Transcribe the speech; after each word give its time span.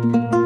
para 0.00 0.37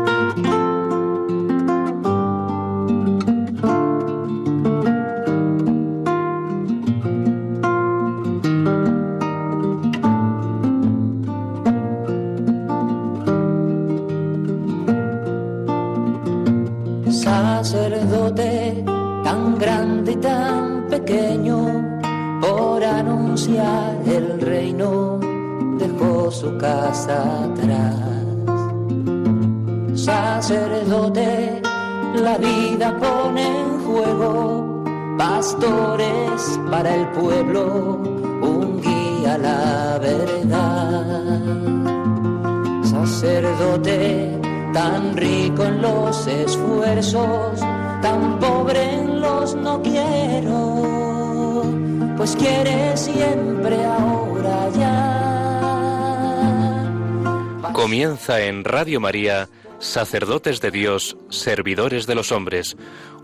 en 58.28 58.64
Radio 58.64 59.00
María, 59.00 59.48
Sacerdotes 59.80 60.60
de 60.60 60.70
Dios, 60.70 61.16
Servidores 61.28 62.06
de 62.06 62.14
los 62.14 62.30
Hombres, 62.30 62.76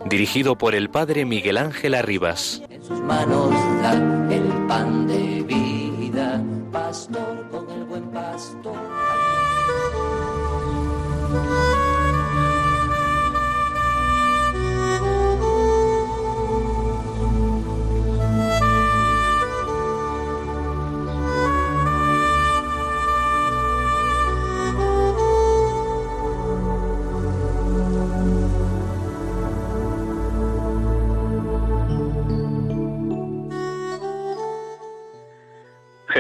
dirigido 0.07 0.59
por 0.59 0.75
el 0.75 0.91
Padre 0.91 1.25
Miguel 1.25 1.57
Ángel 1.57 1.95
Arribas 1.95 2.63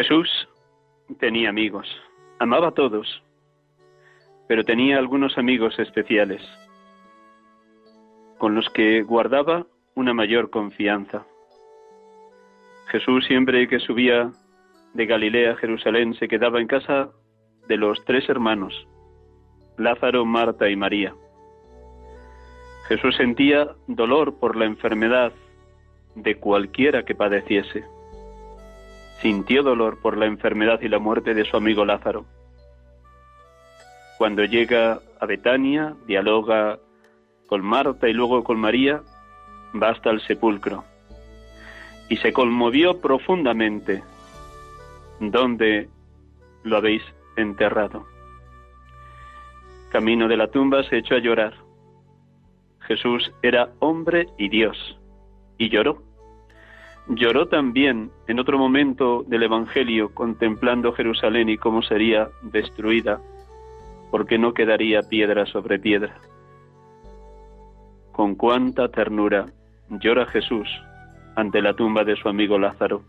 Jesús 0.09 0.48
tenía 1.20 1.51
amigos, 1.51 1.87
amaba 2.39 2.69
a 2.69 2.73
todos, 2.73 3.23
pero 4.47 4.64
tenía 4.64 4.97
algunos 4.97 5.37
amigos 5.37 5.78
especiales 5.78 6.41
con 8.39 8.55
los 8.55 8.67
que 8.70 9.03
guardaba 9.03 9.67
una 9.95 10.14
mayor 10.14 10.48
confianza. 10.48 11.27
Jesús 12.86 13.27
siempre 13.27 13.69
que 13.69 13.81
subía 13.81 14.31
de 14.95 15.05
Galilea 15.05 15.53
a 15.53 15.56
Jerusalén 15.56 16.14
se 16.14 16.27
quedaba 16.27 16.59
en 16.59 16.69
casa 16.69 17.11
de 17.69 17.77
los 17.77 18.03
tres 18.06 18.27
hermanos, 18.31 18.89
Lázaro, 19.77 20.25
Marta 20.25 20.70
y 20.70 20.77
María. 20.77 21.14
Jesús 22.89 23.14
sentía 23.14 23.73
dolor 23.86 24.39
por 24.41 24.56
la 24.56 24.64
enfermedad 24.64 25.34
de 26.14 26.36
cualquiera 26.36 27.05
que 27.05 27.14
padeciese 27.14 27.98
sintió 29.20 29.62
dolor 29.62 30.01
por 30.01 30.17
la 30.17 30.27
enfermedad 30.27 30.80
y 30.80 30.89
la 30.89 30.98
muerte 30.98 31.34
de 31.34 31.45
su 31.45 31.56
amigo 31.56 31.84
Lázaro. 31.84 32.24
Cuando 34.17 34.45
llega 34.45 35.01
a 35.20 35.27
Betania, 35.27 35.95
dialoga 36.06 36.79
con 37.46 37.64
Marta 37.64 38.08
y 38.08 38.12
luego 38.12 38.45
con 38.45 38.58
María, 38.58 39.02
va 39.80 39.90
hasta 39.90 40.11
el 40.11 40.20
sepulcro 40.23 40.84
y 42.08 42.17
se 42.17 42.33
conmovió 42.33 43.01
profundamente. 43.01 44.02
¿Dónde 45.20 45.89
lo 46.62 46.77
habéis 46.77 47.02
enterrado? 47.36 48.07
Camino 49.90 50.28
de 50.28 50.36
la 50.36 50.48
tumba 50.48 50.83
se 50.84 50.98
echó 50.98 51.14
a 51.14 51.20
llorar. 51.20 51.55
Jesús 52.80 53.33
era 53.42 53.70
hombre 53.80 54.28
y 54.39 54.48
Dios, 54.48 54.98
y 55.58 55.68
lloró. 55.68 56.08
Lloró 57.11 57.48
también 57.48 58.11
en 58.27 58.39
otro 58.39 58.58
momento 58.58 59.24
del 59.27 59.45
Evangelio 59.45 60.13
contemplando 60.13 60.92
Jerusalén 60.92 61.48
y 61.48 61.57
cómo 61.57 61.80
sería 61.80 62.29
destruida, 62.42 63.19
porque 64.11 64.36
no 64.36 64.52
quedaría 64.52 65.01
piedra 65.02 65.46
sobre 65.46 65.79
piedra. 65.79 66.14
Con 68.13 68.35
cuánta 68.35 68.89
ternura 68.89 69.46
llora 69.89 70.27
Jesús 70.27 70.69
ante 71.35 71.63
la 71.63 71.73
tumba 71.73 72.05
de 72.05 72.14
su 72.17 72.29
amigo 72.29 72.58
Lázaro. 72.58 73.02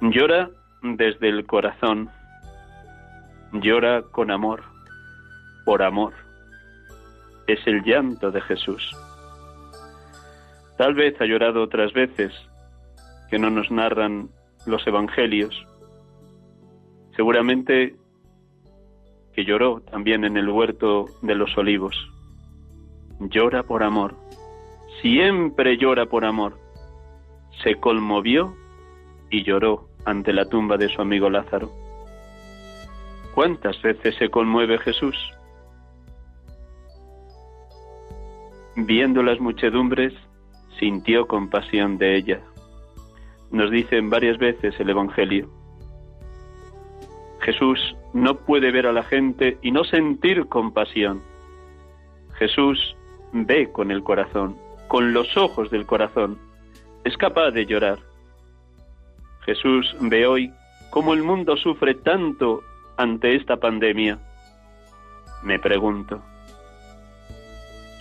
Llora 0.00 0.50
desde 0.82 1.28
el 1.28 1.46
corazón, 1.46 2.10
llora 3.52 4.02
con 4.02 4.32
amor, 4.32 4.64
por 5.64 5.80
amor. 5.82 6.12
Es 7.46 7.64
el 7.68 7.84
llanto 7.84 8.32
de 8.32 8.40
Jesús. 8.40 8.90
Tal 10.76 10.94
vez 10.94 11.14
ha 11.20 11.24
llorado 11.24 11.62
otras 11.62 11.92
veces 11.92 12.32
que 13.34 13.40
no 13.40 13.50
nos 13.50 13.68
narran 13.68 14.28
los 14.64 14.86
evangelios. 14.86 15.66
Seguramente 17.16 17.96
que 19.32 19.44
lloró 19.44 19.80
también 19.80 20.24
en 20.24 20.36
el 20.36 20.48
huerto 20.48 21.06
de 21.20 21.34
los 21.34 21.58
olivos. 21.58 21.96
Llora 23.18 23.64
por 23.64 23.82
amor, 23.82 24.14
siempre 25.02 25.76
llora 25.78 26.06
por 26.06 26.24
amor. 26.24 26.56
Se 27.64 27.74
conmovió 27.74 28.54
y 29.30 29.42
lloró 29.42 29.88
ante 30.04 30.32
la 30.32 30.48
tumba 30.48 30.76
de 30.76 30.88
su 30.88 31.02
amigo 31.02 31.28
Lázaro. 31.28 31.72
¿Cuántas 33.34 33.82
veces 33.82 34.14
se 34.14 34.28
conmueve 34.28 34.78
Jesús? 34.78 35.16
Viendo 38.76 39.24
las 39.24 39.40
muchedumbres, 39.40 40.14
sintió 40.78 41.26
compasión 41.26 41.98
de 41.98 42.16
ellas 42.16 42.53
nos 43.54 43.70
dicen 43.70 44.10
varias 44.10 44.36
veces 44.38 44.74
el 44.80 44.90
Evangelio. 44.90 45.48
Jesús 47.40 47.96
no 48.12 48.34
puede 48.34 48.72
ver 48.72 48.86
a 48.88 48.92
la 48.92 49.04
gente 49.04 49.58
y 49.62 49.70
no 49.70 49.84
sentir 49.84 50.46
compasión. 50.48 51.22
Jesús 52.34 52.96
ve 53.32 53.70
con 53.70 53.92
el 53.92 54.02
corazón, 54.02 54.56
con 54.88 55.12
los 55.12 55.36
ojos 55.36 55.70
del 55.70 55.86
corazón. 55.86 56.36
Es 57.04 57.16
capaz 57.16 57.52
de 57.52 57.64
llorar. 57.64 57.98
Jesús 59.46 59.94
ve 60.00 60.26
hoy 60.26 60.52
cómo 60.90 61.14
el 61.14 61.22
mundo 61.22 61.56
sufre 61.56 61.94
tanto 61.94 62.60
ante 62.96 63.36
esta 63.36 63.56
pandemia. 63.56 64.18
Me 65.44 65.60
pregunto, 65.60 66.20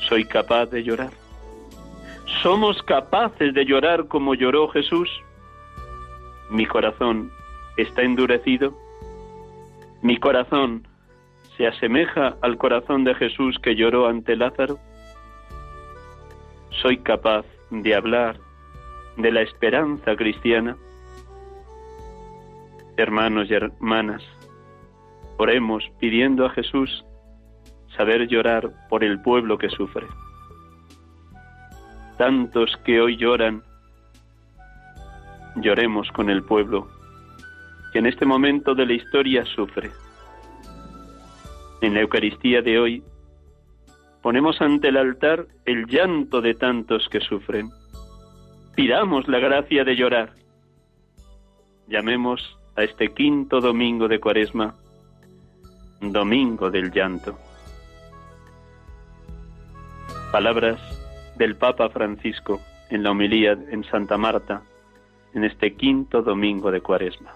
¿soy 0.10 0.26
capaz 0.26 0.66
de 0.68 0.84
llorar? 0.84 1.12
¿Somos 2.42 2.82
capaces 2.82 3.54
de 3.54 3.66
llorar 3.66 4.08
como 4.08 4.34
lloró 4.34 4.68
Jesús? 4.70 5.10
Mi 6.50 6.66
corazón 6.66 7.32
está 7.78 8.02
endurecido? 8.02 8.74
¿Mi 10.02 10.18
corazón 10.18 10.88
se 11.58 11.68
asemeja 11.68 12.36
al 12.42 12.58
corazón 12.58 13.04
de 13.04 13.16
Jesús 13.16 13.58
que 13.60 13.76
lloró 13.76 14.08
ante 14.08 14.36
Lázaro? 14.36 14.78
¿Soy 16.82 16.98
capaz 16.98 17.46
de 17.70 17.96
hablar 17.96 18.38
de 19.18 19.32
la 19.32 19.42
esperanza 19.42 20.16
cristiana? 20.16 20.76
Hermanos 22.98 23.50
y 23.50 23.54
hermanas, 23.54 24.24
oremos 25.38 25.84
pidiendo 26.00 26.46
a 26.46 26.50
Jesús 26.50 27.06
saber 27.96 28.28
llorar 28.28 28.70
por 28.90 29.04
el 29.04 29.22
pueblo 29.22 29.58
que 29.58 29.70
sufre. 29.70 30.06
Tantos 32.18 32.76
que 32.86 33.02
hoy 33.02 33.18
lloran 33.18 33.64
lloremos 35.56 36.12
con 36.12 36.30
el 36.30 36.44
pueblo 36.44 36.88
que 37.92 38.00
en 38.00 38.08
este 38.08 38.26
momento 38.26 38.74
de 38.74 38.86
la 38.86 38.94
historia 38.94 39.46
sufre. 39.46 39.92
En 41.82 41.94
la 41.94 42.02
Eucaristía 42.02 42.62
de 42.62 42.80
hoy 42.80 43.04
ponemos 44.22 44.62
ante 44.62 44.88
el 44.90 44.98
altar 44.98 45.48
el 45.66 45.86
llanto 45.86 46.42
de 46.42 46.56
tantos 46.56 47.08
que 47.10 47.20
sufren. 47.20 47.70
Pidamos 48.76 49.28
la 49.28 49.40
gracia 49.40 49.84
de 49.84 49.96
llorar. 49.96 50.34
Llamemos 51.88 52.58
a 52.76 52.84
este 52.84 53.14
quinto 53.14 53.60
domingo 53.60 54.08
de 54.08 54.20
Cuaresma 54.20 54.74
Domingo 56.02 56.72
del 56.72 56.92
Llanto. 56.92 57.38
palabras 60.34 60.80
del 61.38 61.56
Papa 61.56 61.90
Francisco 61.90 62.60
en 62.90 63.04
la 63.04 63.12
homilía 63.12 63.52
en 63.52 63.84
Santa 63.84 64.18
Marta 64.18 64.64
en 65.34 65.44
este 65.44 65.76
quinto 65.76 66.22
domingo 66.22 66.72
de 66.72 66.82
Cuaresma. 66.82 67.32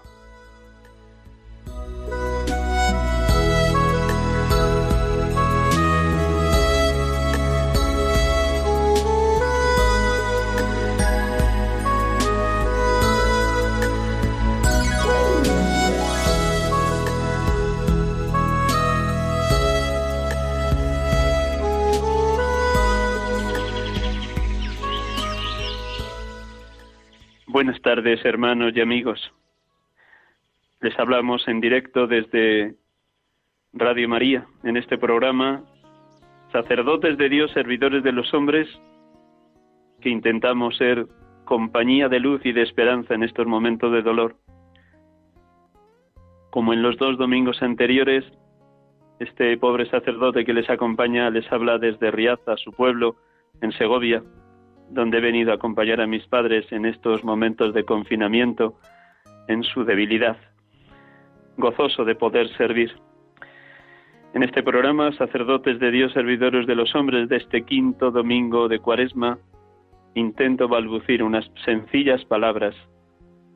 Buenas 27.68 27.82
tardes, 27.82 28.24
hermanos 28.24 28.72
y 28.74 28.80
amigos. 28.80 29.20
Les 30.80 30.98
hablamos 30.98 31.46
en 31.48 31.60
directo 31.60 32.06
desde 32.06 32.76
Radio 33.74 34.08
María, 34.08 34.46
en 34.64 34.78
este 34.78 34.96
programa, 34.96 35.64
sacerdotes 36.50 37.18
de 37.18 37.28
Dios, 37.28 37.50
servidores 37.52 38.02
de 38.02 38.12
los 38.12 38.32
hombres, 38.32 38.66
que 40.00 40.08
intentamos 40.08 40.78
ser 40.78 41.08
compañía 41.44 42.08
de 42.08 42.20
luz 42.20 42.40
y 42.46 42.52
de 42.52 42.62
esperanza 42.62 43.12
en 43.12 43.22
estos 43.22 43.46
momentos 43.46 43.92
de 43.92 44.00
dolor. 44.00 44.36
Como 46.48 46.72
en 46.72 46.80
los 46.80 46.96
dos 46.96 47.18
domingos 47.18 47.62
anteriores, 47.62 48.24
este 49.18 49.58
pobre 49.58 49.84
sacerdote 49.90 50.46
que 50.46 50.54
les 50.54 50.70
acompaña 50.70 51.28
les 51.28 51.52
habla 51.52 51.76
desde 51.76 52.10
Riaza, 52.10 52.56
su 52.56 52.72
pueblo, 52.72 53.16
en 53.60 53.72
Segovia, 53.72 54.22
donde 54.90 55.18
he 55.18 55.20
venido 55.20 55.52
a 55.52 55.56
acompañar 55.56 56.00
a 56.00 56.06
mis 56.06 56.26
padres 56.26 56.70
en 56.72 56.86
estos 56.86 57.24
momentos 57.24 57.74
de 57.74 57.84
confinamiento, 57.84 58.74
en 59.48 59.62
su 59.62 59.84
debilidad, 59.84 60.36
gozoso 61.56 62.04
de 62.04 62.14
poder 62.14 62.48
servir. 62.56 62.92
En 64.34 64.42
este 64.42 64.62
programa, 64.62 65.12
sacerdotes 65.12 65.78
de 65.78 65.90
Dios, 65.90 66.12
servidores 66.12 66.66
de 66.66 66.74
los 66.74 66.94
hombres 66.94 67.28
de 67.28 67.36
este 67.36 67.64
quinto 67.64 68.10
domingo 68.10 68.68
de 68.68 68.78
Cuaresma, 68.78 69.38
intento 70.14 70.68
balbucir 70.68 71.22
unas 71.22 71.50
sencillas 71.64 72.24
palabras 72.26 72.74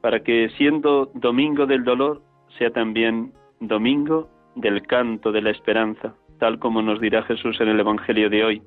para 0.01 0.21
que 0.21 0.49
siendo 0.57 1.11
domingo 1.15 1.67
del 1.67 1.85
dolor 1.85 2.23
sea 2.59 2.71
también 2.71 3.33
domingo 3.61 4.29
del 4.57 4.83
canto 4.83 5.31
de 5.31 5.43
la 5.43 5.51
esperanza, 5.51 6.15
tal 6.39 6.59
como 6.59 6.83
nos 6.83 7.01
dirá 7.01 7.23
Jesús 7.23 7.61
en 7.61 7.69
el 7.69 7.81
Evangelio 7.81 8.29
de 8.29 8.45
hoy 8.45 8.63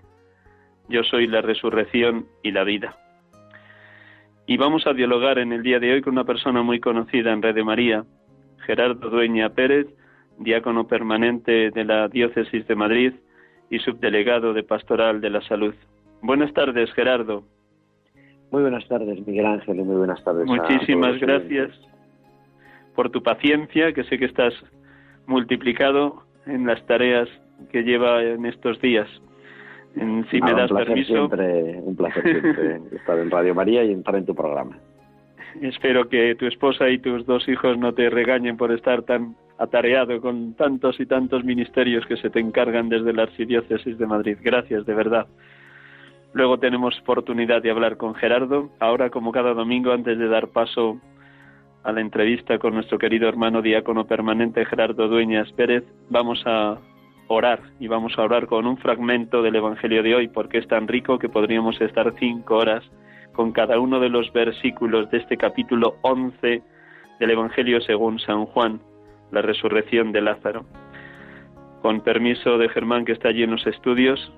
yo 0.89 1.03
soy 1.03 1.27
la 1.27 1.41
resurrección 1.41 2.25
y 2.43 2.51
la 2.51 2.63
vida. 2.63 2.95
Y 4.47 4.57
vamos 4.57 4.85
a 4.85 4.93
dialogar 4.93 5.39
en 5.39 5.53
el 5.53 5.63
día 5.63 5.79
de 5.79 5.93
hoy 5.93 6.01
con 6.01 6.13
una 6.13 6.23
persona 6.23 6.61
muy 6.61 6.79
conocida 6.79 7.33
en 7.33 7.41
Red 7.41 7.55
de 7.55 7.63
María, 7.63 8.05
Gerardo 8.65 9.09
Dueña 9.09 9.49
Pérez, 9.49 9.87
diácono 10.37 10.87
permanente 10.87 11.71
de 11.71 11.83
la 11.83 12.07
Diócesis 12.07 12.67
de 12.67 12.75
Madrid 12.75 13.13
y 13.69 13.79
subdelegado 13.79 14.53
de 14.53 14.63
Pastoral 14.63 15.21
de 15.21 15.29
la 15.31 15.41
Salud. 15.41 15.73
Buenas 16.21 16.53
tardes, 16.53 16.91
Gerardo. 16.93 17.43
Muy 18.51 18.61
buenas 18.61 18.88
tardes, 18.88 19.25
Miguel 19.25 19.47
Ángel, 19.47 19.79
y 19.79 19.83
muy 19.83 19.95
buenas 19.95 20.23
tardes. 20.23 20.45
Muchísimas 20.45 21.19
gracias 21.19 21.71
por 22.95 23.09
tu 23.09 23.23
paciencia, 23.23 23.93
que 23.93 24.03
sé 24.03 24.17
que 24.19 24.25
estás 24.25 24.53
multiplicado 25.25 26.23
en 26.45 26.67
las 26.67 26.85
tareas 26.85 27.27
que 27.71 27.83
lleva 27.83 28.23
en 28.23 28.45
estos 28.45 28.79
días 28.79 29.09
si 30.30 30.42
me 30.42 30.53
das 30.53 30.71
permiso. 30.71 31.13
Siempre, 31.13 31.80
un 31.81 31.95
placer 31.95 32.24
siempre 32.24 32.81
estar 32.97 33.18
en 33.18 33.31
Radio 33.31 33.56
María 33.56 33.83
y 33.83 33.92
entrar 33.92 34.18
en 34.18 34.25
tu 34.25 34.36
programa. 34.36 34.77
Espero 35.62 36.09
que 36.09 36.36
tu 36.36 36.45
esposa 36.45 36.89
y 36.89 37.00
tus 37.00 37.25
dos 37.25 37.47
hijos 37.47 37.77
no 37.77 37.94
te 37.94 38.09
regañen 38.09 38.57
por 38.57 38.71
estar 38.71 39.03
tan 39.03 39.36
atareado 39.57 40.19
con 40.19 40.53
tantos 40.56 41.00
y 41.00 41.06
tantos 41.06 41.45
ministerios 41.45 42.06
que 42.07 42.18
se 42.18 42.30
te 42.30 42.42
encargan 42.42 42.89
desde 42.89 43.13
la 43.13 43.24
Archidiócesis 43.24 43.97
de 43.97 44.06
Madrid. 44.06 44.38
Gracias, 44.42 44.86
de 44.86 44.94
verdad. 44.94 45.27
Luego 46.33 46.59
tenemos 46.59 47.00
oportunidad 47.00 47.62
de 47.62 47.71
hablar 47.71 47.95
con 47.95 48.15
Gerardo. 48.15 48.69
Ahora, 48.80 49.09
como 49.09 49.31
cada 49.31 49.53
domingo, 49.53 49.94
antes 49.94 50.19
de 50.19 50.27
dar 50.27 50.50
paso 50.50 51.00
a 51.83 51.94
la 51.94 52.01
entrevista 52.01 52.59
con 52.59 52.74
nuestro 52.74 52.98
querido 52.98 53.30
hermano 53.30 53.62
diácono 53.62 54.06
permanente 54.06 54.65
Gerardo 54.65 55.07
Dueñas 55.07 55.50
Pérez, 55.53 55.86
vamos 56.09 56.44
a 56.45 56.77
orar 57.27 57.60
y 57.80 57.88
vamos 57.88 58.18
a 58.18 58.24
orar 58.24 58.48
con 58.48 58.68
un 58.68 58.77
fragmento 58.77 59.42
del 59.42 59.56
Evangelio 59.56 60.04
de 60.04 60.16
hoy 60.16 60.27
porque 60.27 60.60
es 60.60 60.68
tan 60.68 60.88
rico 60.88 61.18
que 61.18 61.30
podríamos 61.30 61.80
estar 61.81 62.13
cinco 62.19 62.57
horas 62.57 62.83
con 63.33 63.51
cada 63.51 63.80
uno 63.80 64.00
de 64.00 64.10
los 64.10 64.31
versículos 64.31 65.10
de 65.12 65.18
este 65.18 65.38
capítulo 65.38 65.98
11 66.01 66.62
del 67.19 67.31
Evangelio 67.31 67.81
según 67.81 68.19
San 68.19 68.45
Juan, 68.45 68.80
la 69.31 69.42
resurrección 69.42 70.12
de 70.12 70.22
Lázaro. 70.22 70.66
Con 71.81 72.01
permiso 72.01 72.57
de 72.57 72.69
Germán 72.69 73.06
que 73.06 73.12
está 73.12 73.30
allí 73.30 73.44
en 73.44 73.51
los 73.51 73.66
estudios, 73.68 74.33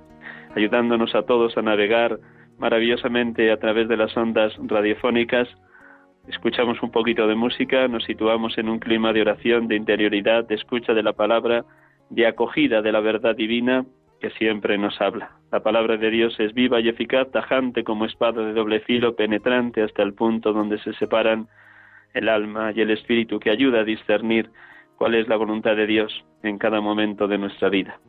ayudándonos 0.56 1.14
a 1.16 1.24
todos 1.24 1.58
a 1.58 1.62
navegar 1.62 2.20
maravillosamente 2.58 3.52
a 3.52 3.58
través 3.58 3.88
de 3.88 3.98
las 3.98 4.16
ondas 4.18 4.54
radiofónicas, 4.58 5.48
escuchamos 6.28 6.82
un 6.82 6.92
poquito 6.92 7.28
de 7.28 7.36
música, 7.36 7.88
nos 7.88 8.04
situamos 8.06 8.58
en 8.58 8.70
un 8.70 8.80
clima 8.80 9.14
de 9.14 9.22
oración, 9.22 9.68
de 9.68 9.76
interioridad, 9.76 10.46
de 10.46 10.56
escucha 10.56 10.94
de 10.94 11.04
la 11.04 11.14
palabra, 11.14 11.66
de 12.10 12.28
acogida 12.28 12.82
de 12.82 12.92
la 12.92 13.00
verdad 13.00 13.36
divina 13.36 13.86
que 14.20 14.30
siempre 14.32 14.78
nos 14.78 15.00
habla. 15.00 15.32
La 15.52 15.62
palabra 15.62 15.98
de 15.98 16.10
Dios 16.10 16.40
es 16.40 16.54
viva 16.54 16.80
y 16.80 16.90
eficaz, 16.90 17.32
tajante 17.32 17.84
como 17.84 18.06
espada 18.06 18.44
de 18.44 18.54
doble 18.54 18.80
filo, 18.82 19.16
penetrante 19.16 19.82
hasta 19.82 20.04
el 20.04 20.14
punto 20.14 20.54
donde 20.54 20.80
se 20.80 20.94
separan 20.94 21.48
el 22.14 22.30
alma 22.30 22.72
y 22.76 22.82
el 22.82 22.90
espíritu, 22.92 23.40
que 23.40 23.52
ayuda 23.52 23.82
a 23.82 23.84
discernir 23.84 24.50
cuál 24.98 25.16
es 25.16 25.28
la 25.28 25.36
voluntad 25.36 25.76
de 25.76 25.88
Dios 25.88 26.26
en 26.44 26.58
cada 26.58 26.82
momento 26.82 27.28
de 27.28 27.38
nuestra 27.38 27.70
vida. 27.70 28.00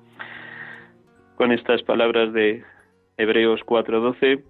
Con 1.37 1.53
estas 1.53 1.83
palabras 1.83 2.33
de 2.33 2.65
Hebreos 3.17 3.61
4:12, 3.65 4.43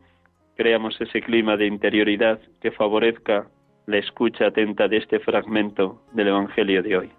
creamos 0.57 1.01
ese 1.01 1.21
clima 1.21 1.57
de 1.57 1.67
interioridad 1.67 2.41
que 2.61 2.71
favorezca 2.71 3.49
la 3.87 3.99
escucha 3.99 4.47
atenta 4.47 4.89
de 4.89 4.99
este 4.99 5.19
fragmento 5.19 6.03
del 6.13 6.29
Evangelio 6.29 6.83
de 6.83 6.97
hoy. 6.97 7.11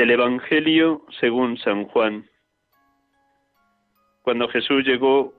Evangelio 0.00 1.02
según 1.20 1.58
San 1.58 1.84
Juan. 1.84 2.24
Cuando 4.22 4.48
Jesús 4.48 4.84
llegó 4.84 5.34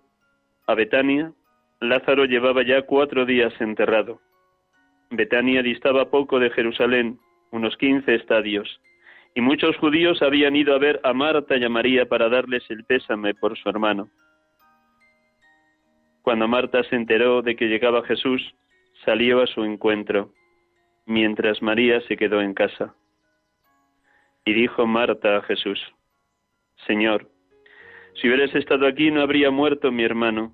a 0.68 0.76
Betania, 0.76 1.32
Lázaro 1.80 2.26
llevaba 2.26 2.64
ya 2.64 2.84
cuatro 2.84 3.26
días 3.26 3.54
enterrado. 3.60 4.22
Betania 5.10 5.62
distaba 5.64 6.10
poco 6.10 6.40
de 6.40 6.50
Jerusalén, 6.52 7.20
unos 7.52 7.76
quince 7.78 8.16
estadios, 8.16 8.82
y 9.36 9.42
muchos 9.42 9.76
judíos 9.78 10.22
habían 10.22 10.56
ido 10.56 10.76
a 10.76 10.80
ver 10.80 11.00
a 11.04 11.14
Marta 11.14 11.58
y 11.58 11.64
a 11.64 11.70
María 11.70 12.08
para 12.08 12.30
darles 12.30 12.64
el 12.70 12.84
pésame 12.86 13.34
por 13.34 13.58
su 13.58 13.70
hermano. 13.70 14.10
Cuando 16.22 16.48
Marta 16.48 16.84
se 16.84 16.96
enteró 16.96 17.42
de 17.42 17.56
que 17.56 17.68
llegaba 17.68 18.04
Jesús, 18.04 18.42
salió 19.04 19.42
a 19.42 19.48
su 19.48 19.64
encuentro, 19.64 20.32
mientras 21.06 21.62
María 21.62 22.02
se 22.02 22.16
quedó 22.16 22.40
en 22.42 22.54
casa. 22.54 22.96
Y 24.46 24.54
dijo 24.54 24.86
Marta 24.86 25.38
a 25.38 25.42
Jesús, 25.44 25.80
Señor, 26.88 27.30
si 28.16 28.28
hubieras 28.28 28.54
estado 28.56 28.88
aquí 28.88 29.10
no 29.10 29.22
habría 29.22 29.52
muerto 29.52 29.92
mi 29.92 30.04
hermano, 30.04 30.54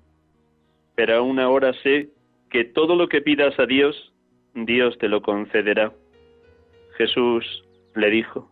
pero 0.94 1.16
aún 1.16 1.38
ahora 1.38 1.72
sé 1.82 2.10
que 2.50 2.64
todo 2.64 2.96
lo 2.96 3.08
que 3.08 3.20
pidas 3.20 3.58
a 3.58 3.66
Dios, 3.66 4.12
Dios 4.54 4.96
te 4.98 5.08
lo 5.08 5.22
concederá. 5.22 5.92
Jesús 6.96 7.64
le 7.94 8.10
dijo, 8.10 8.50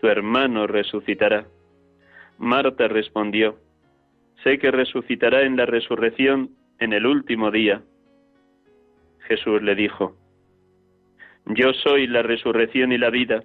Tu 0.00 0.08
hermano 0.08 0.66
resucitará. 0.66 1.46
Marta 2.38 2.88
respondió, 2.88 3.58
Sé 4.42 4.58
que 4.58 4.70
resucitará 4.70 5.42
en 5.42 5.56
la 5.56 5.66
resurrección 5.66 6.50
en 6.78 6.92
el 6.92 7.06
último 7.06 7.50
día. 7.50 7.82
Jesús 9.26 9.62
le 9.62 9.74
dijo, 9.74 10.16
Yo 11.46 11.72
soy 11.72 12.06
la 12.06 12.22
resurrección 12.22 12.92
y 12.92 12.98
la 12.98 13.10
vida. 13.10 13.44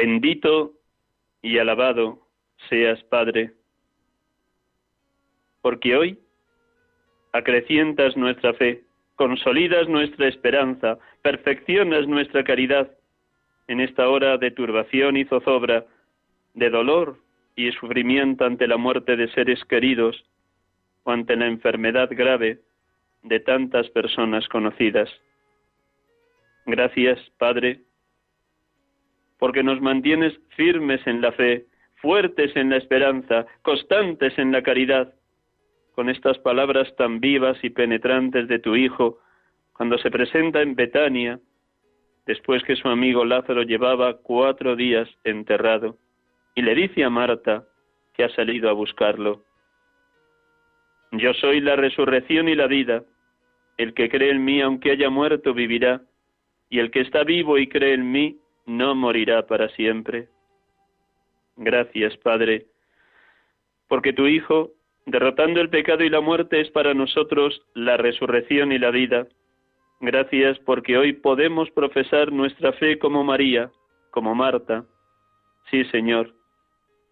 Bendito 0.00 0.74
y 1.42 1.58
alabado 1.58 2.20
seas, 2.68 3.02
Padre, 3.10 3.54
porque 5.60 5.96
hoy 5.96 6.20
acrecientas 7.32 8.16
nuestra 8.16 8.54
fe, 8.54 8.84
consolidas 9.16 9.88
nuestra 9.88 10.28
esperanza, 10.28 11.00
perfeccionas 11.22 12.06
nuestra 12.06 12.44
caridad 12.44 12.88
en 13.66 13.80
esta 13.80 14.08
hora 14.08 14.38
de 14.38 14.52
turbación 14.52 15.16
y 15.16 15.24
zozobra, 15.24 15.84
de 16.54 16.70
dolor 16.70 17.16
y 17.56 17.72
sufrimiento 17.72 18.44
ante 18.44 18.68
la 18.68 18.76
muerte 18.76 19.16
de 19.16 19.26
seres 19.32 19.64
queridos 19.64 20.24
o 21.02 21.10
ante 21.10 21.34
la 21.34 21.48
enfermedad 21.48 22.08
grave 22.12 22.60
de 23.24 23.40
tantas 23.40 23.90
personas 23.90 24.46
conocidas. 24.46 25.10
Gracias, 26.66 27.18
Padre, 27.36 27.80
porque 29.38 29.62
nos 29.62 29.80
mantienes 29.80 30.38
firmes 30.56 31.06
en 31.06 31.20
la 31.20 31.32
fe, 31.32 31.66
fuertes 31.96 32.54
en 32.56 32.70
la 32.70 32.76
esperanza, 32.76 33.46
constantes 33.62 34.38
en 34.38 34.52
la 34.52 34.62
caridad. 34.62 35.14
Con 35.94 36.08
estas 36.08 36.38
palabras 36.38 36.94
tan 36.96 37.20
vivas 37.20 37.58
y 37.62 37.70
penetrantes 37.70 38.48
de 38.48 38.58
tu 38.58 38.76
Hijo, 38.76 39.18
cuando 39.72 39.98
se 39.98 40.10
presenta 40.10 40.60
en 40.60 40.74
Betania, 40.74 41.40
después 42.26 42.62
que 42.64 42.76
su 42.76 42.88
amigo 42.88 43.24
Lázaro 43.24 43.62
llevaba 43.62 44.18
cuatro 44.18 44.76
días 44.76 45.08
enterrado, 45.24 45.96
y 46.54 46.62
le 46.62 46.74
dice 46.74 47.04
a 47.04 47.10
Marta 47.10 47.64
que 48.14 48.24
ha 48.24 48.28
salido 48.30 48.68
a 48.68 48.72
buscarlo. 48.72 49.44
Yo 51.12 51.32
soy 51.34 51.60
la 51.60 51.76
resurrección 51.76 52.48
y 52.48 52.54
la 52.54 52.66
vida. 52.66 53.04
El 53.76 53.94
que 53.94 54.08
cree 54.08 54.30
en 54.30 54.44
mí, 54.44 54.60
aunque 54.60 54.90
haya 54.90 55.08
muerto, 55.08 55.54
vivirá, 55.54 56.02
y 56.68 56.80
el 56.80 56.90
que 56.90 57.00
está 57.00 57.22
vivo 57.24 57.56
y 57.58 57.68
cree 57.68 57.94
en 57.94 58.10
mí, 58.10 58.36
no 58.68 58.94
morirá 58.94 59.46
para 59.46 59.68
siempre. 59.70 60.28
Gracias, 61.56 62.16
Padre, 62.18 62.66
porque 63.88 64.12
tu 64.12 64.26
Hijo, 64.26 64.70
derrotando 65.06 65.60
el 65.60 65.70
pecado 65.70 66.04
y 66.04 66.10
la 66.10 66.20
muerte, 66.20 66.60
es 66.60 66.70
para 66.70 66.94
nosotros 66.94 67.62
la 67.74 67.96
resurrección 67.96 68.70
y 68.70 68.78
la 68.78 68.90
vida. 68.90 69.26
Gracias 70.00 70.58
porque 70.60 70.96
hoy 70.96 71.14
podemos 71.14 71.70
profesar 71.70 72.30
nuestra 72.30 72.72
fe 72.74 72.98
como 72.98 73.24
María, 73.24 73.72
como 74.10 74.34
Marta. 74.34 74.84
Sí, 75.70 75.84
Señor, 75.86 76.34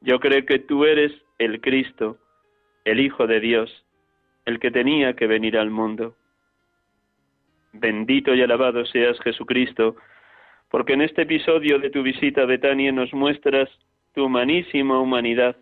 yo 0.02 0.20
creo 0.20 0.44
que 0.44 0.58
tú 0.60 0.84
eres 0.84 1.12
el 1.38 1.60
Cristo, 1.60 2.18
el 2.84 3.00
Hijo 3.00 3.26
de 3.26 3.40
Dios, 3.40 3.84
el 4.44 4.60
que 4.60 4.70
tenía 4.70 5.16
que 5.16 5.26
venir 5.26 5.58
al 5.58 5.70
mundo. 5.70 6.14
Bendito 7.72 8.34
y 8.34 8.42
alabado 8.42 8.84
seas 8.86 9.18
Jesucristo, 9.20 9.96
porque 10.70 10.94
en 10.94 11.02
este 11.02 11.23
episodio 11.23 11.78
de 11.78 11.90
tu 11.90 12.02
visita 12.02 12.42
a 12.42 12.46
Betania 12.46 12.92
nos 12.92 13.12
muestras 13.12 13.70
tu 14.14 14.25
humanísima 14.25 15.00
humanidad, 15.00 15.56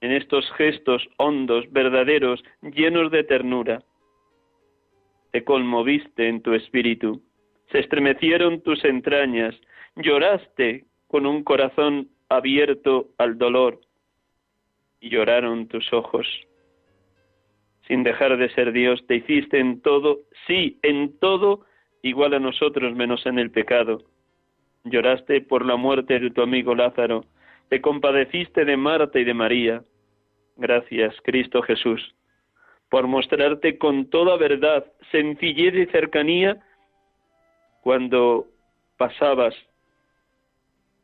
en 0.00 0.12
estos 0.12 0.48
gestos 0.52 1.08
hondos, 1.16 1.64
verdaderos, 1.72 2.42
llenos 2.62 3.10
de 3.10 3.24
ternura. 3.24 3.82
Te 5.32 5.42
conmoviste 5.42 6.28
en 6.28 6.40
tu 6.40 6.54
espíritu, 6.54 7.20
se 7.72 7.80
estremecieron 7.80 8.62
tus 8.62 8.84
entrañas, 8.84 9.56
lloraste 9.96 10.84
con 11.08 11.26
un 11.26 11.42
corazón 11.42 12.08
abierto 12.28 13.08
al 13.18 13.38
dolor 13.38 13.80
y 15.00 15.10
lloraron 15.10 15.66
tus 15.66 15.92
ojos. 15.92 16.26
Sin 17.88 18.04
dejar 18.04 18.36
de 18.36 18.50
ser 18.50 18.72
Dios, 18.72 19.04
te 19.06 19.16
hiciste 19.16 19.58
en 19.58 19.80
todo, 19.80 20.20
sí, 20.46 20.78
en 20.82 21.18
todo, 21.18 21.64
igual 22.02 22.34
a 22.34 22.38
nosotros 22.38 22.94
menos 22.94 23.26
en 23.26 23.38
el 23.38 23.50
pecado 23.50 24.04
lloraste 24.90 25.40
por 25.40 25.64
la 25.64 25.76
muerte 25.76 26.18
de 26.18 26.30
tu 26.30 26.42
amigo 26.42 26.74
Lázaro, 26.74 27.24
te 27.68 27.80
compadeciste 27.80 28.64
de 28.64 28.76
Marta 28.76 29.18
y 29.18 29.24
de 29.24 29.34
María. 29.34 29.82
Gracias, 30.56 31.14
Cristo 31.22 31.62
Jesús, 31.62 32.14
por 32.90 33.06
mostrarte 33.06 33.78
con 33.78 34.10
toda 34.10 34.36
verdad, 34.36 34.84
sencillez 35.10 35.74
y 35.74 35.86
cercanía 35.86 36.56
cuando 37.82 38.46
pasabas 38.96 39.54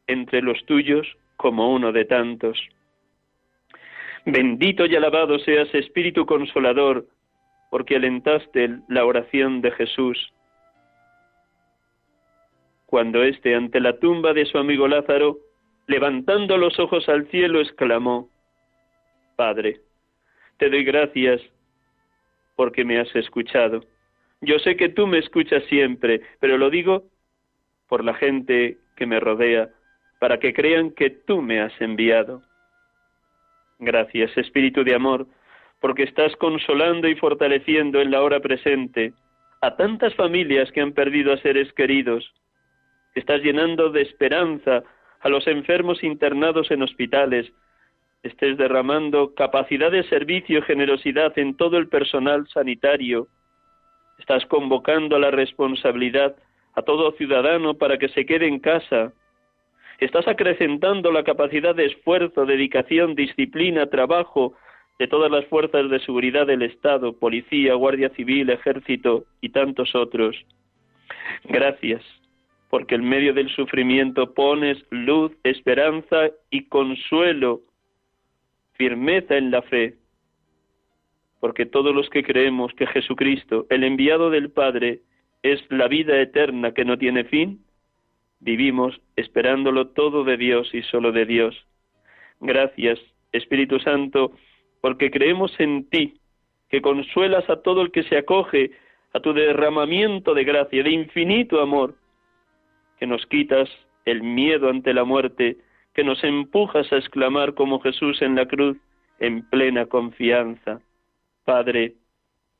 entre 0.06 0.42
los 0.42 0.64
tuyos 0.66 1.06
como 1.36 1.72
uno 1.72 1.92
de 1.92 2.04
tantos. 2.04 2.58
Bendito 4.26 4.86
y 4.86 4.96
alabado 4.96 5.38
seas, 5.38 5.72
Espíritu 5.74 6.26
Consolador, 6.26 7.06
porque 7.70 7.96
alentaste 7.96 8.78
la 8.88 9.04
oración 9.04 9.60
de 9.60 9.70
Jesús 9.72 10.33
cuando 12.86 13.22
éste, 13.22 13.54
ante 13.54 13.80
la 13.80 13.98
tumba 13.98 14.32
de 14.32 14.46
su 14.46 14.58
amigo 14.58 14.86
Lázaro, 14.88 15.38
levantando 15.86 16.56
los 16.56 16.78
ojos 16.78 17.08
al 17.08 17.28
cielo, 17.28 17.60
exclamó, 17.60 18.28
Padre, 19.36 19.80
te 20.58 20.70
doy 20.70 20.84
gracias 20.84 21.40
porque 22.56 22.84
me 22.84 22.98
has 22.98 23.14
escuchado. 23.16 23.84
Yo 24.40 24.58
sé 24.58 24.76
que 24.76 24.88
tú 24.88 25.06
me 25.06 25.18
escuchas 25.18 25.64
siempre, 25.64 26.20
pero 26.40 26.58
lo 26.58 26.70
digo 26.70 27.04
por 27.88 28.04
la 28.04 28.14
gente 28.14 28.78
que 28.96 29.06
me 29.06 29.20
rodea, 29.20 29.70
para 30.20 30.38
que 30.38 30.54
crean 30.54 30.90
que 30.90 31.10
tú 31.10 31.42
me 31.42 31.60
has 31.60 31.78
enviado. 31.80 32.42
Gracias, 33.78 34.36
Espíritu 34.36 34.84
de 34.84 34.94
Amor, 34.94 35.26
porque 35.80 36.04
estás 36.04 36.34
consolando 36.36 37.08
y 37.08 37.16
fortaleciendo 37.16 38.00
en 38.00 38.10
la 38.10 38.22
hora 38.22 38.40
presente 38.40 39.12
a 39.60 39.76
tantas 39.76 40.14
familias 40.14 40.70
que 40.72 40.80
han 40.80 40.92
perdido 40.92 41.32
a 41.32 41.38
seres 41.38 41.72
queridos, 41.72 42.32
estás 43.14 43.42
llenando 43.42 43.90
de 43.90 44.02
esperanza 44.02 44.82
a 45.20 45.28
los 45.28 45.46
enfermos 45.46 46.02
internados 46.02 46.70
en 46.70 46.82
hospitales, 46.82 47.50
estés 48.22 48.56
derramando 48.56 49.34
capacidad 49.34 49.90
de 49.90 50.02
servicio 50.04 50.58
y 50.58 50.62
generosidad 50.62 51.38
en 51.38 51.56
todo 51.56 51.78
el 51.78 51.88
personal 51.88 52.46
sanitario, 52.48 53.28
estás 54.18 54.44
convocando 54.46 55.16
a 55.16 55.18
la 55.18 55.30
responsabilidad 55.30 56.36
a 56.74 56.82
todo 56.82 57.12
ciudadano 57.12 57.74
para 57.74 57.98
que 57.98 58.08
se 58.08 58.26
quede 58.26 58.48
en 58.48 58.58
casa, 58.58 59.12
estás 59.98 60.26
acrecentando 60.26 61.12
la 61.12 61.22
capacidad 61.22 61.74
de 61.74 61.86
esfuerzo, 61.86 62.46
dedicación, 62.46 63.14
disciplina, 63.14 63.86
trabajo 63.86 64.54
de 64.98 65.06
todas 65.06 65.30
las 65.30 65.44
fuerzas 65.46 65.88
de 65.88 66.00
seguridad 66.00 66.46
del 66.46 66.62
Estado, 66.62 67.16
policía, 67.16 67.74
guardia 67.74 68.10
civil, 68.10 68.50
ejército 68.50 69.24
y 69.40 69.50
tantos 69.50 69.94
otros. 69.94 70.36
Gracias 71.44 72.02
porque 72.74 72.96
en 72.96 73.08
medio 73.08 73.32
del 73.32 73.48
sufrimiento 73.50 74.34
pones 74.34 74.84
luz, 74.90 75.30
esperanza 75.44 76.30
y 76.50 76.64
consuelo, 76.64 77.60
firmeza 78.72 79.36
en 79.36 79.52
la 79.52 79.62
fe, 79.62 79.94
porque 81.38 81.66
todos 81.66 81.94
los 81.94 82.10
que 82.10 82.24
creemos 82.24 82.72
que 82.74 82.88
Jesucristo, 82.88 83.68
el 83.70 83.84
enviado 83.84 84.28
del 84.28 84.50
Padre, 84.50 85.02
es 85.44 85.60
la 85.70 85.86
vida 85.86 86.20
eterna 86.20 86.74
que 86.74 86.84
no 86.84 86.98
tiene 86.98 87.22
fin, 87.22 87.60
vivimos 88.40 89.00
esperándolo 89.14 89.90
todo 89.90 90.24
de 90.24 90.36
Dios 90.36 90.68
y 90.74 90.82
solo 90.82 91.12
de 91.12 91.26
Dios. 91.26 91.54
Gracias, 92.40 92.98
Espíritu 93.30 93.78
Santo, 93.78 94.32
porque 94.80 95.12
creemos 95.12 95.54
en 95.60 95.88
ti, 95.90 96.14
que 96.70 96.82
consuelas 96.82 97.48
a 97.48 97.62
todo 97.62 97.82
el 97.82 97.92
que 97.92 98.02
se 98.02 98.18
acoge 98.18 98.72
a 99.12 99.20
tu 99.20 99.32
derramamiento 99.32 100.34
de 100.34 100.42
gracia, 100.42 100.82
de 100.82 100.90
infinito 100.90 101.60
amor, 101.60 101.94
que 103.04 103.08
nos 103.08 103.26
quitas 103.26 103.68
el 104.06 104.22
miedo 104.22 104.70
ante 104.70 104.94
la 104.94 105.04
muerte, 105.04 105.58
que 105.92 106.02
nos 106.02 106.24
empujas 106.24 106.90
a 106.90 106.96
exclamar 106.96 107.52
como 107.52 107.78
Jesús 107.80 108.22
en 108.22 108.34
la 108.34 108.46
cruz, 108.46 108.78
en 109.18 109.42
plena 109.50 109.84
confianza, 109.84 110.80
Padre, 111.44 111.96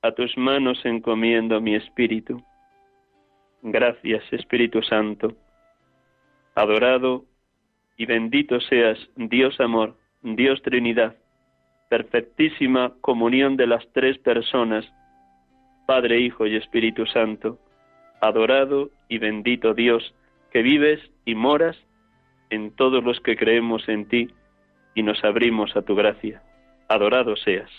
a 0.02 0.12
tus 0.12 0.36
manos 0.36 0.84
encomiendo 0.84 1.62
mi 1.62 1.74
espíritu. 1.76 2.42
Gracias, 3.62 4.22
Espíritu 4.32 4.82
Santo. 4.82 5.32
Adorado 6.54 7.24
y 7.96 8.04
bendito 8.04 8.60
seas, 8.60 8.98
Dios 9.16 9.58
amor, 9.60 9.96
Dios 10.20 10.60
Trinidad, 10.60 11.16
perfectísima 11.88 12.92
comunión 13.00 13.56
de 13.56 13.66
las 13.66 13.82
tres 13.94 14.18
personas, 14.18 14.84
Padre, 15.86 16.20
Hijo 16.20 16.46
y 16.46 16.56
Espíritu 16.56 17.06
Santo, 17.06 17.58
adorado 18.20 18.90
y 19.08 19.16
bendito 19.16 19.72
Dios, 19.72 20.14
que 20.54 20.62
vives 20.62 21.00
y 21.24 21.34
moras 21.34 21.76
en 22.48 22.70
todos 22.70 23.02
los 23.02 23.20
que 23.20 23.36
creemos 23.36 23.88
en 23.88 24.06
ti 24.06 24.28
y 24.94 25.02
nos 25.02 25.24
abrimos 25.24 25.76
a 25.76 25.82
tu 25.82 25.96
gracia. 25.96 26.42
Adorado 26.88 27.34
seas. 27.34 27.70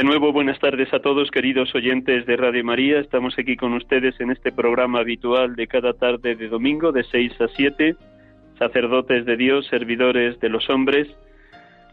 De 0.00 0.04
nuevo, 0.04 0.32
buenas 0.32 0.58
tardes 0.58 0.90
a 0.94 1.00
todos, 1.00 1.30
queridos 1.30 1.74
oyentes 1.74 2.24
de 2.24 2.34
Radio 2.34 2.64
María. 2.64 3.00
Estamos 3.00 3.38
aquí 3.38 3.54
con 3.54 3.74
ustedes 3.74 4.18
en 4.18 4.30
este 4.30 4.50
programa 4.50 5.00
habitual 5.00 5.56
de 5.56 5.66
cada 5.66 5.92
tarde 5.92 6.36
de 6.36 6.48
domingo, 6.48 6.90
de 6.90 7.04
6 7.04 7.38
a 7.38 7.48
7, 7.48 7.96
sacerdotes 8.58 9.26
de 9.26 9.36
Dios, 9.36 9.66
servidores 9.66 10.40
de 10.40 10.48
los 10.48 10.70
hombres, 10.70 11.06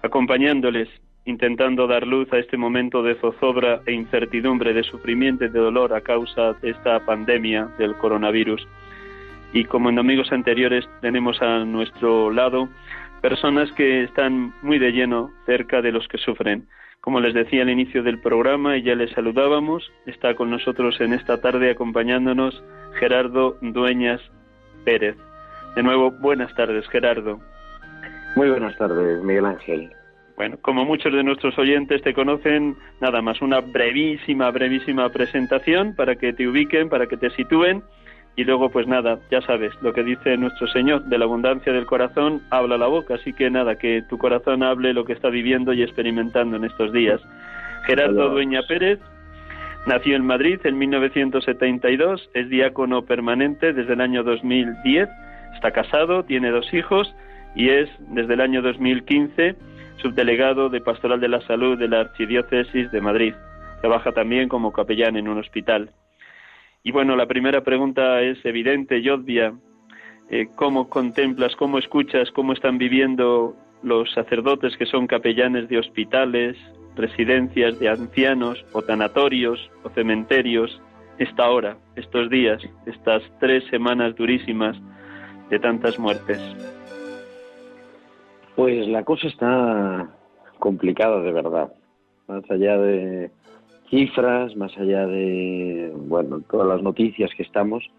acompañándoles, 0.03 0.87
intentando 1.25 1.85
dar 1.85 2.07
luz 2.07 2.31
a 2.31 2.37
este 2.37 2.55
momento 2.55 3.03
de 3.03 3.15
zozobra 3.15 3.81
e 3.85 3.91
incertidumbre, 3.91 4.71
de 4.71 4.83
sufrimiento 4.83 5.43
y 5.43 5.49
de 5.49 5.59
dolor 5.59 5.93
a 5.93 5.99
causa 5.99 6.53
de 6.61 6.69
esta 6.69 7.05
pandemia 7.05 7.67
del 7.77 7.93
coronavirus. 7.97 8.65
Y 9.51 9.65
como 9.65 9.89
en 9.89 9.95
domingos 9.95 10.31
anteriores 10.31 10.87
tenemos 11.01 11.41
a 11.41 11.65
nuestro 11.65 12.31
lado 12.31 12.69
personas 13.21 13.69
que 13.73 14.03
están 14.03 14.53
muy 14.61 14.79
de 14.79 14.93
lleno 14.93 15.29
cerca 15.45 15.81
de 15.81 15.91
los 15.91 16.07
que 16.07 16.17
sufren 16.19 16.69
como 17.07 17.21
les 17.21 17.33
decía 17.33 17.61
al 17.61 17.69
inicio 17.69 18.03
del 18.03 18.19
programa 18.19 18.75
y 18.75 18.81
ya 18.81 18.93
les 18.93 19.09
saludábamos, 19.11 19.89
está 20.07 20.35
con 20.35 20.49
nosotros 20.49 20.99
en 20.99 21.13
esta 21.13 21.39
tarde 21.39 21.71
acompañándonos 21.71 22.61
Gerardo 22.99 23.57
Dueñas 23.61 24.19
Pérez. 24.83 25.15
De 25.77 25.83
nuevo, 25.83 26.11
buenas 26.11 26.53
tardes, 26.55 26.85
Gerardo. 26.89 27.39
Muy 28.35 28.49
buenas 28.49 28.77
tardes, 28.77 29.23
Miguel 29.23 29.45
Ángel. 29.45 29.89
Bueno, 30.35 30.57
como 30.61 30.83
muchos 30.83 31.13
de 31.13 31.23
nuestros 31.23 31.57
oyentes 31.57 32.01
te 32.01 32.13
conocen, 32.13 32.75
nada 32.99 33.21
más 33.21 33.41
una 33.41 33.61
brevísima, 33.61 34.51
brevísima 34.51 35.07
presentación 35.07 35.95
para 35.95 36.17
que 36.17 36.33
te 36.33 36.45
ubiquen, 36.45 36.89
para 36.89 37.07
que 37.07 37.15
te 37.15 37.29
sitúen 37.29 37.83
y 38.37 38.43
luego, 38.43 38.69
pues 38.69 38.87
nada, 38.87 39.17
ya 39.31 39.41
sabes 39.41 39.73
lo 39.81 39.93
que 39.93 40.03
dice 40.03 40.37
nuestro 40.37 40.67
Señor, 40.67 41.05
de 41.05 41.17
la 41.17 41.25
abundancia 41.25 41.73
del 41.73 41.87
corazón 41.87 42.43
habla 42.51 42.77
la 42.77 42.85
boca, 42.85 43.15
así 43.15 43.33
que 43.33 43.49
nada, 43.49 43.77
que 43.77 44.03
tu 44.07 44.19
corazón 44.19 44.61
hable 44.61 44.93
lo 44.93 45.05
que 45.05 45.13
está 45.13 45.29
viviendo 45.29 45.73
y 45.73 45.81
experimentando 45.81 46.55
en 46.55 46.63
estos 46.63 46.93
días. 46.93 47.19
Gerardo 47.87 48.29
Dueña 48.29 48.61
Pérez 48.67 48.99
nació 49.87 50.15
en 50.15 50.23
Madrid 50.23 50.59
en 50.65 50.77
1972, 50.77 52.29
es 52.35 52.47
diácono 52.47 53.05
permanente 53.05 53.73
desde 53.73 53.93
el 53.93 54.01
año 54.01 54.23
2010, 54.23 55.09
está 55.55 55.71
casado, 55.71 56.23
tiene 56.23 56.51
dos 56.51 56.71
hijos 56.75 57.11
y 57.55 57.69
es 57.69 57.89
desde 58.09 58.35
el 58.35 58.41
año 58.41 58.61
2015 58.61 59.55
subdelegado 59.99 60.69
de 60.69 60.79
Pastoral 60.79 61.19
de 61.19 61.27
la 61.27 61.41
Salud 61.41 61.75
de 61.75 61.87
la 61.87 62.01
Archidiócesis 62.01 62.91
de 62.91 63.01
Madrid. 63.01 63.33
Trabaja 63.81 64.11
también 64.11 64.47
como 64.47 64.71
capellán 64.71 65.17
en 65.17 65.27
un 65.27 65.39
hospital. 65.39 65.89
Y 66.83 66.91
bueno, 66.91 67.15
la 67.15 67.25
primera 67.25 67.63
pregunta 67.63 68.21
es 68.21 68.43
evidente 68.45 68.99
y 68.99 69.09
obvia. 69.09 69.53
Eh, 70.29 70.47
¿Cómo 70.55 70.89
contemplas, 70.89 71.55
cómo 71.55 71.77
escuchas, 71.77 72.31
cómo 72.31 72.53
están 72.53 72.77
viviendo 72.77 73.55
los 73.83 74.11
sacerdotes 74.13 74.75
que 74.77 74.85
son 74.85 75.07
capellanes 75.07 75.69
de 75.69 75.79
hospitales, 75.79 76.57
residencias 76.95 77.79
de 77.79 77.89
ancianos 77.89 78.65
o 78.73 78.81
tanatorios 78.81 79.69
o 79.83 79.89
cementerios 79.89 80.81
esta 81.17 81.49
hora, 81.49 81.77
estos 81.95 82.29
días, 82.29 82.61
estas 82.85 83.23
tres 83.39 83.63
semanas 83.69 84.15
durísimas 84.15 84.77
de 85.49 85.59
tantas 85.59 85.97
muertes? 85.97 86.41
Pues 88.55 88.87
la 88.87 89.03
cosa 89.03 89.27
está 89.27 90.09
complicada 90.59 91.21
de 91.21 91.31
verdad. 91.31 91.71
Más 92.27 92.43
allá 92.49 92.77
de 92.77 93.31
cifras, 93.89 94.55
más 94.55 94.77
allá 94.77 95.07
de 95.07 95.91
bueno, 95.95 96.41
todas 96.49 96.67
las 96.67 96.81
noticias 96.81 97.31
que 97.35 97.43
estamos, 97.43 97.89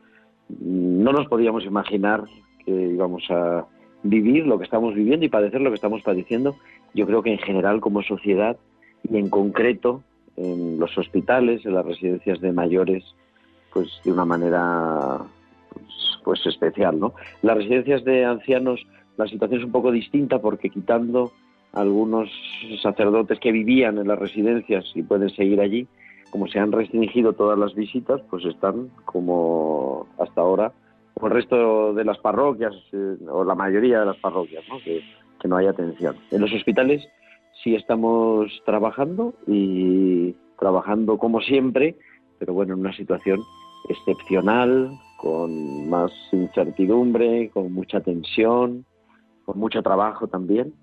no 0.49 1.13
nos 1.13 1.27
podíamos 1.29 1.65
imaginar 1.65 2.25
que 2.65 2.71
íbamos 2.71 3.25
a 3.31 3.67
vivir 4.03 4.47
lo 4.47 4.59
que 4.59 4.65
estamos 4.65 4.95
viviendo 4.95 5.25
y 5.27 5.29
padecer 5.29 5.61
lo 5.61 5.71
que 5.71 5.77
estamos 5.77 6.03
padeciendo. 6.03 6.57
Yo 6.95 7.07
creo 7.07 7.23
que 7.23 7.33
en 7.33 7.39
general 7.39 7.81
como 7.81 8.03
sociedad 8.03 8.57
y 9.09 9.17
en 9.17 9.29
concreto 9.29 10.03
en 10.37 10.79
los 10.79 10.97
hospitales, 10.97 11.67
en 11.67 11.75
las 11.75 11.85
residencias 11.85 12.41
de 12.41 12.53
mayores, 12.53 13.05
pues 13.73 13.89
de 14.05 14.13
una 14.13 14.25
manera 14.25 15.19
pues, 15.73 16.21
pues 16.25 16.47
especial, 16.47 17.01
¿no? 17.01 17.15
Las 17.43 17.57
residencias 17.57 18.05
de 18.05 18.25
ancianos 18.25 18.87
la 19.19 19.27
situación 19.27 19.61
es 19.61 19.67
un 19.67 19.73
poco 19.73 19.91
distinta 19.91 20.39
porque 20.39 20.71
quitando 20.71 21.33
algunos 21.73 22.31
sacerdotes 22.83 23.39
que 23.41 23.53
vivían 23.53 23.99
en 23.99 24.09
las 24.09 24.19
residencias 24.19 24.85
y 24.95 25.03
pueden 25.03 25.31
seguir 25.31 25.61
allí, 25.61 25.87
como 26.31 26.47
se 26.49 26.59
han 26.59 26.73
restringido 26.73 27.33
todas 27.33 27.59
las 27.59 27.75
visitas, 27.75 28.21
pues 28.31 28.45
están 28.45 28.91
como 29.05 30.07
hasta 30.19 30.41
ahora, 30.41 30.73
como 31.15 31.29
el 31.29 31.35
resto 31.35 31.95
de 31.95 32.05
las 32.05 32.19
parroquias, 32.19 32.75
eh, 32.93 33.17
o 33.31 33.45
la 33.45 33.55
mayoría 33.55 34.01
de 34.01 34.07
las 34.07 34.17
parroquias. 34.17 34.65
Que, 34.85 35.03
que 35.41 35.49
no 35.49 35.57
hay 35.57 35.67
atención. 35.67 36.17
En 36.31 36.41
los 36.41 36.53
hospitales 36.53 37.07
sí 37.63 37.75
estamos 37.75 38.51
trabajando 38.67 39.35
y 39.47 40.35
trabajando 40.59 41.17
como 41.17 41.41
siempre, 41.41 41.97
pero 42.39 42.53
bueno, 42.55 42.75
en 42.75 42.81
una 42.81 42.93
situación 42.93 43.41
excepcional, 43.89 44.91
con 45.17 45.89
más 45.89 46.11
incertidumbre, 46.33 47.51
con 47.51 47.73
mucha 47.73 48.01
tensión, 48.01 48.85
con 49.45 49.59
mucho 49.59 49.83
trabajo 49.83 50.27
también 50.27 50.75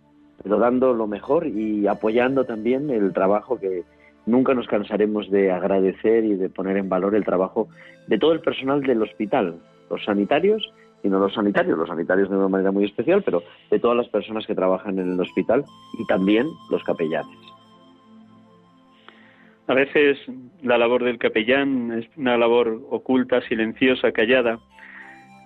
pero 0.44 0.58
dando 0.60 0.94
lo 0.94 1.08
mejor 1.08 1.48
y 1.48 1.88
apoyando 1.88 2.46
también 2.46 2.90
el 2.90 3.14
trabajo 3.14 3.60
que 3.60 3.84
nunca 4.26 4.54
nos 4.54 4.68
cansaremos 4.68 5.30
de 5.30 5.52
agradecer 5.52 6.24
y 6.26 6.36
de 6.36 6.50
poner 6.50 6.78
en 6.78 6.90
valor 6.90 7.16
el 7.16 7.26
trabajo 7.26 7.68
de 8.08 8.18
todo 8.18 8.34
el 8.34 8.42
personal 8.42 8.82
del 8.82 9.02
hospital, 9.02 9.60
los 9.90 10.04
sanitarios 10.04 10.72
y 11.04 11.10
no 11.10 11.20
los 11.20 11.34
sanitarios, 11.34 11.78
los 11.78 11.90
sanitarios 11.90 12.30
de 12.30 12.36
una 12.36 12.48
manera 12.48 12.72
muy 12.72 12.86
especial, 12.86 13.22
pero 13.24 13.44
de 13.70 13.80
todas 13.80 13.96
las 13.96 14.10
personas 14.10 14.46
que 14.48 14.56
trabajan 14.56 14.98
en 14.98 15.14
el 15.14 15.20
hospital 15.20 15.64
y 16.00 16.06
también 16.08 16.48
los 16.72 16.84
capellanes. 16.84 17.38
A 19.68 19.74
veces 19.74 20.18
la 20.62 20.78
labor 20.78 21.04
del 21.04 21.18
capellán 21.18 21.92
es 21.92 22.18
una 22.18 22.38
labor 22.38 22.82
oculta, 22.90 23.42
silenciosa, 23.42 24.12
callada, 24.12 24.60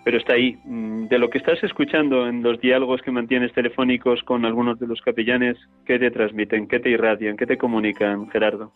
pero 0.04 0.18
está 0.18 0.34
ahí. 0.34 0.58
Mm, 0.66 1.08
de 1.08 1.20
lo 1.20 1.30
que 1.30 1.38
estás 1.38 1.64
escuchando 1.64 2.28
en 2.28 2.44
los 2.44 2.60
diálogos 2.60 3.02
que 3.02 3.12
mantienes 3.12 3.54
telefónicos 3.54 4.24
con 4.24 4.46
algunos 4.46 4.80
de 4.80 4.88
los 4.88 5.02
capellanes, 5.02 5.58
¿qué 5.86 6.00
te 6.00 6.12
transmiten? 6.12 6.68
¿Qué 6.68 6.80
te 6.80 6.90
irradian? 6.90 7.38
¿Qué 7.38 7.46
te 7.46 7.58
comunican, 7.58 8.30
Gerardo? 8.30 8.72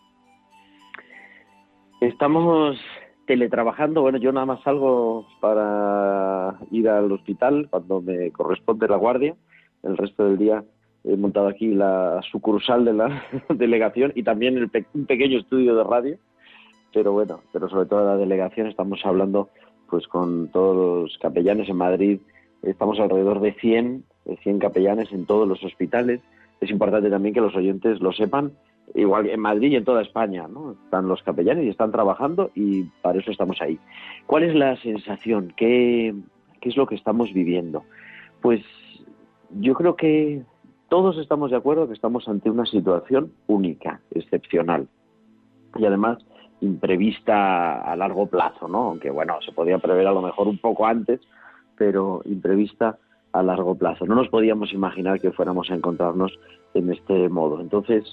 Estamos 2.00 2.78
teletrabajando. 3.26 4.02
Bueno, 4.02 4.18
yo 4.18 4.32
nada 4.32 4.46
más 4.46 4.62
salgo 4.62 5.26
para 5.40 6.58
ir 6.70 6.88
al 6.88 7.10
hospital 7.10 7.68
cuando 7.70 8.02
me 8.02 8.30
corresponde 8.30 8.88
la 8.88 8.96
guardia. 8.96 9.34
El 9.82 9.96
resto 9.96 10.24
del 10.24 10.38
día 10.38 10.64
he 11.04 11.16
montado 11.16 11.48
aquí 11.48 11.68
la 11.68 12.20
sucursal 12.30 12.84
de 12.84 12.92
la 12.94 13.22
delegación 13.48 14.12
y 14.14 14.22
también 14.22 14.70
un 14.94 15.06
pequeño 15.06 15.38
estudio 15.38 15.74
de 15.74 15.84
radio. 15.84 16.18
Pero 16.92 17.12
bueno, 17.12 17.40
pero 17.52 17.68
sobre 17.68 17.86
todo 17.86 18.04
la 18.04 18.16
delegación 18.16 18.68
estamos 18.68 19.00
hablando 19.04 19.50
pues 19.88 20.06
con 20.08 20.48
todos 20.48 21.02
los 21.02 21.18
capellanes 21.18 21.68
en 21.68 21.76
Madrid 21.76 22.20
estamos 22.62 22.98
alrededor 22.98 23.40
de 23.40 23.52
100, 23.52 24.04
de 24.24 24.36
100 24.38 24.58
capellanes 24.58 25.12
en 25.12 25.26
todos 25.26 25.46
los 25.46 25.62
hospitales. 25.62 26.20
Es 26.60 26.70
importante 26.70 27.10
también 27.10 27.34
que 27.34 27.40
los 27.40 27.54
oyentes 27.54 28.00
lo 28.00 28.12
sepan, 28.12 28.52
igual 28.94 29.28
en 29.28 29.40
Madrid 29.40 29.72
y 29.72 29.76
en 29.76 29.84
toda 29.84 30.02
España, 30.02 30.46
¿no? 30.48 30.72
Están 30.84 31.08
los 31.08 31.22
capellanes 31.22 31.64
y 31.64 31.68
están 31.68 31.92
trabajando 31.92 32.50
y 32.54 32.84
para 33.02 33.18
eso 33.18 33.30
estamos 33.30 33.60
ahí. 33.60 33.78
¿Cuál 34.26 34.44
es 34.44 34.54
la 34.54 34.76
sensación? 34.80 35.52
¿Qué, 35.56 36.14
qué 36.60 36.68
es 36.68 36.76
lo 36.76 36.86
que 36.86 36.94
estamos 36.94 37.32
viviendo? 37.32 37.84
Pues 38.40 38.62
yo 39.50 39.74
creo 39.74 39.96
que 39.96 40.42
todos 40.88 41.18
estamos 41.18 41.50
de 41.50 41.56
acuerdo 41.56 41.88
que 41.88 41.94
estamos 41.94 42.28
ante 42.28 42.50
una 42.50 42.66
situación 42.66 43.32
única, 43.46 44.00
excepcional. 44.10 44.88
Y 45.76 45.84
además 45.84 46.18
imprevista 46.64 47.80
a 47.80 47.96
largo 47.96 48.26
plazo, 48.26 48.68
¿no? 48.68 48.90
Aunque 48.90 49.10
bueno, 49.10 49.38
se 49.44 49.52
podía 49.52 49.78
prever 49.78 50.06
a 50.06 50.12
lo 50.12 50.22
mejor 50.22 50.48
un 50.48 50.58
poco 50.58 50.86
antes, 50.86 51.20
pero 51.76 52.22
imprevista 52.24 52.98
a 53.32 53.42
largo 53.42 53.74
plazo. 53.74 54.06
No 54.06 54.14
nos 54.14 54.28
podíamos 54.28 54.72
imaginar 54.72 55.20
que 55.20 55.32
fuéramos 55.32 55.70
a 55.70 55.74
encontrarnos 55.74 56.38
en 56.74 56.92
este 56.92 57.28
modo. 57.28 57.60
Entonces, 57.60 58.04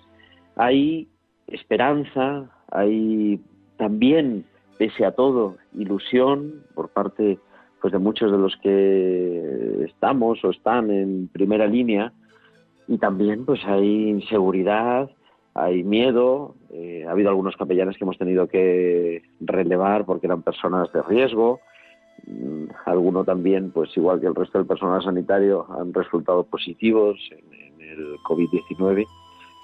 hay 0.56 1.08
esperanza, 1.48 2.50
hay 2.72 3.40
también, 3.78 4.46
pese 4.78 5.06
a 5.06 5.12
todo, 5.12 5.58
ilusión 5.74 6.64
por 6.74 6.90
parte 6.90 7.40
pues 7.82 7.94
de 7.94 8.00
muchos 8.00 8.32
de 8.32 8.38
los 8.38 8.56
que 8.58 9.86
estamos 9.86 10.44
o 10.44 10.52
están 10.52 10.92
en 10.92 11.28
primera 11.30 11.66
línea 11.66 12.14
y 12.88 12.98
también 13.00 13.46
pues 13.46 13.60
hay 13.66 14.10
inseguridad, 14.10 15.10
hay 15.54 15.84
miedo, 15.84 16.56
eh, 16.70 17.06
ha 17.08 17.12
habido 17.12 17.30
algunos 17.30 17.56
capellanes 17.58 17.98
que 17.98 18.04
hemos 18.04 18.18
tenido 18.18 18.48
que 18.48 19.24
relevar 19.40 20.06
porque 20.06 20.28
eran 20.28 20.42
personas 20.42 20.92
de 20.94 21.02
riesgo, 21.04 21.60
mm, 22.26 22.66
algunos 22.86 23.26
también, 23.26 23.72
pues 23.72 23.96
igual 23.98 24.22
que 24.22 24.28
el 24.28 24.36
resto 24.36 24.58
del 24.58 24.68
personal 24.68 25.04
sanitario, 25.04 25.66
han 25.78 25.94
resultado 25.94 26.44
positivos 26.44 27.18
en, 27.32 27.82
en 27.82 27.90
el 27.90 28.18
COVID-19, 28.24 29.06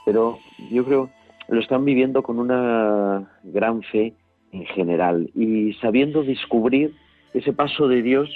pero 0.06 0.38
yo 0.72 0.84
creo 0.84 1.10
lo 1.48 1.60
están 1.60 1.86
viviendo 1.86 2.24
con 2.24 2.40
una 2.40 3.30
gran 3.44 3.82
fe 3.84 4.14
en 4.52 4.66
general 4.66 5.30
y 5.36 5.74
sabiendo 5.76 6.24
descubrir 6.24 6.94
ese 7.34 7.54
paso 7.54 7.88
de 7.88 8.02
Dios 8.02 8.30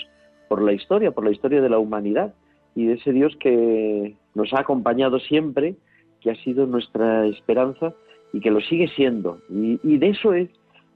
por 0.48 0.62
la 0.62 0.74
historia, 0.74 1.12
por 1.12 1.24
la 1.24 1.32
historia 1.32 1.62
de 1.62 1.70
la 1.70 1.80
humanidad 1.80 2.34
y 2.76 2.86
de 2.86 2.94
ese 2.94 3.12
Dios 3.12 3.36
que 3.40 4.16
nos 4.34 4.54
ha 4.54 4.62
acompañado 4.62 5.20
siempre, 5.20 5.76
que 6.22 6.32
ha 6.32 6.36
sido 6.36 6.66
nuestra 6.66 7.26
esperanza 7.26 7.94
y 8.34 8.40
que 8.40 8.52
lo 8.52 8.62
sigue 8.62 8.88
siendo. 8.90 9.40
Y, 9.50 9.98
de 9.98 10.10
eso 10.10 10.34
es 10.34 10.50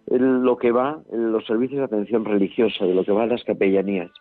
lo 0.08 0.58
que 0.58 0.72
va 0.72 1.00
en 1.12 1.32
los 1.32 1.46
servicios 1.46 1.80
de 1.80 1.86
atención 1.86 2.26
religiosa, 2.26 2.86
de 2.86 2.94
lo 2.94 3.04
que 3.04 3.12
va 3.12 3.24
en 3.24 3.30
las 3.30 3.44
capellanías, 3.44 4.12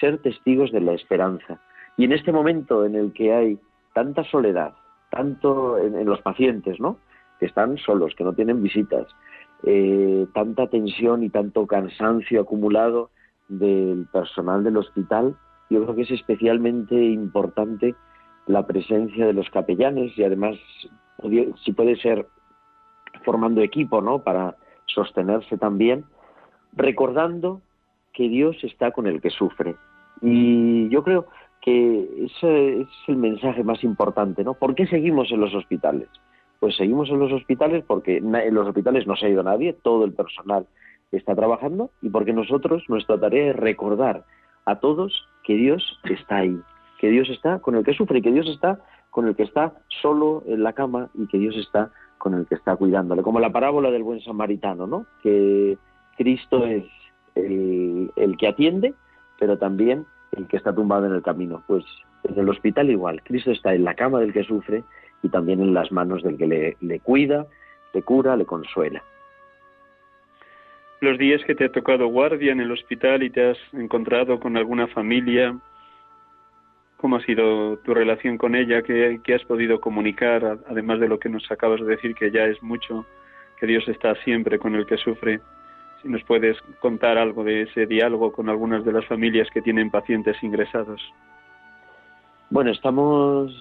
ser 0.00 0.18
testigos 0.18 0.72
de 0.72 0.80
la 0.80 0.92
esperanza. 0.92 1.60
Y 1.96 2.04
en 2.04 2.12
este 2.12 2.32
momento 2.32 2.84
en 2.84 2.94
el 2.94 3.12
que 3.12 3.32
hay 3.32 3.58
tanta 3.94 4.24
soledad, 4.24 4.74
tanto 5.10 5.78
en, 5.78 6.04
los 6.04 6.20
pacientes, 6.20 6.80
¿no? 6.80 6.98
Que 7.38 7.46
están 7.46 7.78
solos, 7.78 8.14
que 8.16 8.24
no 8.24 8.32
tienen 8.32 8.62
visitas, 8.62 9.06
eh, 9.64 10.26
tanta 10.34 10.66
tensión 10.68 11.22
y 11.22 11.30
tanto 11.30 11.66
cansancio 11.66 12.40
acumulado 12.40 13.10
del 13.48 14.06
personal 14.12 14.64
del 14.64 14.76
hospital, 14.76 15.36
yo 15.70 15.82
creo 15.82 15.94
que 15.94 16.02
es 16.02 16.10
especialmente 16.10 16.94
importante 16.94 17.94
la 18.46 18.66
presencia 18.66 19.26
de 19.26 19.32
los 19.32 19.50
capellanes 19.50 20.16
y 20.16 20.24
además 20.24 20.56
si 21.64 21.72
puede 21.72 21.96
ser 21.96 22.26
formando 23.24 23.60
equipo, 23.60 24.00
¿no? 24.00 24.20
Para 24.20 24.56
sostenerse 24.86 25.58
también, 25.58 26.04
recordando 26.72 27.60
que 28.12 28.28
Dios 28.28 28.56
está 28.62 28.92
con 28.92 29.06
el 29.06 29.20
que 29.20 29.30
sufre. 29.30 29.76
Y 30.20 30.88
yo 30.88 31.02
creo 31.02 31.26
que 31.60 32.26
ese 32.26 32.80
es 32.82 32.88
el 33.08 33.16
mensaje 33.16 33.64
más 33.64 33.82
importante, 33.82 34.44
¿no? 34.44 34.54
¿Por 34.54 34.74
qué 34.74 34.86
seguimos 34.86 35.30
en 35.32 35.40
los 35.40 35.54
hospitales? 35.54 36.08
Pues 36.60 36.76
seguimos 36.76 37.10
en 37.10 37.18
los 37.18 37.32
hospitales 37.32 37.84
porque 37.86 38.18
en 38.18 38.54
los 38.54 38.68
hospitales 38.68 39.06
no 39.06 39.16
se 39.16 39.26
ha 39.26 39.30
ido 39.30 39.42
nadie, 39.42 39.72
todo 39.72 40.04
el 40.04 40.12
personal 40.12 40.66
está 41.12 41.34
trabajando 41.34 41.90
y 42.02 42.10
porque 42.10 42.32
nosotros, 42.32 42.84
nuestra 42.88 43.18
tarea 43.18 43.50
es 43.50 43.56
recordar 43.56 44.24
a 44.64 44.80
todos 44.80 45.26
que 45.44 45.54
Dios 45.54 46.00
está 46.04 46.36
ahí, 46.36 46.58
que 46.98 47.10
Dios 47.10 47.28
está 47.30 47.58
con 47.58 47.76
el 47.76 47.84
que 47.84 47.94
sufre 47.94 48.18
y 48.18 48.22
que 48.22 48.32
Dios 48.32 48.48
está 48.48 48.80
con 49.10 49.26
el 49.26 49.36
que 49.36 49.44
está 49.44 49.72
solo 50.02 50.42
en 50.46 50.62
la 50.62 50.72
cama 50.72 51.08
y 51.14 51.26
que 51.26 51.38
Dios 51.38 51.56
está 51.56 51.90
con 52.18 52.34
el 52.34 52.46
que 52.46 52.54
está 52.54 52.76
cuidándole, 52.76 53.22
como 53.22 53.40
la 53.40 53.52
parábola 53.52 53.90
del 53.90 54.02
buen 54.02 54.20
samaritano, 54.20 54.86
¿no? 54.86 55.06
Que 55.22 55.78
Cristo 56.16 56.66
es 56.66 56.84
el, 57.34 58.36
que 58.38 58.48
atiende, 58.48 58.94
pero 59.38 59.58
también 59.58 60.06
el 60.32 60.46
que 60.46 60.56
está 60.56 60.74
tumbado 60.74 61.06
en 61.06 61.12
el 61.12 61.22
camino. 61.22 61.62
Pues 61.66 61.84
en 62.24 62.38
el 62.38 62.48
hospital 62.48 62.90
igual, 62.90 63.22
Cristo 63.22 63.50
está 63.50 63.74
en 63.74 63.84
la 63.84 63.94
cama 63.94 64.20
del 64.20 64.32
que 64.32 64.44
sufre 64.44 64.82
y 65.22 65.28
también 65.28 65.60
en 65.60 65.74
las 65.74 65.92
manos 65.92 66.22
del 66.22 66.36
que 66.36 66.46
le, 66.46 66.76
le 66.80 67.00
cuida, 67.00 67.46
le 67.94 68.02
cura, 68.02 68.36
le 68.36 68.44
consuela 68.44 69.02
los 71.00 71.18
días 71.18 71.42
que 71.44 71.54
te 71.54 71.66
ha 71.66 71.72
tocado 71.72 72.08
guardia 72.08 72.52
en 72.52 72.60
el 72.60 72.72
hospital 72.72 73.22
y 73.22 73.30
te 73.30 73.50
has 73.50 73.58
encontrado 73.72 74.40
con 74.40 74.56
alguna 74.56 74.86
familia, 74.88 75.56
¿cómo 76.96 77.16
ha 77.16 77.20
sido 77.22 77.76
tu 77.78 77.94
relación 77.94 78.38
con 78.38 78.54
ella? 78.54 78.82
¿Qué, 78.82 79.34
has 79.34 79.44
podido 79.44 79.80
comunicar, 79.80 80.58
además 80.68 81.00
de 81.00 81.08
lo 81.08 81.18
que 81.18 81.28
nos 81.28 81.50
acabas 81.50 81.80
de 81.80 81.86
decir, 81.86 82.14
que 82.14 82.30
ya 82.30 82.44
es 82.44 82.62
mucho, 82.62 83.06
que 83.58 83.66
Dios 83.66 83.86
está 83.88 84.14
siempre 84.16 84.58
con 84.58 84.74
el 84.74 84.86
que 84.86 84.96
sufre? 84.96 85.40
Si 86.02 86.08
nos 86.08 86.22
puedes 86.24 86.56
contar 86.80 87.18
algo 87.18 87.44
de 87.44 87.62
ese 87.62 87.86
diálogo 87.86 88.32
con 88.32 88.48
algunas 88.48 88.84
de 88.84 88.92
las 88.92 89.06
familias 89.06 89.48
que 89.52 89.62
tienen 89.62 89.90
pacientes 89.90 90.36
ingresados. 90.42 91.02
Bueno, 92.50 92.70
estamos 92.70 93.52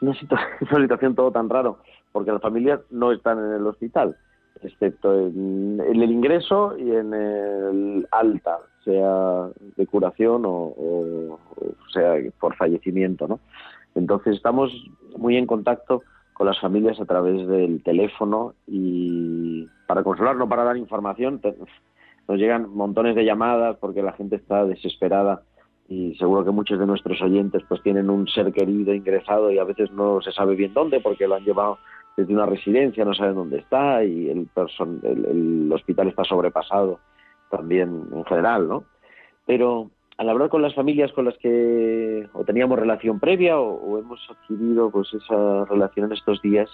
en 0.00 0.08
una, 0.08 0.18
una 0.70 0.82
situación 0.82 1.14
todo 1.14 1.30
tan 1.30 1.48
raro, 1.48 1.78
porque 2.12 2.32
las 2.32 2.42
familias 2.42 2.80
no 2.90 3.12
están 3.12 3.38
en 3.38 3.52
el 3.52 3.66
hospital 3.66 4.16
excepto 4.62 5.14
en, 5.14 5.80
el 5.80 6.10
ingreso 6.10 6.76
y 6.78 6.90
en 6.90 7.14
el 7.14 8.08
alta, 8.10 8.58
sea 8.84 9.48
de 9.76 9.86
curación 9.86 10.42
o, 10.46 11.38
sea 11.92 12.14
por 12.40 12.56
fallecimiento, 12.56 13.26
¿no? 13.26 13.40
Entonces 13.94 14.36
estamos 14.36 14.70
muy 15.16 15.36
en 15.36 15.46
contacto 15.46 16.02
con 16.32 16.46
las 16.46 16.60
familias 16.60 17.00
a 17.00 17.04
través 17.04 17.46
del 17.48 17.82
teléfono 17.82 18.54
y 18.66 19.66
para 19.86 20.04
consolar, 20.04 20.36
no 20.36 20.48
para 20.48 20.64
dar 20.64 20.76
información, 20.76 21.40
nos 22.28 22.38
llegan 22.38 22.70
montones 22.70 23.16
de 23.16 23.24
llamadas 23.24 23.76
porque 23.80 24.02
la 24.02 24.12
gente 24.12 24.36
está 24.36 24.64
desesperada 24.64 25.42
y 25.88 26.14
seguro 26.16 26.44
que 26.44 26.50
muchos 26.50 26.78
de 26.78 26.86
nuestros 26.86 27.20
oyentes 27.22 27.62
pues 27.66 27.82
tienen 27.82 28.10
un 28.10 28.28
ser 28.28 28.52
querido 28.52 28.94
ingresado 28.94 29.50
y 29.50 29.58
a 29.58 29.64
veces 29.64 29.90
no 29.90 30.20
se 30.20 30.32
sabe 30.32 30.54
bien 30.54 30.74
dónde 30.74 31.00
porque 31.00 31.26
lo 31.26 31.34
han 31.34 31.44
llevado 31.44 31.78
desde 32.18 32.34
una 32.34 32.46
residencia, 32.46 33.04
no 33.04 33.14
saben 33.14 33.36
dónde 33.36 33.58
está 33.58 34.02
y 34.02 34.28
el, 34.28 34.48
el, 35.04 35.70
hospital 35.72 36.08
está 36.08 36.24
sobrepasado 36.24 36.98
también 37.48 38.08
en 38.12 38.24
general, 38.24 38.66
¿no? 38.66 38.82
Pero 39.46 39.92
al 40.16 40.28
hablar 40.28 40.48
con 40.48 40.60
las 40.60 40.74
familias 40.74 41.12
con 41.12 41.26
las 41.26 41.38
que 41.38 42.28
o 42.32 42.42
teníamos 42.42 42.76
relación 42.76 43.20
previa 43.20 43.60
o, 43.60 43.98
hemos 44.00 44.18
adquirido 44.28 44.90
pues 44.90 45.14
esa 45.14 45.64
relación 45.66 46.06
en 46.06 46.12
estos 46.14 46.42
días, 46.42 46.68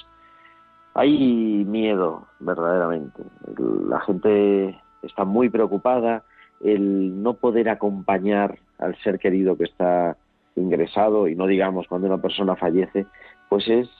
hay 0.94 1.62
miedo 1.66 2.26
verdaderamente. 2.40 3.22
La 3.86 4.00
gente 4.00 4.80
está 5.02 5.26
muy 5.26 5.50
preocupada, 5.50 6.24
el 6.62 7.22
no 7.22 7.34
poder 7.34 7.68
acompañar 7.68 8.58
al 8.78 8.96
ser 9.02 9.18
querido 9.18 9.58
que 9.58 9.64
está 9.64 10.16
ingresado 10.56 11.28
y 11.28 11.34
no 11.34 11.46
digamos 11.46 11.86
cuando 11.86 12.06
una 12.06 12.22
persona 12.22 12.56
fallece, 12.56 13.04
pues 13.50 13.68
es 13.68 13.90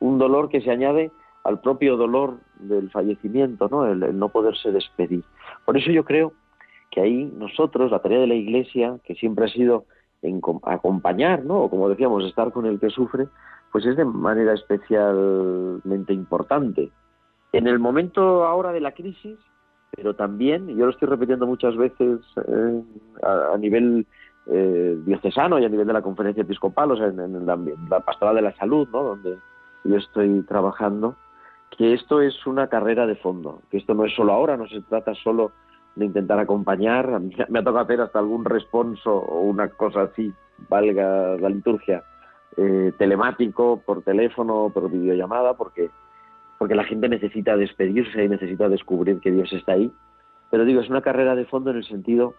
un 0.00 0.18
dolor 0.18 0.48
que 0.48 0.60
se 0.60 0.70
añade 0.70 1.10
al 1.44 1.60
propio 1.60 1.96
dolor 1.96 2.38
del 2.58 2.90
fallecimiento, 2.90 3.68
¿no? 3.68 3.86
El, 3.86 4.18
no 4.18 4.30
poderse 4.30 4.72
despedir. 4.72 5.22
Por 5.64 5.76
eso 5.76 5.90
yo 5.90 6.04
creo 6.04 6.32
que 6.90 7.00
ahí 7.00 7.30
nosotros, 7.36 7.90
la 7.90 8.00
tarea 8.00 8.20
de 8.20 8.26
la 8.26 8.34
Iglesia, 8.34 8.98
que 9.04 9.14
siempre 9.14 9.44
ha 9.44 9.48
sido 9.48 9.84
acompañar, 10.62 11.44
¿no? 11.44 11.62
O 11.62 11.70
como 11.70 11.88
decíamos, 11.88 12.24
estar 12.24 12.50
con 12.50 12.64
el 12.64 12.80
que 12.80 12.88
sufre, 12.88 13.28
pues 13.72 13.84
es 13.84 13.96
de 13.96 14.04
manera 14.04 14.54
especialmente 14.54 16.14
importante. 16.14 16.90
En 17.52 17.66
el 17.66 17.78
momento 17.78 18.44
ahora 18.44 18.72
de 18.72 18.80
la 18.80 18.92
crisis, 18.92 19.38
pero 19.90 20.14
también, 20.14 20.68
yo 20.68 20.86
lo 20.86 20.90
estoy 20.90 21.08
repitiendo 21.08 21.46
muchas 21.46 21.76
veces 21.76 22.20
eh, 22.48 22.82
a, 23.22 23.56
nivel 23.58 24.06
eh, 24.46 24.98
diocesano 25.04 25.58
y 25.58 25.64
a 25.64 25.68
nivel 25.68 25.86
de 25.86 25.92
la 25.92 26.02
conferencia 26.02 26.42
episcopal, 26.42 26.90
o 26.90 26.96
sea, 26.96 27.06
en, 27.06 27.46
la, 27.46 27.58
la, 27.90 28.00
pastoral 28.00 28.36
de 28.36 28.42
la 28.42 28.56
salud, 28.56 28.88
¿no? 28.90 29.02
Donde 29.02 29.36
yo 29.84 29.96
estoy 29.96 30.42
trabajando, 30.42 31.16
que 31.76 31.94
esto 31.94 32.20
es 32.20 32.46
una 32.46 32.68
carrera 32.68 33.06
de 33.06 33.16
fondo, 33.16 33.62
que 33.70 33.76
esto 33.76 33.94
no 33.94 34.04
es 34.04 34.14
solo 34.14 34.32
ahora, 34.32 34.56
no 34.56 34.66
se 34.66 34.80
trata 34.82 35.14
solo 35.14 35.52
de 35.94 36.06
intentar 36.06 36.38
acompañar, 36.38 37.20
me 37.48 37.58
ha 37.58 37.62
tocado 37.62 37.84
hacer 37.84 38.00
hasta 38.00 38.18
algún 38.18 38.44
responso 38.44 39.14
o 39.14 39.40
una 39.42 39.68
cosa 39.68 40.02
así, 40.02 40.32
valga 40.68 41.36
la 41.36 41.48
liturgia, 41.48 42.02
eh, 42.56 42.92
telemático, 42.98 43.82
por 43.84 44.02
teléfono, 44.02 44.70
por 44.72 44.90
videollamada, 44.90 45.54
porque, 45.54 45.90
porque 46.58 46.76
la 46.76 46.84
gente 46.84 47.08
necesita 47.08 47.56
despedirse 47.56 48.24
y 48.24 48.28
necesita 48.28 48.68
descubrir 48.68 49.20
que 49.20 49.32
Dios 49.32 49.52
está 49.52 49.72
ahí. 49.72 49.92
Pero 50.50 50.64
digo, 50.64 50.80
es 50.80 50.88
una 50.88 51.02
carrera 51.02 51.34
de 51.34 51.46
fondo 51.46 51.70
en 51.70 51.78
el 51.78 51.84
sentido 51.84 52.34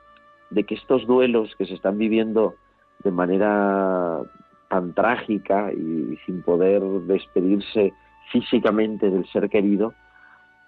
de 0.52 0.64
que 0.64 0.76
estos 0.76 1.06
duelos 1.06 1.54
que 1.58 1.66
se 1.66 1.74
están 1.74 1.98
viviendo 1.98 2.56
de 3.04 3.12
manera 3.12 4.22
tan 4.70 4.94
trágica 4.94 5.72
y 5.72 6.18
sin 6.26 6.42
poder 6.42 6.82
despedirse 6.82 7.94
físicamente 8.32 9.10
del 9.10 9.26
ser 9.28 9.50
querido, 9.50 9.94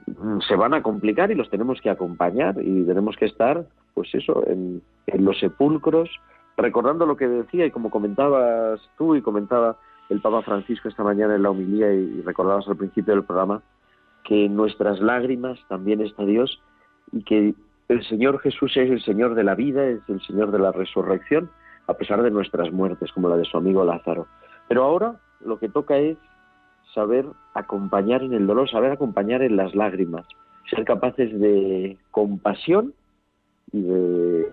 mm, 0.06 0.40
se 0.48 0.56
van 0.56 0.74
a 0.74 0.82
complicar 0.82 1.32
y 1.32 1.36
los 1.36 1.50
tenemos 1.50 1.82
que 1.82 1.90
acompañar 1.90 2.56
y 2.62 2.84
tenemos 2.84 3.16
que 3.18 3.26
estar, 3.26 3.66
pues 3.94 4.14
eso, 4.14 4.44
en, 4.48 4.82
los 5.20 5.40
sepulcros, 5.40 6.10
recordando 6.58 7.06
lo 7.06 7.18
que 7.18 7.28
decía 7.28 7.66
y 7.66 7.72
como 7.72 7.90
comentabas 7.90 8.82
tú 8.98 9.16
y 9.16 9.22
comentaba 9.22 9.78
el 10.10 10.22
Papa 10.22 10.42
Francisco 10.42 10.90
esta 10.90 11.04
mañana 11.04 11.36
en 11.36 11.44
la 11.44 11.50
homilía 11.50 11.94
y, 11.94 12.22
recordabas 12.22 12.68
al 12.68 12.78
principio 12.78 13.14
del 13.14 13.24
programa, 13.24 13.62
que 14.24 14.46
en 14.46 14.56
nuestras 14.56 15.00
lágrimas 15.00 15.60
también 15.70 16.02
está 16.02 16.26
Dios 16.26 16.62
y 17.12 17.24
que 17.24 17.56
el 17.88 18.04
Señor 18.06 18.40
Jesús 18.40 18.76
es 18.76 18.90
el 18.92 19.02
Señor 19.02 19.36
de 19.36 19.44
la 19.44 19.56
vida, 19.56 19.86
es 19.88 20.02
el 20.10 20.22
Señor 20.22 20.52
de 20.52 20.60
la 20.60 20.72
resurrección 20.74 21.50
a 21.88 21.94
pesar 21.94 22.22
de 22.22 22.32
nuestras 22.32 22.72
muertes, 22.72 23.12
como 23.12 23.30
la 23.30 23.38
de 23.38 23.46
su 23.46 23.58
amigo 23.58 23.84
Lázaro. 23.84 24.28
Pero 24.68 24.84
ahora 24.84 25.16
lo 25.40 25.58
que 25.58 25.70
toca 25.70 25.98
es 25.98 26.18
saber 26.94 27.26
acompañar 27.54 28.24
en 28.24 28.34
el 28.34 28.48
dolor, 28.48 28.70
saber 28.70 28.92
acompañar 28.92 29.42
en 29.42 29.56
las 29.56 29.76
lágrimas, 29.76 30.26
ser 30.70 30.84
capaces 30.84 31.38
de 31.40 31.98
compasión 32.12 32.94
y 33.72 33.82
de 33.82 34.52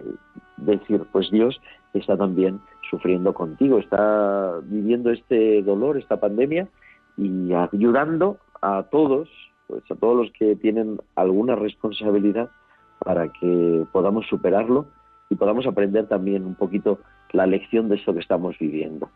decir, 0.58 1.04
pues 1.12 1.30
Dios 1.30 1.60
está 1.92 2.16
también 2.16 2.60
sufriendo 2.90 3.32
contigo, 3.34 3.78
está 3.78 4.58
viviendo 4.64 5.10
este 5.10 5.62
dolor, 5.62 5.96
esta 5.96 6.18
pandemia 6.18 6.68
y 7.16 7.52
ayudando 7.52 8.38
a 8.60 8.84
todos, 8.84 9.28
pues 9.66 9.82
a 9.90 9.94
todos 9.94 10.16
los 10.16 10.32
que 10.32 10.56
tienen 10.56 11.00
alguna 11.14 11.54
responsabilidad 11.54 12.50
para 12.98 13.28
que 13.28 13.86
podamos 13.92 14.26
superarlo 14.26 14.86
y 15.30 15.36
podamos 15.36 15.66
aprender 15.66 16.06
también 16.06 16.44
un 16.44 16.54
poquito 16.54 16.98
la 17.34 17.46
lección 17.46 17.88
de 17.88 17.96
esto 17.96 18.14
que 18.14 18.20
estamos 18.20 18.58
viviendo. 18.58 19.10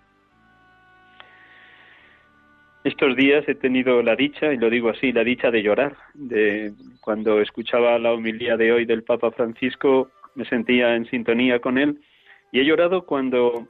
Estos 2.85 3.17
días 3.17 3.49
he 3.49 3.55
tenido 3.55 4.03
la 4.03 4.17
dicha, 4.17 4.53
y 4.53 4.57
lo 4.57 4.71
digo 4.71 4.89
así, 4.91 5.13
la 5.13 5.25
dicha 5.25 5.51
de 5.51 5.63
llorar. 5.63 5.97
De 6.15 6.73
cuando 7.01 7.41
escuchaba 7.41 7.99
la 7.99 8.13
homilía 8.13 8.57
de 8.57 8.73
hoy 8.73 8.85
del 8.85 9.03
Papa 9.03 9.31
Francisco, 9.31 10.11
me 10.35 10.45
sentía 10.45 10.95
en 10.95 11.05
sintonía 11.07 11.61
con 11.61 11.79
él 11.79 12.01
y 12.53 12.61
he 12.61 12.65
llorado 12.65 13.05
cuando 13.05 13.67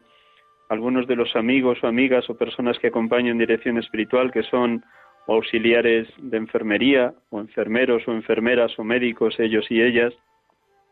algunos 0.69 1.07
de 1.07 1.17
los 1.17 1.35
amigos 1.35 1.79
o 1.83 1.87
amigas 1.87 2.29
o 2.29 2.37
personas 2.37 2.79
que 2.79 2.89
acompañan 2.89 3.39
dirección 3.39 3.79
espiritual, 3.79 4.31
que 4.31 4.43
son 4.43 4.85
auxiliares 5.27 6.09
de 6.19 6.37
enfermería 6.37 7.15
o 7.31 7.41
enfermeros 7.41 8.07
o 8.07 8.13
enfermeras 8.13 8.79
o 8.79 8.85
médicos, 8.85 9.39
ellos 9.41 9.67
y 9.71 9.81
ellas, 9.83 10.15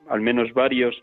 al 0.09 0.21
menos 0.21 0.53
varios, 0.53 1.03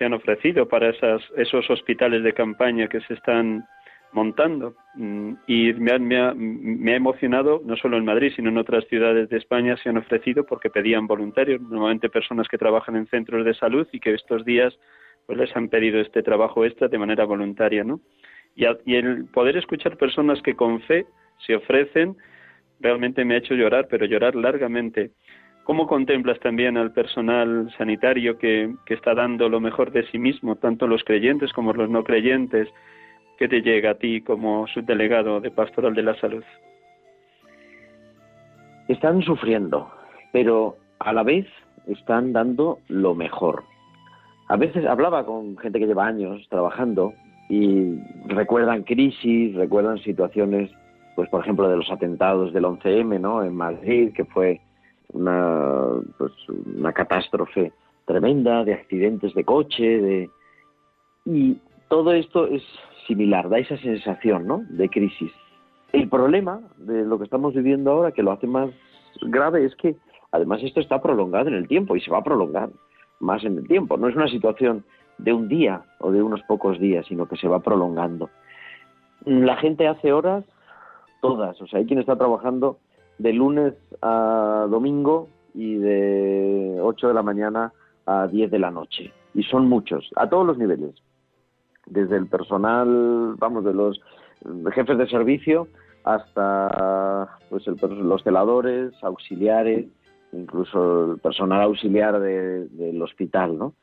se 0.00 0.06
han 0.06 0.14
ofrecido 0.14 0.66
para 0.66 0.88
esas, 0.88 1.20
esos 1.36 1.68
hospitales 1.68 2.22
de 2.22 2.32
campaña 2.32 2.88
que 2.88 3.02
se 3.02 3.12
están 3.12 3.66
montando. 4.12 4.74
Mm, 4.94 5.34
y 5.46 5.74
me 5.74 5.92
ha, 5.92 5.98
me, 5.98 6.92
ha, 6.92 6.96
emocionado, 6.96 7.60
no 7.66 7.76
solo 7.76 7.98
en 7.98 8.06
Madrid, 8.06 8.32
sino 8.34 8.48
en 8.48 8.56
otras 8.56 8.86
ciudades 8.86 9.28
de 9.28 9.36
España 9.36 9.76
se 9.76 9.90
han 9.90 9.98
ofrecido 9.98 10.46
porque 10.46 10.70
pedían 10.70 11.06
voluntarios, 11.06 11.60
normalmente 11.60 12.08
personas 12.08 12.48
que 12.48 12.56
trabajan 12.56 12.96
en 12.96 13.08
centros 13.08 13.44
de 13.44 13.52
salud 13.52 13.86
y 13.92 14.00
que 14.00 14.14
estos 14.14 14.42
días 14.46 14.74
pues 15.26 15.38
les 15.38 15.54
han 15.54 15.68
pedido 15.68 16.00
este 16.00 16.22
trabajo 16.22 16.64
extra 16.64 16.88
de 16.88 16.96
manera 16.96 17.26
voluntaria, 17.26 17.84
¿no? 17.84 18.00
Y 18.56 18.94
el 18.94 19.26
poder 19.26 19.58
escuchar 19.58 19.98
personas 19.98 20.40
que 20.40 20.56
con 20.56 20.80
fe 20.80 21.04
se 21.46 21.56
ofrecen 21.56 22.16
realmente 22.80 23.22
me 23.26 23.34
ha 23.34 23.38
hecho 23.38 23.54
llorar, 23.54 23.86
pero 23.90 24.06
llorar 24.06 24.34
largamente. 24.34 25.10
¿Cómo 25.70 25.86
contemplas 25.86 26.40
también 26.40 26.76
al 26.76 26.90
personal 26.90 27.72
sanitario 27.78 28.38
que, 28.38 28.74
está 28.88 29.14
dando 29.14 29.48
lo 29.48 29.60
mejor 29.60 29.92
de 29.92 30.04
sí 30.08 30.18
mismo, 30.18 30.56
tanto 30.56 30.88
los 30.88 31.04
creyentes 31.04 31.52
como 31.52 31.72
los 31.72 31.88
no 31.88 32.02
creyentes? 32.02 32.66
¿Qué 33.38 33.46
te 33.46 33.62
llega 33.62 33.92
a 33.92 33.94
ti 33.94 34.20
como 34.20 34.66
subdelegado 34.66 35.40
de 35.40 35.52
Pastoral 35.52 35.94
de 35.94 36.02
la 36.02 36.16
Salud? 36.16 36.42
Están 38.88 39.22
sufriendo, 39.22 39.88
pero 40.32 40.76
a 40.98 41.12
la 41.12 41.22
vez 41.22 41.46
están 41.86 42.32
dando 42.32 42.80
lo 42.88 43.14
mejor. 43.14 43.62
A 44.48 44.56
veces 44.56 44.84
hablaba 44.84 45.24
con 45.24 45.56
gente 45.58 45.78
que 45.78 45.86
lleva 45.86 46.04
años 46.04 46.44
trabajando 46.50 47.14
y 47.48 47.96
recuerdan 48.26 48.82
crisis, 48.82 49.54
recuerdan 49.54 49.98
situaciones, 49.98 50.68
pues 51.14 51.28
por 51.30 51.42
ejemplo 51.42 51.68
de 51.68 51.76
los 51.76 51.92
atentados 51.92 52.52
del 52.52 52.64
11M, 52.64 53.20
¿no? 53.20 53.44
En 53.44 53.54
Madrid, 53.54 54.12
que 54.12 54.24
fue 54.24 54.60
una, 55.12 56.00
pues, 56.18 56.32
una 56.48 56.92
catástrofe 56.92 57.72
tremenda 58.06 58.64
de 58.64 58.74
accidentes 58.74 59.34
de 59.34 59.44
coche, 59.44 59.84
de 59.84 60.30
y 61.24 61.58
todo 61.88 62.12
esto 62.12 62.46
es 62.46 62.62
similar, 63.06 63.48
da 63.48 63.58
esa 63.58 63.76
sensación 63.78 64.46
¿no? 64.46 64.62
de 64.68 64.88
crisis. 64.88 65.32
El 65.92 66.08
problema 66.08 66.60
de 66.78 67.04
lo 67.04 67.18
que 67.18 67.24
estamos 67.24 67.54
viviendo 67.54 67.90
ahora, 67.90 68.12
que 68.12 68.22
lo 68.22 68.32
hace 68.32 68.46
más 68.46 68.70
grave, 69.22 69.64
es 69.64 69.74
que 69.76 69.96
además 70.30 70.62
esto 70.62 70.80
está 70.80 71.02
prolongado 71.02 71.48
en 71.48 71.54
el 71.54 71.66
tiempo 71.66 71.96
y 71.96 72.00
se 72.00 72.10
va 72.10 72.18
a 72.18 72.24
prolongar 72.24 72.70
más 73.18 73.44
en 73.44 73.58
el 73.58 73.66
tiempo. 73.66 73.96
No 73.96 74.08
es 74.08 74.16
una 74.16 74.28
situación 74.28 74.84
de 75.18 75.32
un 75.32 75.48
día 75.48 75.82
o 75.98 76.12
de 76.12 76.22
unos 76.22 76.40
pocos 76.42 76.78
días, 76.78 77.06
sino 77.06 77.26
que 77.26 77.36
se 77.36 77.48
va 77.48 77.60
prolongando. 77.60 78.30
La 79.24 79.56
gente 79.56 79.86
hace 79.86 80.12
horas 80.12 80.44
todas, 81.20 81.60
o 81.60 81.66
sea, 81.66 81.80
hay 81.80 81.86
quien 81.86 81.98
está 81.98 82.16
trabajando 82.16 82.78
de 83.20 83.32
lunes 83.32 83.74
a 84.00 84.66
domingo 84.70 85.28
y 85.54 85.76
de 85.76 86.78
8 86.80 87.08
de 87.08 87.14
la 87.14 87.22
mañana 87.22 87.72
a 88.06 88.26
10 88.26 88.50
de 88.50 88.58
la 88.58 88.70
noche. 88.70 89.12
Y 89.34 89.42
son 89.44 89.68
muchos, 89.68 90.10
a 90.16 90.28
todos 90.28 90.46
los 90.46 90.58
niveles 90.58 90.94
desde 91.86 92.16
el 92.16 92.26
personal, 92.28 93.34
vamos, 93.38 93.64
de 93.64 93.74
los 93.74 94.00
jefes 94.72 94.96
de 94.96 95.08
servicio 95.08 95.68
hasta 96.04 97.38
pues 97.50 97.66
los 97.66 98.22
celadores, 98.22 98.92
auxiliares, 99.02 99.86
incluso 100.32 101.12
el 101.12 101.18
personal 101.18 101.60
auxiliar 101.62 102.20
del 102.20 103.02
hospital, 103.02 103.58
¿no? 103.58 103.74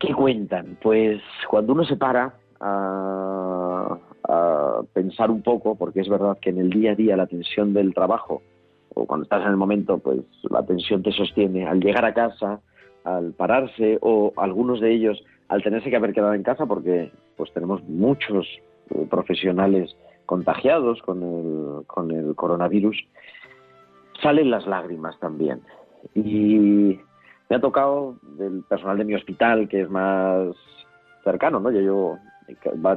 ¿Qué 0.00 0.14
cuentan? 0.14 0.78
Pues 0.82 1.20
cuando 1.48 1.74
uno 1.74 1.84
se 1.84 1.96
para 1.96 2.34
a, 2.58 3.98
a, 4.30 4.82
pensar 4.92 5.30
un 5.30 5.42
poco, 5.42 5.76
porque 5.76 6.00
es 6.00 6.08
verdad 6.08 6.38
que 6.40 6.50
en 6.50 6.58
el 6.58 6.70
día 6.70 6.92
a 6.92 6.94
día 6.94 7.16
la 7.16 7.26
tensión 7.26 7.72
del 7.72 7.94
trabajo, 7.94 8.42
o 8.94 9.06
cuando 9.06 9.24
estás 9.24 9.42
en 9.42 9.50
el 9.50 9.56
momento, 9.56 9.98
pues 9.98 10.20
la 10.48 10.64
tensión 10.64 11.02
te 11.02 11.12
sostiene, 11.12 11.66
al 11.66 11.80
llegar 11.80 12.04
a 12.04 12.14
casa, 12.14 12.60
al 13.04 13.32
pararse, 13.32 13.98
o 14.02 14.32
algunos 14.36 14.80
de 14.80 14.92
ellos 14.92 15.22
al 15.50 15.62
tenerse 15.64 15.90
que 15.90 15.96
haber 15.96 16.12
quedado 16.12 16.32
en 16.32 16.44
casa 16.44 16.64
porque 16.64 17.10
pues 17.36 17.52
tenemos 17.52 17.82
muchos 17.84 18.46
eh, 18.90 19.06
profesionales 19.10 19.94
contagiados 20.24 21.02
con 21.02 21.22
el, 21.22 21.86
con 21.86 22.12
el 22.12 22.36
coronavirus, 22.36 22.96
salen 24.22 24.48
las 24.48 24.66
lágrimas 24.66 25.18
también. 25.18 25.60
Y 26.14 27.00
me 27.48 27.56
ha 27.56 27.60
tocado 27.60 28.14
del 28.38 28.62
personal 28.68 28.96
de 28.96 29.04
mi 29.04 29.14
hospital, 29.16 29.68
que 29.68 29.80
es 29.82 29.90
más 29.90 30.54
cercano, 31.24 31.58
¿no? 31.58 31.72
Yo 31.72 31.80
llevo 31.80 32.18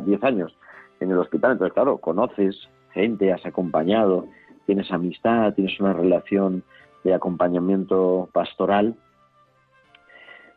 10 0.05 0.23
años 0.23 0.55
en 1.03 1.11
el 1.11 1.19
hospital, 1.19 1.53
entonces, 1.53 1.73
claro, 1.73 1.97
conoces 1.97 2.69
gente, 2.93 3.33
has 3.33 3.45
acompañado, 3.45 4.27
tienes 4.65 4.91
amistad, 4.91 5.53
tienes 5.53 5.79
una 5.79 5.93
relación 5.93 6.63
de 7.03 7.13
acompañamiento 7.13 8.29
pastoral. 8.31 8.95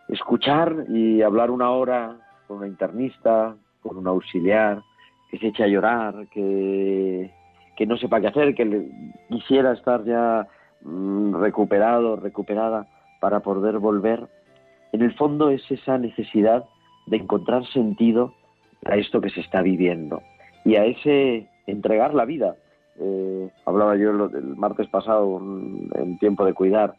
Escuchar 0.08 0.86
y 0.88 1.22
hablar 1.22 1.50
una 1.50 1.70
hora 1.70 2.16
con 2.46 2.58
una 2.58 2.68
internista, 2.68 3.56
con 3.82 3.96
un 3.96 4.06
auxiliar, 4.06 4.82
que 5.30 5.38
se 5.38 5.48
eche 5.48 5.64
a 5.64 5.68
llorar, 5.68 6.28
que, 6.28 7.32
que 7.76 7.86
no 7.86 7.96
sepa 7.96 8.20
qué 8.20 8.28
hacer, 8.28 8.54
que 8.54 8.88
quisiera 9.28 9.72
estar 9.72 10.04
ya 10.04 10.46
mm, 10.82 11.34
recuperado, 11.40 12.14
recuperada 12.16 12.86
para 13.20 13.40
poder 13.40 13.78
volver. 13.78 14.28
En 14.92 15.02
el 15.02 15.12
fondo 15.14 15.50
es 15.50 15.68
esa 15.70 15.98
necesidad 15.98 16.64
de 17.06 17.16
encontrar 17.16 17.66
sentido 17.66 18.34
a 18.84 18.96
esto 18.96 19.20
que 19.20 19.30
se 19.30 19.40
está 19.40 19.62
viviendo 19.62 20.22
y 20.66 20.76
a 20.76 20.84
ese 20.84 21.48
entregar 21.66 22.12
la 22.14 22.24
vida. 22.24 22.56
Eh, 22.98 23.50
hablaba 23.64 23.96
yo 23.96 24.10
el 24.10 24.56
martes 24.56 24.88
pasado 24.88 25.38
en 25.38 26.18
tiempo 26.18 26.44
de 26.44 26.54
cuidar, 26.54 26.94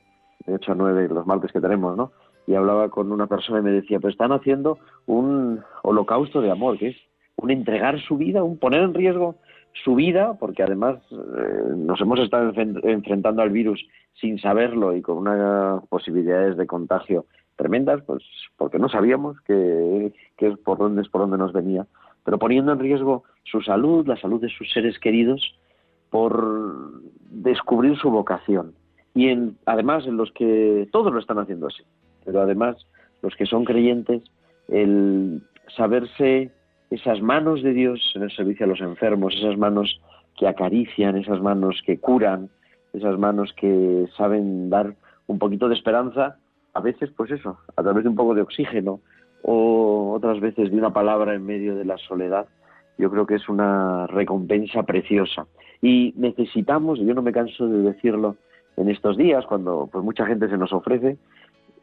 de 0.46 0.56
8 0.56 0.72
a 0.72 0.76
9, 0.76 1.08
los 1.10 1.28
martes 1.28 1.52
que 1.52 1.62
tenemos, 1.62 1.96
¿no? 1.96 2.12
y 2.48 2.56
hablaba 2.56 2.90
con 2.90 3.12
una 3.12 3.28
persona 3.28 3.60
y 3.60 3.64
me 3.64 3.72
decía, 3.72 4.00
pero 4.00 4.10
están 4.10 4.32
haciendo 4.32 4.80
un 5.06 5.62
holocausto 5.84 6.42
de 6.42 6.50
amor, 6.50 6.78
que 6.78 6.90
es 6.90 6.96
un 7.36 7.52
entregar 7.52 8.00
su 8.00 8.18
vida, 8.18 8.42
un 8.42 8.58
poner 8.58 8.82
en 8.82 8.94
riesgo 8.94 9.36
su 9.84 9.96
vida, 9.96 10.36
porque 10.40 10.64
además 10.64 10.96
eh, 11.12 11.74
nos 11.76 12.00
hemos 12.02 12.20
estado 12.20 12.52
enfrentando 12.56 13.42
al 13.42 13.50
virus 13.50 13.86
sin 14.14 14.40
saberlo 14.40 14.96
y 14.96 15.02
con 15.02 15.18
unas 15.18 15.86
posibilidades 15.88 16.58
de 16.58 16.66
contagio 16.66 17.26
tremendas, 17.58 18.02
pues 18.06 18.24
porque 18.56 18.80
no 18.80 18.88
sabíamos 18.88 19.40
que, 19.42 20.14
que 20.38 20.52
por 20.58 20.78
dónde 20.78 21.02
es 21.02 21.10
por 21.10 21.22
dónde 21.22 21.38
nos 21.38 21.54
venía, 21.54 21.86
pero 22.28 22.40
poniendo 22.40 22.74
en 22.74 22.80
riesgo 22.80 23.24
su 23.46 23.62
salud, 23.62 24.06
la 24.06 24.18
salud 24.18 24.42
de 24.42 24.50
sus 24.50 24.70
seres 24.74 25.00
queridos, 25.00 25.56
por 26.10 27.02
descubrir 27.32 27.98
su 27.98 28.12
vocación. 28.12 28.74
Y 29.16 29.30
en, 29.30 29.58
además 29.66 30.06
en 30.06 30.18
los 30.18 30.34
que 30.34 30.90
todos 30.92 31.14
lo 31.14 31.20
están 31.20 31.40
haciendo 31.40 31.68
así 31.68 31.84
pero 32.26 32.42
además 32.42 32.76
los 33.22 33.34
que 33.38 33.46
son 33.46 33.64
creyentes, 33.64 34.22
el 34.68 35.42
saberse 35.78 36.52
esas 36.92 37.22
manos 37.22 37.64
de 37.64 37.72
Dios 37.72 38.12
en 38.16 38.24
el 38.24 38.32
servicio 38.32 38.66
a 38.66 38.70
los 38.70 38.82
enfermos, 38.82 39.34
esas 39.34 39.58
manos 39.58 40.02
que 40.38 40.46
acarician, 40.46 41.16
esas 41.16 41.40
manos 41.40 41.82
que 41.86 42.00
curan, 42.00 42.50
esas 42.92 43.18
manos 43.18 43.54
que 43.54 44.08
saben 44.18 44.70
dar 44.70 44.94
un 45.28 45.40
poquito 45.40 45.70
de 45.70 45.76
esperanza, 45.76 46.36
a 46.74 46.82
veces 46.82 47.10
pues 47.16 47.32
eso, 47.32 47.58
a 47.78 47.82
través 47.82 48.04
de 48.04 48.10
un 48.10 48.18
poco 48.18 48.36
de 48.36 48.42
oxígeno 48.42 49.00
o 49.50 50.12
otras 50.14 50.42
veces 50.42 50.72
de 50.72 50.78
una 50.78 50.92
palabra 50.92 51.34
en 51.34 51.46
medio 51.46 51.74
de 51.74 51.86
la 51.86 51.98
soledad, 51.98 52.48
yo 52.98 53.10
creo 53.10 53.26
que 53.26 53.36
es 53.36 53.48
una 53.48 54.06
recompensa 54.08 54.84
preciosa. 54.84 55.48
Y 55.82 56.14
necesitamos, 56.18 57.00
yo 57.00 57.14
no 57.14 57.22
me 57.22 57.32
canso 57.32 57.66
de 57.66 57.78
decirlo 57.80 58.36
en 58.76 58.90
estos 58.90 59.16
días, 59.16 59.46
cuando 59.46 59.88
pues 59.90 60.04
mucha 60.04 60.26
gente 60.26 60.50
se 60.50 60.58
nos 60.58 60.74
ofrece, 60.74 61.18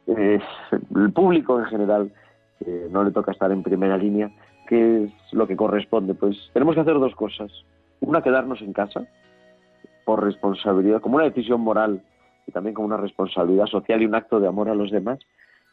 el 0.07 1.13
público 1.15 1.59
en 1.59 1.65
general 1.65 2.13
que 2.59 2.87
no 2.91 3.03
le 3.03 3.13
toca 3.13 3.33
estar 3.33 3.51
en 3.51 3.63
primera 3.63 3.97
línea, 3.97 4.31
¿qué 4.69 5.05
es 5.05 5.13
lo 5.33 5.47
que 5.47 5.57
corresponde? 5.57 6.13
Pues 6.13 6.37
tenemos 6.53 6.75
que 6.75 6.83
hacer 6.83 6.99
dos 6.99 7.15
cosas. 7.15 7.51
Una, 8.01 8.21
quedarnos 8.21 8.61
en 8.61 8.75
casa 8.75 9.07
por 10.05 10.23
responsabilidad, 10.23 11.01
como 11.01 11.17
una 11.17 11.25
decisión 11.25 11.63
moral 11.63 12.03
y 12.47 12.53
también 12.53 12.75
como 12.75 12.89
una 12.89 12.99
responsabilidad 12.99 13.67
social 13.67 14.03
y 14.03 14.07
un 14.07 14.15
acto 14.15 14.39
de 14.39 14.49
amor 14.49 14.69
a 14.69 14.75
los 14.75 14.91
demás. 14.91 15.19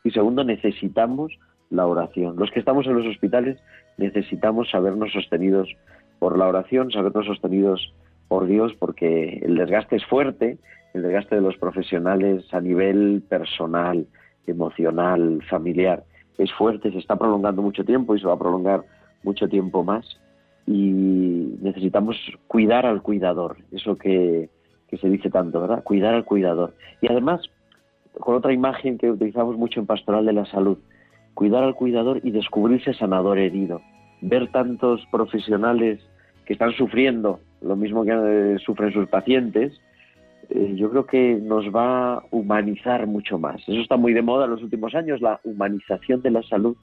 Y 0.05 0.11
segundo, 0.11 0.45
necesitamos 0.45 1.37
la 1.71 1.87
oración. 1.87 2.35
Los 2.37 2.51
que 2.51 2.59
estamos 2.59 2.85
en 2.85 2.93
los 2.93 3.07
hospitales 3.07 3.57
necesitamos 3.97 4.69
sabernos 4.69 5.11
sostenidos 5.11 5.69
por 6.19 6.37
la 6.37 6.47
oración, 6.47 6.91
sabernos 6.91 7.25
sostenidos 7.25 7.93
por 8.27 8.45
Dios, 8.45 8.73
porque 8.77 9.39
el 9.41 9.55
desgaste 9.55 9.95
es 9.95 10.05
fuerte, 10.05 10.57
el 10.93 11.01
desgaste 11.01 11.35
de 11.35 11.41
los 11.41 11.57
profesionales 11.57 12.45
a 12.53 12.61
nivel 12.61 13.23
personal, 13.27 14.05
emocional, 14.45 15.41
familiar, 15.49 16.03
es 16.37 16.51
fuerte, 16.53 16.91
se 16.91 16.99
está 16.99 17.15
prolongando 17.15 17.61
mucho 17.61 17.83
tiempo 17.83 18.15
y 18.15 18.19
se 18.19 18.27
va 18.27 18.33
a 18.33 18.39
prolongar 18.39 18.83
mucho 19.23 19.47
tiempo 19.47 19.83
más. 19.83 20.05
Y 20.67 21.57
necesitamos 21.61 22.17
cuidar 22.47 22.85
al 22.85 23.01
cuidador, 23.01 23.57
eso 23.71 23.97
que, 23.97 24.49
que 24.87 24.97
se 24.97 25.09
dice 25.09 25.29
tanto, 25.29 25.61
¿verdad? 25.61 25.83
Cuidar 25.83 26.13
al 26.13 26.25
cuidador. 26.25 26.75
Y 27.01 27.11
además, 27.11 27.41
con 28.19 28.35
otra 28.35 28.53
imagen 28.53 28.97
que 28.97 29.09
utilizamos 29.09 29.57
mucho 29.57 29.79
en 29.79 29.87
Pastoral 29.87 30.25
de 30.25 30.33
la 30.33 30.45
Salud, 30.45 30.77
cuidar 31.33 31.63
al 31.63 31.75
cuidador 31.75 32.19
y 32.23 32.31
descubrirse 32.31 32.93
sanador 32.93 33.37
herido. 33.37 33.81
Ver 34.21 34.51
tantos 34.51 35.05
profesionales 35.11 35.99
que 36.45 36.53
están 36.53 36.71
sufriendo 36.73 37.39
lo 37.61 37.75
mismo 37.75 38.03
que 38.03 38.11
eh, 38.11 38.57
sufren 38.59 38.91
sus 38.91 39.07
pacientes, 39.07 39.79
eh, 40.49 40.73
yo 40.75 40.89
creo 40.89 41.05
que 41.05 41.39
nos 41.41 41.65
va 41.73 42.15
a 42.15 42.23
humanizar 42.31 43.07
mucho 43.07 43.37
más. 43.37 43.61
Eso 43.61 43.79
está 43.79 43.97
muy 43.97 44.13
de 44.13 44.21
moda 44.21 44.45
en 44.45 44.51
los 44.51 44.63
últimos 44.63 44.95
años, 44.95 45.21
la 45.21 45.39
humanización 45.43 46.21
de 46.21 46.31
la 46.31 46.43
salud. 46.43 46.75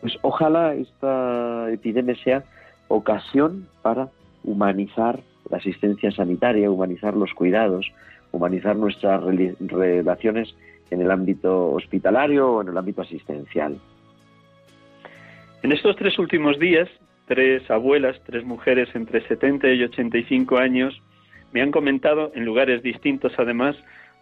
Pues 0.00 0.16
ojalá 0.22 0.74
esta 0.74 1.70
epidemia 1.70 2.14
sea 2.22 2.44
ocasión 2.88 3.68
para 3.82 4.08
humanizar 4.44 5.20
la 5.50 5.58
asistencia 5.58 6.10
sanitaria, 6.10 6.70
humanizar 6.70 7.14
los 7.14 7.32
cuidados, 7.34 7.86
humanizar 8.32 8.76
nuestras 8.76 9.22
relaciones 9.60 10.54
en 10.90 11.00
el 11.00 11.10
ámbito 11.10 11.70
hospitalario 11.70 12.50
o 12.50 12.62
en 12.62 12.68
el 12.68 12.76
ámbito 12.76 13.02
asistencial. 13.02 13.78
En 15.62 15.72
estos 15.72 15.96
tres 15.96 16.18
últimos 16.18 16.58
días, 16.58 16.88
tres 17.26 17.70
abuelas, 17.70 18.20
tres 18.26 18.44
mujeres 18.44 18.88
entre 18.94 19.26
70 19.26 19.68
y 19.72 19.84
85 19.84 20.58
años, 20.58 21.00
me 21.52 21.62
han 21.62 21.70
comentado, 21.70 22.32
en 22.34 22.44
lugares 22.44 22.82
distintos 22.82 23.32
además, 23.38 23.76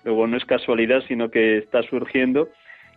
luego 0.05 0.27
no 0.27 0.37
es 0.37 0.45
casualidad, 0.45 1.03
sino 1.09 1.31
que 1.31 1.59
está 1.59 1.83
surgiendo, 1.85 2.49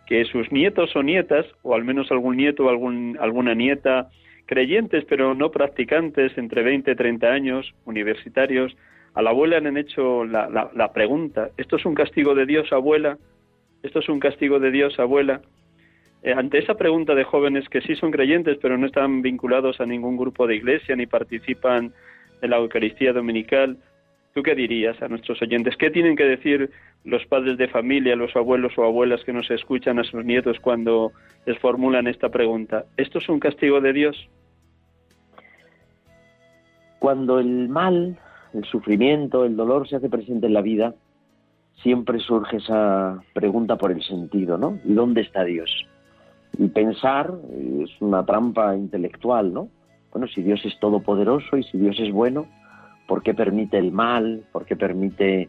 que 0.06 0.24
sus 0.26 0.52
nietos 0.52 0.94
o 0.94 1.02
nietas, 1.02 1.46
o 1.62 1.74
al 1.74 1.84
menos 1.84 2.10
algún 2.10 2.36
nieto 2.36 2.66
o 2.66 2.68
algún, 2.68 3.16
alguna 3.20 3.54
nieta, 3.54 4.10
creyentes 4.46 5.04
pero 5.08 5.34
no 5.34 5.50
practicantes, 5.50 6.36
entre 6.36 6.62
20 6.62 6.90
y 6.90 6.94
30 6.96 7.26
años, 7.28 7.74
universitarios, 7.86 8.76
a 9.14 9.22
la 9.22 9.30
abuela 9.30 9.60
le 9.60 9.68
han 9.68 9.76
hecho 9.76 10.24
la, 10.24 10.70
la 10.74 10.92
pregunta, 10.92 11.50
¿esto 11.56 11.76
es 11.76 11.86
un 11.86 11.94
castigo 11.94 12.34
de 12.34 12.46
Dios, 12.46 12.72
abuela? 12.72 13.16
¿Esto 13.84 13.98
es 13.98 14.08
un 14.08 14.18
castigo 14.18 14.58
de 14.60 14.70
Dios, 14.70 14.98
abuela? 14.98 15.42
Eh, 16.22 16.32
ante 16.32 16.56
esa 16.56 16.74
pregunta 16.74 17.14
de 17.14 17.22
jóvenes 17.22 17.68
que 17.68 17.82
sí 17.82 17.94
son 17.96 18.10
creyentes, 18.10 18.56
pero 18.62 18.78
no 18.78 18.86
están 18.86 19.20
vinculados 19.20 19.78
a 19.78 19.84
ningún 19.84 20.16
grupo 20.16 20.46
de 20.46 20.56
iglesia 20.56 20.96
ni 20.96 21.04
participan 21.04 21.92
en 22.40 22.50
la 22.50 22.56
Eucaristía 22.56 23.12
Dominical, 23.12 23.76
¿tú 24.32 24.42
qué 24.42 24.54
dirías 24.54 25.00
a 25.02 25.08
nuestros 25.08 25.42
oyentes? 25.42 25.76
¿Qué 25.76 25.90
tienen 25.90 26.16
que 26.16 26.24
decir 26.24 26.70
los 27.04 27.26
padres 27.26 27.58
de 27.58 27.68
familia, 27.68 28.16
los 28.16 28.34
abuelos 28.34 28.72
o 28.78 28.84
abuelas 28.84 29.22
que 29.22 29.34
nos 29.34 29.50
escuchan 29.50 29.98
a 29.98 30.04
sus 30.04 30.24
nietos 30.24 30.58
cuando 30.60 31.12
les 31.44 31.58
formulan 31.58 32.06
esta 32.06 32.30
pregunta? 32.30 32.86
¿Esto 32.96 33.18
es 33.18 33.28
un 33.28 33.38
castigo 33.38 33.82
de 33.82 33.92
Dios? 33.92 34.28
Cuando 37.00 37.38
el 37.38 37.68
mal, 37.68 38.18
el 38.54 38.64
sufrimiento, 38.64 39.44
el 39.44 39.56
dolor 39.56 39.86
se 39.86 39.96
hace 39.96 40.08
presente 40.08 40.46
en 40.46 40.54
la 40.54 40.62
vida, 40.62 40.94
siempre 41.82 42.18
surge 42.20 42.58
esa 42.58 43.22
pregunta 43.32 43.76
por 43.76 43.92
el 43.92 44.02
sentido, 44.02 44.56
¿no? 44.58 44.78
¿Y 44.84 44.94
dónde 44.94 45.22
está 45.22 45.44
Dios? 45.44 45.70
Y 46.58 46.68
pensar 46.68 47.32
es 47.80 47.90
una 48.00 48.24
trampa 48.24 48.76
intelectual, 48.76 49.52
¿no? 49.52 49.68
Bueno, 50.12 50.28
si 50.28 50.42
Dios 50.42 50.64
es 50.64 50.78
todopoderoso 50.78 51.56
y 51.56 51.64
si 51.64 51.78
Dios 51.78 51.96
es 51.98 52.12
bueno, 52.12 52.46
¿por 53.08 53.22
qué 53.22 53.34
permite 53.34 53.78
el 53.78 53.90
mal? 53.90 54.44
¿Por 54.52 54.64
qué 54.64 54.76
permite 54.76 55.48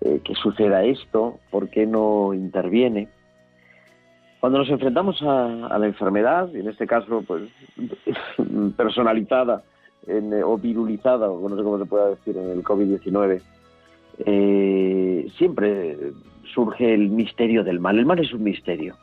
eh, 0.00 0.20
que 0.22 0.34
suceda 0.34 0.84
esto? 0.84 1.40
¿Por 1.50 1.68
qué 1.68 1.86
no 1.86 2.32
interviene? 2.32 3.08
Cuando 4.44 4.58
nos 4.58 4.68
enfrentamos 4.68 5.22
a, 5.22 5.78
la 5.78 5.86
enfermedad, 5.86 6.50
y 6.52 6.60
en 6.60 6.68
este 6.68 6.86
caso, 6.86 7.24
pues, 7.26 7.44
personalizada 8.76 9.62
o 10.44 10.58
virulizada, 10.58 11.30
o 11.30 11.48
no 11.48 11.56
sé 11.56 11.62
cómo 11.62 11.78
se 11.78 11.86
pueda 11.86 12.10
decir, 12.10 12.36
en 12.36 12.50
el 12.50 12.62
COVID-19, 12.62 13.40
eh, 14.18 15.26
siempre 15.36 15.96
surge 16.54 16.94
el 16.94 17.10
misterio 17.10 17.64
del 17.64 17.80
mal. 17.80 17.98
El 17.98 18.06
mal 18.06 18.18
es 18.18 18.32
un 18.32 18.44
misterio. 18.44 18.94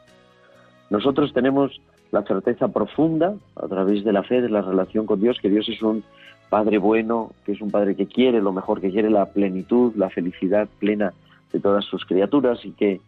Nosotros 0.89 1.33
tenemos 1.33 1.81
la 2.11 2.23
certeza 2.23 2.67
profunda, 2.67 3.35
a 3.55 3.67
través 3.67 4.03
de 4.03 4.13
la 4.13 4.23
fe, 4.23 4.41
de 4.41 4.49
la 4.49 4.61
relación 4.61 5.05
con 5.05 5.21
Dios, 5.21 5.37
que 5.41 5.49
Dios 5.49 5.67
es 5.69 5.81
un 5.81 6.03
Padre 6.49 6.77
bueno, 6.77 7.31
que 7.45 7.53
es 7.53 7.61
un 7.61 7.71
Padre 7.71 7.95
que 7.95 8.07
quiere 8.07 8.41
lo 8.41 8.51
mejor, 8.51 8.81
que 8.81 8.91
quiere 8.91 9.09
la 9.09 9.27
plenitud, 9.27 9.93
la 9.95 10.09
felicidad 10.09 10.67
plena 10.79 11.13
de 11.53 11.59
todas 11.61 11.85
sus 11.85 12.05
criaturas 12.05 12.59
y 12.65 12.71
que 12.71 12.99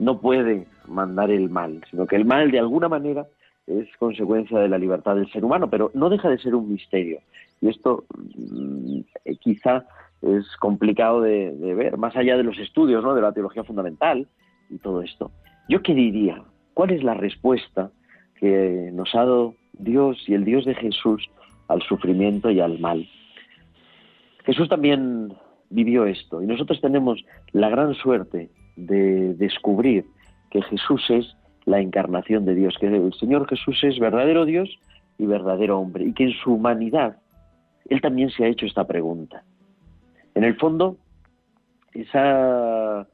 no 0.00 0.20
puede 0.20 0.66
mandar 0.88 1.30
el 1.30 1.48
mal, 1.48 1.80
sino 1.90 2.06
que 2.06 2.16
el 2.16 2.24
mal 2.24 2.50
de 2.50 2.58
alguna 2.58 2.88
manera 2.88 3.26
es 3.68 3.86
consecuencia 3.98 4.58
de 4.58 4.68
la 4.68 4.78
libertad 4.78 5.14
del 5.14 5.30
ser 5.30 5.44
humano, 5.44 5.68
pero 5.70 5.90
no 5.94 6.08
deja 6.08 6.28
de 6.28 6.38
ser 6.38 6.54
un 6.54 6.72
misterio. 6.72 7.20
Y 7.60 7.68
esto 7.68 8.04
mm, 8.36 9.00
quizá 9.40 9.84
es 10.22 10.44
complicado 10.56 11.20
de, 11.20 11.50
ver, 11.74 11.96
más 11.96 12.16
allá 12.16 12.36
de 12.36 12.42
los 12.42 12.58
estudios 12.58 13.02
¿no? 13.04 13.14
de 13.14 13.22
la 13.22 13.32
teología 13.32 13.64
fundamental 13.64 14.26
y 14.70 14.78
todo 14.78 15.02
esto. 15.02 15.30
Yo 15.68 15.82
qué 15.82 15.94
diría, 15.94 16.42
¿Cuál 16.78 16.92
es 16.92 17.02
la 17.02 17.14
respuesta 17.14 17.90
que 18.38 18.90
nos 18.92 19.12
ha 19.16 19.18
dado 19.18 19.56
Dios 19.72 20.16
y 20.28 20.34
el 20.34 20.44
Dios 20.44 20.64
de 20.64 20.76
Jesús 20.76 21.28
al 21.66 21.82
sufrimiento 21.82 22.52
y 22.52 22.60
al 22.60 22.78
mal? 22.78 23.04
Jesús 24.44 24.68
también 24.68 25.34
vivió 25.70 26.06
esto 26.06 26.40
y 26.40 26.46
nosotros 26.46 26.80
tenemos 26.80 27.24
la 27.50 27.68
gran 27.68 27.94
suerte 27.94 28.48
de 28.76 29.34
descubrir 29.34 30.04
que 30.52 30.62
Jesús 30.62 31.04
es 31.08 31.36
la 31.64 31.80
encarnación 31.80 32.44
de 32.44 32.54
Dios, 32.54 32.76
que 32.78 32.86
el 32.86 33.12
Señor 33.14 33.48
Jesús 33.48 33.82
es 33.82 33.98
verdadero 33.98 34.44
Dios 34.44 34.70
y 35.18 35.26
verdadero 35.26 35.80
hombre 35.80 36.04
y 36.04 36.12
que 36.12 36.26
en 36.26 36.32
su 36.44 36.54
humanidad 36.54 37.16
Él 37.86 38.00
también 38.00 38.30
se 38.30 38.44
ha 38.44 38.46
hecho 38.46 38.66
esta 38.66 38.86
pregunta. 38.86 39.42
En 40.38 40.44
el 40.44 40.54
fondo, 40.54 40.98
esa 41.92 43.08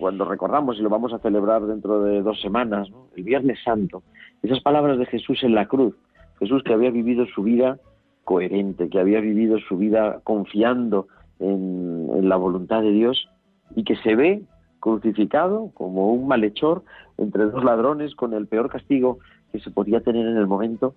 cuando 0.00 0.24
recordamos 0.24 0.78
y 0.78 0.80
lo 0.80 0.88
vamos 0.88 1.12
a 1.12 1.18
celebrar 1.18 1.66
dentro 1.66 2.02
de 2.02 2.22
dos 2.22 2.40
semanas, 2.40 2.88
el 3.14 3.24
Viernes 3.24 3.58
Santo, 3.62 4.02
esas 4.42 4.60
palabras 4.60 4.98
de 4.98 5.04
Jesús 5.04 5.42
en 5.42 5.54
la 5.54 5.68
cruz, 5.68 5.94
Jesús 6.38 6.62
que 6.62 6.72
había 6.72 6.90
vivido 6.90 7.26
su 7.26 7.42
vida 7.42 7.78
coherente, 8.24 8.88
que 8.88 8.98
había 8.98 9.20
vivido 9.20 9.58
su 9.58 9.76
vida 9.76 10.20
confiando 10.24 11.08
en, 11.40 12.08
en 12.16 12.30
la 12.30 12.36
voluntad 12.36 12.80
de 12.80 12.92
Dios 12.92 13.28
y 13.76 13.84
que 13.84 13.96
se 13.96 14.14
ve 14.14 14.40
crucificado 14.80 15.72
como 15.74 16.10
un 16.14 16.26
malhechor 16.26 16.84
entre 17.18 17.50
dos 17.50 17.62
ladrones 17.62 18.14
con 18.14 18.32
el 18.32 18.46
peor 18.46 18.70
castigo 18.70 19.18
que 19.52 19.60
se 19.60 19.70
podía 19.70 20.00
tener 20.00 20.26
en 20.26 20.38
el 20.38 20.46
momento, 20.46 20.94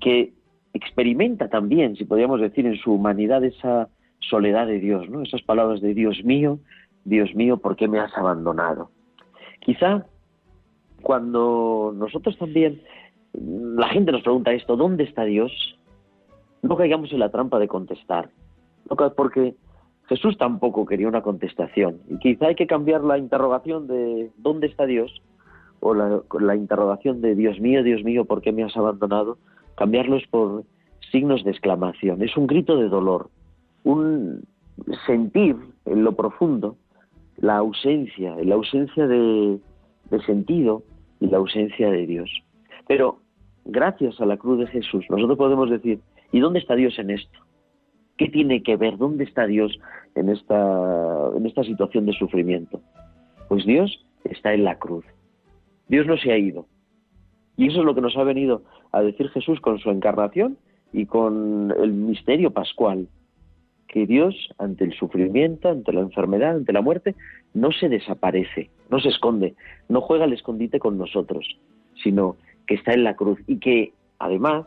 que 0.00 0.32
experimenta 0.74 1.48
también, 1.48 1.96
si 1.96 2.04
podríamos 2.04 2.40
decir, 2.40 2.66
en 2.66 2.76
su 2.76 2.92
humanidad 2.92 3.42
esa 3.42 3.88
soledad 4.20 4.66
de 4.66 4.78
Dios, 4.78 5.08
¿no? 5.08 5.22
Esas 5.22 5.42
palabras 5.42 5.80
de 5.80 5.94
Dios 5.94 6.22
mío, 6.24 6.58
Dios 7.04 7.34
mío, 7.34 7.58
¿por 7.58 7.76
qué 7.76 7.88
me 7.88 7.98
has 7.98 8.16
abandonado? 8.16 8.90
Quizá 9.60 10.06
cuando 11.02 11.92
nosotros 11.96 12.36
también, 12.38 12.82
la 13.32 13.88
gente 13.88 14.12
nos 14.12 14.22
pregunta 14.22 14.52
esto, 14.52 14.76
¿dónde 14.76 15.04
está 15.04 15.24
Dios? 15.24 15.52
No 16.62 16.76
caigamos 16.76 17.12
en 17.12 17.20
la 17.20 17.30
trampa 17.30 17.58
de 17.58 17.68
contestar, 17.68 18.30
porque 19.16 19.54
Jesús 20.08 20.36
tampoco 20.38 20.86
quería 20.86 21.08
una 21.08 21.22
contestación. 21.22 22.00
Y 22.08 22.18
quizá 22.18 22.48
hay 22.48 22.54
que 22.56 22.66
cambiar 22.66 23.04
la 23.04 23.18
interrogación 23.18 23.86
de 23.86 24.30
¿dónde 24.38 24.66
está 24.66 24.86
Dios? 24.86 25.22
o 25.80 25.94
la, 25.94 26.20
la 26.40 26.56
interrogación 26.56 27.20
de 27.20 27.34
Dios 27.34 27.60
mío, 27.60 27.82
Dios 27.82 28.02
mío, 28.02 28.24
¿por 28.24 28.42
qué 28.42 28.52
me 28.52 28.64
has 28.64 28.76
abandonado? 28.76 29.38
Cambiarlos 29.76 30.24
por 30.30 30.64
signos 31.12 31.44
de 31.44 31.52
exclamación. 31.52 32.22
Es 32.22 32.36
un 32.36 32.46
grito 32.46 32.76
de 32.76 32.88
dolor, 32.88 33.30
un 33.88 34.44
sentir 35.06 35.56
en 35.86 36.04
lo 36.04 36.12
profundo 36.14 36.76
la 37.38 37.56
ausencia, 37.56 38.36
la 38.42 38.56
ausencia 38.56 39.06
de, 39.06 39.58
sentido 40.26 40.82
y 41.20 41.28
la 41.28 41.38
ausencia 41.38 41.90
de 41.90 42.06
Dios. 42.06 42.30
Pero 42.86 43.20
gracias 43.64 44.20
a 44.20 44.26
la 44.26 44.36
cruz 44.36 44.58
de 44.58 44.66
Jesús, 44.66 45.06
nosotros 45.08 45.38
podemos 45.38 45.70
decir, 45.70 46.00
¿y 46.32 46.40
dónde 46.40 46.58
está 46.58 46.74
Dios 46.74 46.98
en 46.98 47.10
esto? 47.10 47.38
¿Qué 48.18 48.28
tiene 48.28 48.62
que 48.62 48.76
ver? 48.76 48.98
¿Dónde 48.98 49.24
está 49.24 49.46
Dios 49.46 49.78
en 50.14 50.28
esta, 50.28 51.30
en 51.34 51.46
esta 51.46 51.64
situación 51.64 52.04
de 52.04 52.12
sufrimiento? 52.12 52.82
Pues 53.48 53.64
Dios 53.64 54.04
está 54.24 54.52
en 54.52 54.64
la 54.64 54.78
cruz. 54.78 55.06
Dios 55.88 56.06
no 56.06 56.18
se 56.18 56.30
ha 56.30 56.36
ido. 56.36 56.66
Y 57.56 57.68
eso 57.68 57.78
es 57.78 57.86
lo 57.86 57.94
que 57.94 58.02
nos 58.02 58.16
ha 58.18 58.22
venido 58.24 58.64
a 58.92 59.00
decir 59.00 59.30
Jesús 59.30 59.60
con 59.60 59.78
su 59.78 59.90
encarnación 59.90 60.58
y 60.92 61.06
con 61.06 61.72
el 61.80 61.92
misterio 61.92 62.50
pascual, 62.50 63.08
que 63.88 64.06
Dios 64.06 64.34
ante 64.58 64.84
el 64.84 64.92
sufrimiento, 64.92 65.70
ante 65.70 65.92
la 65.92 66.00
enfermedad, 66.00 66.56
ante 66.56 66.72
la 66.72 66.82
muerte, 66.82 67.14
no 67.54 67.72
se 67.72 67.88
desaparece, 67.88 68.70
no 68.90 69.00
se 69.00 69.08
esconde, 69.08 69.54
no 69.88 70.02
juega 70.02 70.24
al 70.24 70.32
escondite 70.32 70.78
con 70.78 70.98
nosotros, 70.98 71.58
sino 72.02 72.36
que 72.66 72.74
está 72.74 72.92
en 72.92 73.04
la 73.04 73.16
cruz 73.16 73.40
y 73.46 73.58
que 73.58 73.94
además 74.18 74.66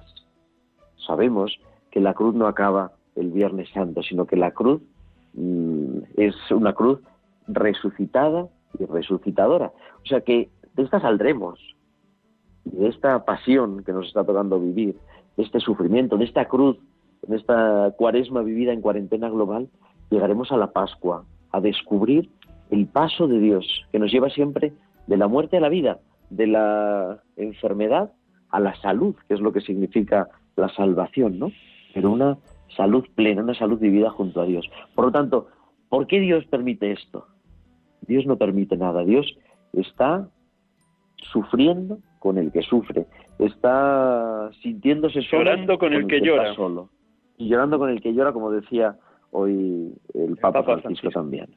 sabemos 1.06 1.60
que 1.92 2.00
la 2.00 2.14
cruz 2.14 2.34
no 2.34 2.48
acaba 2.48 2.94
el 3.16 3.32
Viernes 3.32 3.70
Santo, 3.70 4.02
sino 4.02 4.26
que 4.26 4.36
la 4.36 4.52
cruz 4.52 4.82
mm, 5.34 6.00
es 6.18 6.36
una 6.52 6.74
cruz 6.74 7.00
resucitada 7.48 8.48
y 8.80 8.86
resucitadora. 8.86 9.72
O 10.04 10.08
sea 10.08 10.22
que 10.22 10.50
de 10.76 10.84
esta 10.84 11.00
saldremos, 11.00 11.60
de 12.64 12.88
esta 12.88 13.24
pasión 13.26 13.84
que 13.84 13.94
nos 13.94 14.08
está 14.08 14.24
tocando 14.24 14.60
vivir, 14.60 14.96
de 15.38 15.44
este 15.44 15.60
sufrimiento, 15.60 16.18
de 16.18 16.26
esta 16.26 16.48
cruz, 16.48 16.78
en 17.28 17.34
esta 17.34 17.92
cuaresma 17.98 18.42
vivida 18.42 18.74
en 18.74 18.82
cuarentena 18.82 19.30
global, 19.30 19.70
llegaremos 20.10 20.52
a 20.52 20.58
la 20.58 20.72
Pascua, 20.72 21.26
a 21.52 21.62
descubrir 21.62 22.30
el 22.70 22.88
paso 22.88 23.28
de 23.28 23.40
Dios 23.40 23.86
que 23.92 24.00
nos 24.00 24.12
lleva 24.12 24.30
siempre 24.30 24.74
de 25.08 25.18
la 25.18 25.28
muerte 25.28 25.58
a 25.58 25.62
la 25.62 25.70
vida, 25.70 26.00
de 26.30 26.48
la 26.48 27.22
enfermedad 27.36 28.12
a 28.50 28.60
la 28.60 28.76
salud, 28.76 29.16
que 29.28 29.34
es 29.34 29.40
lo 29.40 29.54
que 29.54 29.62
significa 29.62 30.28
la 30.56 30.70
salvación, 30.70 31.40
¿no? 31.40 31.52
Pero 31.94 32.12
una 32.12 32.38
salud 32.76 33.06
plena, 33.16 33.44
una 33.44 33.54
salud 33.54 33.80
vivida 33.80 34.10
junto 34.10 34.42
a 34.42 34.46
Dios. 34.46 34.70
Por 34.96 35.06
lo 35.06 35.12
tanto, 35.12 35.48
¿por 35.90 36.08
qué 36.08 36.20
Dios 36.20 36.46
permite 36.46 36.92
esto? 36.92 37.28
Dios 38.02 38.26
no 38.26 38.38
permite 38.38 38.78
nada. 38.78 39.04
Dios 39.04 39.38
está 39.74 40.28
sufriendo 41.32 42.00
con 42.20 42.38
el 42.38 42.52
que 42.52 42.62
sufre, 42.62 43.06
está 43.40 44.52
sintiéndose 44.62 45.22
solo 45.24 45.44
llorando 45.44 45.78
con, 45.78 45.94
el, 45.94 46.08
que, 46.08 46.22
llora 46.22 46.54
solo 46.54 46.90
y 47.42 47.50
llorando 47.50 47.80
con 47.80 47.90
el 47.90 48.02
que 48.02 48.14
llora, 48.14 48.32
como 48.32 48.52
decía 48.52 48.96
hoy 49.32 49.94
el, 50.14 50.38
Papa, 50.38 50.64
Francisco, 50.64 51.10
también. 51.10 51.48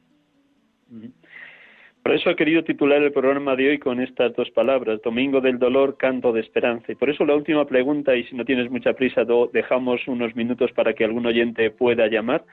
Por 2.01 2.13
eso 2.13 2.29
he 2.29 2.35
querido 2.35 2.63
titular 2.63 3.01
el 3.01 3.11
programa 3.11 3.55
de 3.55 3.69
hoy 3.69 3.79
con 3.79 3.99
estas 3.99 4.33
dos 4.35 4.49
palabras, 4.51 5.01
Domingo 5.03 5.41
del 5.41 5.59
Dolor, 5.59 5.97
Canto 5.97 6.31
de 6.31 6.41
Esperanza. 6.41 6.91
Y 6.91 6.95
por 6.95 7.09
eso 7.09 7.25
la 7.25 7.35
última 7.35 7.65
pregunta, 7.65 8.15
y 8.15 8.23
si 8.25 8.35
no 8.35 8.45
tienes 8.45 8.71
mucha 8.71 8.93
prisa, 8.93 9.23
dejamos 9.53 10.07
unos 10.07 10.35
minutos 10.35 10.71
para 10.71 10.93
que 10.93 11.05
algún 11.05 11.25
oyente 11.25 11.71
pueda 11.71 12.07
llamar 12.07 12.43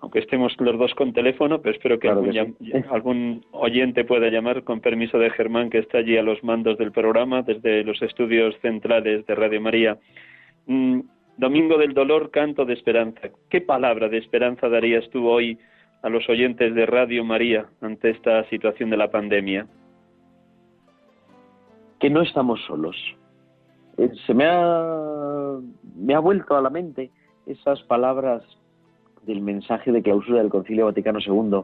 aunque 0.00 0.20
estemos 0.20 0.54
los 0.60 0.78
dos 0.78 0.94
con 0.94 1.12
teléfono, 1.12 1.60
pero 1.60 1.74
espero 1.74 1.98
que, 1.98 2.08
algún, 2.08 3.44
oyente 3.50 4.04
pueda 4.04 4.30
llamar 4.30 4.62
con 4.62 4.80
permiso 4.80 5.18
de 5.18 5.30
Germán, 5.30 5.70
que 5.70 5.78
está 5.78 5.98
allí 5.98 6.16
a 6.16 6.22
los 6.22 6.42
mandos 6.44 6.78
del 6.78 6.92
programa, 6.92 7.42
desde 7.42 7.82
los 7.82 8.00
estudios 8.02 8.54
centrales 8.60 9.26
de 9.26 9.34
Radio 9.34 9.60
María. 9.60 9.98
Domingo 11.38 11.78
del 11.78 11.94
Dolor, 11.94 12.32
canto 12.32 12.64
de 12.64 12.74
esperanza. 12.74 13.28
¿Qué 13.48 13.60
palabra 13.60 14.08
de 14.08 14.18
esperanza 14.18 14.68
darías 14.68 15.08
tú 15.10 15.28
hoy 15.28 15.56
a 16.02 16.08
los 16.08 16.28
oyentes 16.28 16.74
de 16.74 16.84
Radio 16.84 17.24
María 17.24 17.66
ante 17.80 18.10
esta 18.10 18.42
situación 18.48 18.90
de 18.90 18.96
la 18.96 19.12
pandemia? 19.12 19.68
Que 22.00 22.10
no 22.10 22.22
estamos 22.22 22.60
solos. 22.66 22.96
Eh, 23.98 24.10
se 24.26 24.34
me 24.34 24.46
ha, 24.46 25.58
me 25.94 26.14
ha 26.14 26.18
vuelto 26.18 26.56
a 26.56 26.60
la 26.60 26.70
mente 26.70 27.12
esas 27.46 27.80
palabras 27.84 28.42
del 29.22 29.40
mensaje 29.40 29.92
de 29.92 30.02
clausura 30.02 30.38
del 30.38 30.50
Concilio 30.50 30.86
Vaticano 30.86 31.20
II, 31.24 31.62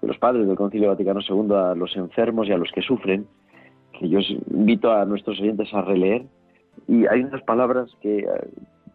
de 0.00 0.08
los 0.08 0.18
padres 0.18 0.48
del 0.48 0.56
Concilio 0.56 0.88
Vaticano 0.88 1.20
II 1.20 1.54
a 1.54 1.74
los 1.76 1.96
enfermos 1.96 2.48
y 2.48 2.52
a 2.52 2.58
los 2.58 2.72
que 2.72 2.82
sufren, 2.82 3.28
que 3.92 4.08
yo 4.08 4.18
invito 4.50 4.90
a 4.90 5.04
nuestros 5.04 5.40
oyentes 5.40 5.72
a 5.72 5.82
releer, 5.82 6.24
y 6.88 7.06
hay 7.06 7.20
unas 7.20 7.42
palabras 7.42 7.88
que 8.00 8.20
eh, 8.20 8.26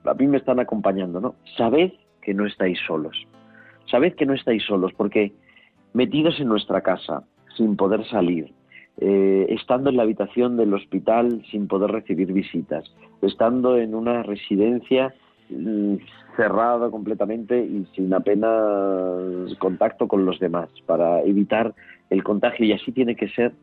a 0.08 0.14
mí 0.14 0.28
me 0.28 0.38
están 0.38 0.60
acompañando, 0.60 1.20
¿no? 1.20 1.36
Sabed 1.58 1.92
que 2.22 2.34
no 2.34 2.46
estáis 2.46 2.80
solos. 2.86 3.16
Sabed 3.90 4.16
que 4.16 4.26
no 4.26 4.34
estáis 4.34 4.64
solos, 4.64 4.92
porque 4.96 5.34
metidos 5.94 6.40
en 6.40 6.48
nuestra 6.48 6.82
casa, 6.82 7.24
sin 7.56 7.76
poder 7.76 8.06
salir, 8.08 8.54
eh, 9.00 9.46
estando 9.50 9.90
en 9.90 9.98
la 9.98 10.04
habitación 10.04 10.58
del 10.58 10.74
hospital 10.74 11.44
sin 11.52 11.68
poder 11.68 11.92
recibir 11.92 12.34
visitas, 12.34 12.84
estando 13.22 13.78
en 13.78 13.94
una 13.94 14.24
residencia 14.24 15.14
mm, 15.50 15.96
cerrado 16.36 16.90
completamente 16.90 17.64
y 17.64 17.86
sin 17.96 18.14
apenas 18.14 19.56
contacto 19.60 20.08
con 20.08 20.26
los 20.26 20.40
demás 20.40 20.70
para 20.86 21.22
evitar 21.22 21.74
el 22.10 22.24
contagio 22.24 22.66
y 22.66 22.74
así 22.74 22.92
tiene 22.92 23.16
que 23.16 23.30
ser. 23.30 23.54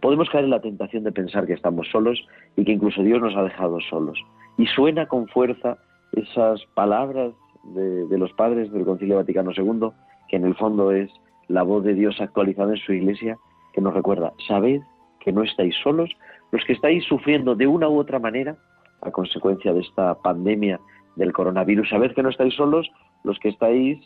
Podemos 0.00 0.28
caer 0.30 0.44
en 0.44 0.50
la 0.50 0.60
tentación 0.60 1.04
de 1.04 1.12
pensar 1.12 1.46
que 1.46 1.52
estamos 1.52 1.88
solos 1.90 2.26
y 2.56 2.64
que 2.64 2.72
incluso 2.72 3.02
Dios 3.02 3.20
nos 3.20 3.36
ha 3.36 3.42
dejado 3.42 3.80
solos. 3.88 4.18
Y 4.60 4.66
suena 4.66 5.06
con 5.06 5.26
fuerza 5.28 5.78
esas 6.12 6.62
palabras 6.74 7.32
de, 7.64 8.18
los 8.18 8.30
padres 8.34 8.70
del 8.70 8.84
Concilio 8.84 9.16
Vaticano 9.16 9.52
II, 9.56 9.88
que 10.28 10.36
en 10.36 10.44
el 10.44 10.54
fondo 10.54 10.92
es 10.92 11.10
la 11.48 11.62
voz 11.62 11.82
de 11.82 11.94
Dios 11.94 12.20
actualizada 12.20 12.72
en 12.72 12.76
su 12.76 12.92
iglesia, 12.92 13.38
que 13.72 13.80
nos 13.80 13.94
recuerda, 13.94 14.34
sabed 14.46 14.82
que 15.20 15.32
no 15.32 15.44
estáis 15.44 15.74
solos, 15.82 16.10
los 16.52 16.62
que 16.66 16.74
estáis 16.74 17.02
sufriendo 17.04 17.54
de 17.54 17.66
una 17.66 17.88
u 17.88 17.98
otra 17.98 18.18
manera 18.18 18.58
a 19.00 19.10
consecuencia 19.10 19.72
de 19.72 19.80
esta 19.80 20.14
pandemia 20.16 20.78
del 21.16 21.32
coronavirus. 21.32 21.88
Sabed 21.88 22.12
que 22.12 22.22
no 22.22 22.28
estáis 22.28 22.52
solos 22.52 22.90
los 23.24 23.38
que 23.38 23.48
estáis 23.48 23.98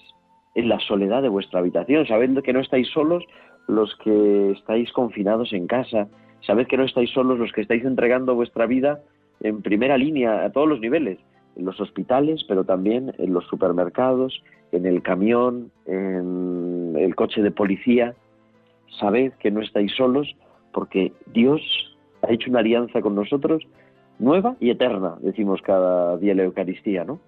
en 0.54 0.68
la 0.68 0.78
soledad 0.78 1.22
de 1.22 1.30
vuestra 1.30 1.58
habitación. 1.58 2.06
Sabed 2.06 2.40
que 2.44 2.52
no 2.52 2.60
estáis 2.60 2.88
solos 2.90 3.24
los 3.66 3.92
que 4.04 4.52
estáis 4.52 4.92
confinados 4.92 5.52
en 5.52 5.66
casa. 5.66 6.06
Sabed 6.46 6.68
que 6.68 6.76
no 6.76 6.84
estáis 6.84 7.10
solos 7.10 7.40
los 7.40 7.50
que 7.50 7.62
estáis 7.62 7.84
entregando 7.84 8.36
vuestra 8.36 8.66
vida 8.66 9.00
en 9.44 9.60
primera 9.62 9.96
línea 9.96 10.44
a 10.44 10.50
todos 10.50 10.66
los 10.66 10.80
niveles, 10.80 11.18
en 11.54 11.66
los 11.66 11.78
hospitales, 11.78 12.44
pero 12.48 12.64
también 12.64 13.12
en 13.18 13.32
los 13.32 13.46
supermercados, 13.46 14.42
en 14.72 14.86
el 14.86 15.02
camión, 15.02 15.70
en 15.86 16.94
el 16.98 17.14
coche 17.14 17.42
de 17.42 17.50
policía. 17.50 18.14
Sabed 18.98 19.32
que 19.34 19.50
no 19.50 19.60
estáis 19.60 19.92
solos 19.94 20.34
porque 20.72 21.12
Dios 21.32 21.60
ha 22.22 22.32
hecho 22.32 22.50
una 22.50 22.60
alianza 22.60 23.02
con 23.02 23.14
nosotros 23.14 23.62
nueva 24.18 24.56
y 24.60 24.70
eterna, 24.70 25.16
decimos 25.20 25.60
cada 25.60 26.16
día 26.16 26.34
la 26.34 26.44
Eucaristía, 26.44 27.04
¿no? 27.04 27.20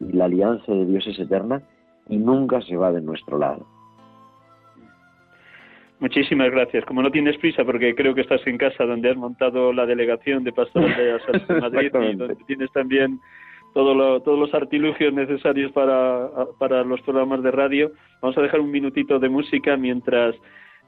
Y 0.00 0.12
la 0.12 0.24
alianza 0.24 0.72
de 0.72 0.86
Dios 0.86 1.06
es 1.06 1.18
eterna 1.20 1.62
y 2.08 2.16
nunca 2.16 2.60
se 2.62 2.76
va 2.76 2.90
de 2.90 3.00
nuestro 3.00 3.38
lado. 3.38 3.66
Muchísimas 6.00 6.50
gracias. 6.50 6.84
Como 6.86 7.02
no 7.02 7.10
tienes 7.10 7.36
prisa, 7.36 7.62
porque 7.64 7.94
creo 7.94 8.14
que 8.14 8.22
estás 8.22 8.44
en 8.46 8.56
casa 8.56 8.84
donde 8.84 9.10
has 9.10 9.16
montado 9.16 9.72
la 9.72 9.84
delegación 9.84 10.42
de 10.44 10.52
Pastoral 10.52 10.96
de 10.96 11.54
la 11.54 11.60
Madrid 11.70 11.90
y 11.94 12.16
donde 12.16 12.36
tienes 12.46 12.72
también 12.72 13.20
todo 13.74 14.20
todos 14.20 14.38
los 14.38 14.52
artilugios 14.54 15.12
necesarios 15.12 15.70
para, 15.72 16.28
para 16.58 16.82
los 16.84 17.00
programas 17.02 17.42
de 17.42 17.50
radio, 17.50 17.92
vamos 18.20 18.36
a 18.36 18.42
dejar 18.42 18.60
un 18.60 18.70
minutito 18.70 19.18
de 19.18 19.28
música 19.28 19.76
mientras 19.76 20.34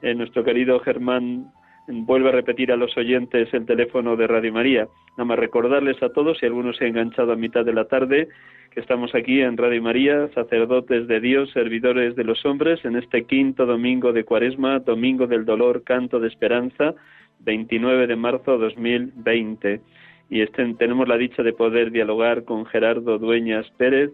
eh, 0.01 0.13
nuestro 0.15 0.43
querido 0.43 0.79
Germán 0.79 1.45
vuelve 1.87 2.29
a 2.29 2.31
repetir 2.31 2.71
a 2.71 2.77
los 2.77 2.95
oyentes 2.97 3.53
el 3.53 3.65
teléfono 3.65 4.15
de 4.15 4.27
Radio 4.27 4.53
María. 4.53 4.87
Nada 5.11 5.25
más 5.25 5.39
recordarles 5.39 6.01
a 6.01 6.09
todos, 6.09 6.37
si 6.37 6.45
alguno 6.45 6.73
se 6.73 6.85
ha 6.85 6.87
enganchado 6.87 7.33
a 7.33 7.35
mitad 7.35 7.65
de 7.65 7.73
la 7.73 7.85
tarde, 7.85 8.29
que 8.71 8.79
estamos 8.79 9.13
aquí 9.13 9.41
en 9.41 9.57
Radio 9.57 9.81
María, 9.81 10.29
sacerdotes 10.33 11.07
de 11.07 11.19
Dios, 11.19 11.51
servidores 11.51 12.15
de 12.15 12.23
los 12.23 12.45
hombres, 12.45 12.83
en 12.85 12.95
este 12.95 13.25
quinto 13.25 13.65
domingo 13.65 14.13
de 14.13 14.23
Cuaresma, 14.23 14.79
Domingo 14.79 15.27
del 15.27 15.45
Dolor, 15.45 15.83
Canto 15.83 16.19
de 16.19 16.29
Esperanza, 16.29 16.95
29 17.39 18.07
de 18.07 18.15
marzo 18.15 18.53
de 18.53 18.65
2020. 18.65 19.81
Y 20.29 20.45
tenemos 20.47 21.07
la 21.07 21.17
dicha 21.17 21.43
de 21.43 21.53
poder 21.53 21.91
dialogar 21.91 22.45
con 22.45 22.65
Gerardo 22.65 23.19
Dueñas 23.19 23.69
Pérez, 23.77 24.11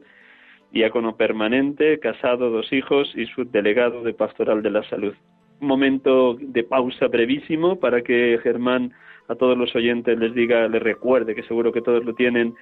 diácono 0.72 1.16
permanente, 1.16 2.00
casado, 2.00 2.50
dos 2.50 2.74
hijos 2.74 3.14
y 3.16 3.26
subdelegado 3.28 4.04
de 4.04 4.14
Pastoral 4.14 4.62
de 4.62 4.72
la 4.72 4.84
Salud 4.90 5.14
momento 5.60 6.36
de 6.40 6.64
pausa 6.64 7.08
brevísimo 7.08 7.80
para 7.80 8.02
que 8.02 8.40
Germán 8.44 8.94
a 9.28 9.36
todos 9.36 9.58
los 9.58 9.76
oyentes 9.76 10.18
les 10.18 10.34
diga, 10.34 10.68
les 10.68 10.82
recuerde, 10.82 11.36
que 11.36 11.44
seguro 11.44 11.72
que 11.72 11.82
todos 11.82 12.04
lo 12.04 12.14
tienen, 12.16 12.56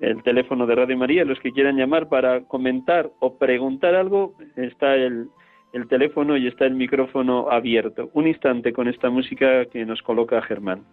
el 0.00 0.22
teléfono 0.22 0.66
de 0.66 0.74
Radio 0.74 0.96
María. 0.98 1.24
Los 1.24 1.40
que 1.40 1.52
quieran 1.52 1.76
llamar 1.76 2.08
para 2.08 2.44
comentar 2.44 3.10
o 3.20 3.38
preguntar 3.38 3.94
algo, 3.94 4.34
está 4.56 4.94
el, 4.96 5.28
el 5.72 5.88
teléfono 5.88 6.36
y 6.36 6.46
está 6.46 6.66
el 6.66 6.74
micrófono 6.74 7.50
abierto. 7.50 8.10
Un 8.12 8.26
instante 8.26 8.72
con 8.72 8.88
esta 8.88 9.08
música 9.10 9.64
que 9.66 9.86
nos 9.86 10.02
coloca 10.02 10.42
Germán. 10.42 10.84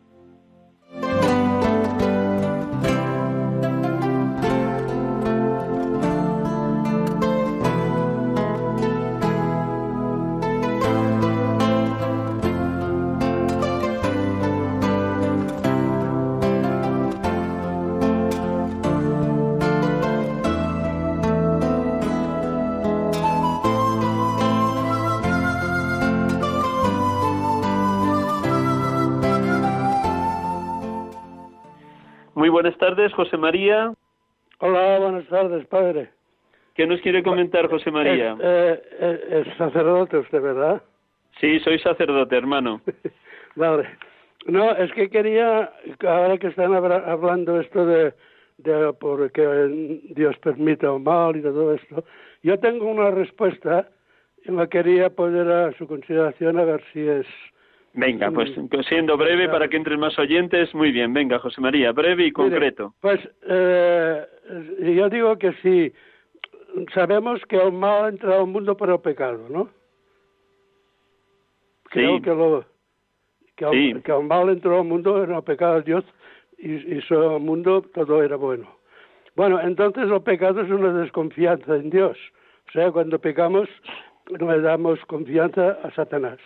Buenas 32.62 32.78
tardes, 32.78 33.12
José 33.14 33.38
María. 33.38 33.92
Hola, 34.60 35.00
buenas 35.00 35.26
tardes, 35.30 35.66
padre. 35.66 36.12
¿Qué 36.76 36.86
nos 36.86 37.02
quiere 37.02 37.24
comentar, 37.24 37.68
José 37.68 37.90
María? 37.90 38.34
Es, 38.34 38.40
eh, 38.40 38.82
eh, 39.00 39.44
es 39.48 39.58
sacerdote 39.58 40.18
usted, 40.20 40.40
¿verdad? 40.40 40.80
Sí, 41.40 41.60
soy 41.62 41.80
sacerdote, 41.80 42.38
hermano. 42.38 42.80
vale. 43.56 43.90
No, 44.46 44.70
es 44.74 44.92
que 44.94 45.10
quería, 45.10 45.72
ahora 46.08 46.38
que 46.38 46.48
están 46.50 46.72
habla- 46.76 47.04
hablando 47.08 47.60
esto 47.60 47.84
de, 47.84 48.14
de 48.60 48.94
porque 48.94 50.00
Dios 50.14 50.38
permita 50.38 50.92
un 50.92 51.04
mal 51.04 51.36
y 51.36 51.42
todo 51.42 51.74
esto, 51.74 52.04
yo 52.44 52.60
tengo 52.60 52.86
una 52.92 53.10
respuesta 53.10 53.90
y 54.46 54.52
la 54.52 54.68
quería 54.68 55.10
poner 55.10 55.52
a 55.52 55.72
su 55.80 55.88
consideración 55.88 56.60
a 56.60 56.66
ver 56.66 56.84
si 56.94 57.00
es... 57.08 57.26
Venga, 57.94 58.32
pues 58.32 58.50
siendo 58.88 59.18
breve 59.18 59.50
para 59.50 59.68
que 59.68 59.76
entren 59.76 60.00
más 60.00 60.18
oyentes, 60.18 60.74
muy 60.74 60.92
bien. 60.92 61.14
Venga, 61.14 61.40
José 61.40 61.60
María, 61.60 61.92
breve 61.92 62.26
y 62.26 62.32
concreto. 62.32 62.94
Mire, 63.04 63.18
pues 63.20 63.30
eh, 63.50 64.26
yo 64.96 65.10
digo 65.10 65.38
que 65.38 65.52
sí, 65.62 65.92
sabemos 66.94 67.42
que 67.50 67.58
el 67.58 67.74
mal 67.74 68.06
ha 68.06 68.10
entrado 68.10 68.42
al 68.42 68.48
mundo 68.48 68.78
por 68.78 68.90
el 68.90 69.00
pecado, 69.00 69.46
¿no? 69.50 69.70
Creo 71.90 72.18
Sí. 72.18 72.22
que 72.22 72.30
lo 72.30 72.66
que 73.58 73.66
el, 73.66 73.72
Sí. 73.72 74.02
que 74.04 74.12
el 74.12 74.24
mal 74.24 74.50
entró 74.50 74.80
al 74.80 74.86
mundo 74.86 75.24
en 75.24 75.34
el 75.34 75.44
pecado 75.44 75.76
de 75.76 75.82
Dios 75.84 76.06
y 76.58 77.00
al 77.14 77.40
mundo 77.42 77.82
todo 77.94 78.24
era 78.24 78.38
bueno. 78.38 78.68
Bueno, 79.36 79.60
entonces 79.60 80.10
el 80.10 80.22
pecado 80.22 80.62
es 80.62 80.70
una 80.70 80.94
desconfianza 80.94 81.76
en 81.76 81.90
Dios. 81.90 82.18
O 82.70 82.72
sea, 82.72 82.92
cuando 82.92 83.20
pecamos 83.20 83.68
le 84.30 84.62
damos 84.62 85.00
confianza 85.06 85.72
a 85.84 85.92
Satanás. 85.92 86.40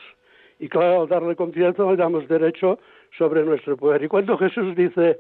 Y 0.60 0.70
claro, 0.70 1.02
al 1.02 1.08
darle 1.10 1.36
confianza 1.36 1.84
le 1.84 1.98
damos 1.98 2.28
derecho 2.28 2.80
sobre 3.18 3.44
nuestro 3.44 3.76
poder. 3.78 4.04
Y 4.04 4.08
cuando 4.08 4.38
Jesús 4.38 4.76
dice, 4.76 5.20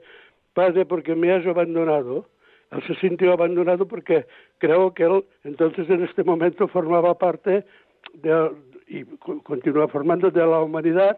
Padre, 0.53 0.85
porque 0.85 1.15
me 1.15 1.31
has 1.33 1.45
abandonado, 1.45 2.27
él 2.71 2.81
se 2.87 2.95
sintió 2.95 3.33
abandonado 3.33 3.87
porque 3.87 4.25
creo 4.57 4.93
que 4.93 5.03
él 5.03 5.23
entonces 5.43 5.89
en 5.89 6.03
este 6.03 6.23
momento 6.23 6.67
formaba 6.67 7.17
parte 7.17 7.65
de, 8.13 8.51
y 8.87 9.03
co- 9.17 9.41
continúa 9.43 9.87
formando 9.87 10.31
de 10.31 10.39
la 10.45 10.61
humanidad, 10.61 11.17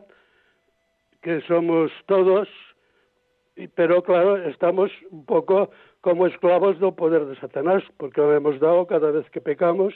que 1.21 1.41
somos 1.41 1.91
todos, 2.05 2.47
pero 3.75 4.03
claro, 4.03 4.37
estamos 4.47 4.91
un 5.11 5.25
poco 5.25 5.71
como 6.01 6.27
esclavos 6.27 6.79
del 6.79 6.93
poder 6.93 7.25
de 7.25 7.35
Satanás, 7.37 7.83
porque 7.97 8.21
lo 8.21 8.33
hemos 8.33 8.59
dado 8.59 8.85
cada 8.85 9.11
vez 9.11 9.29
que 9.31 9.41
pecamos, 9.41 9.93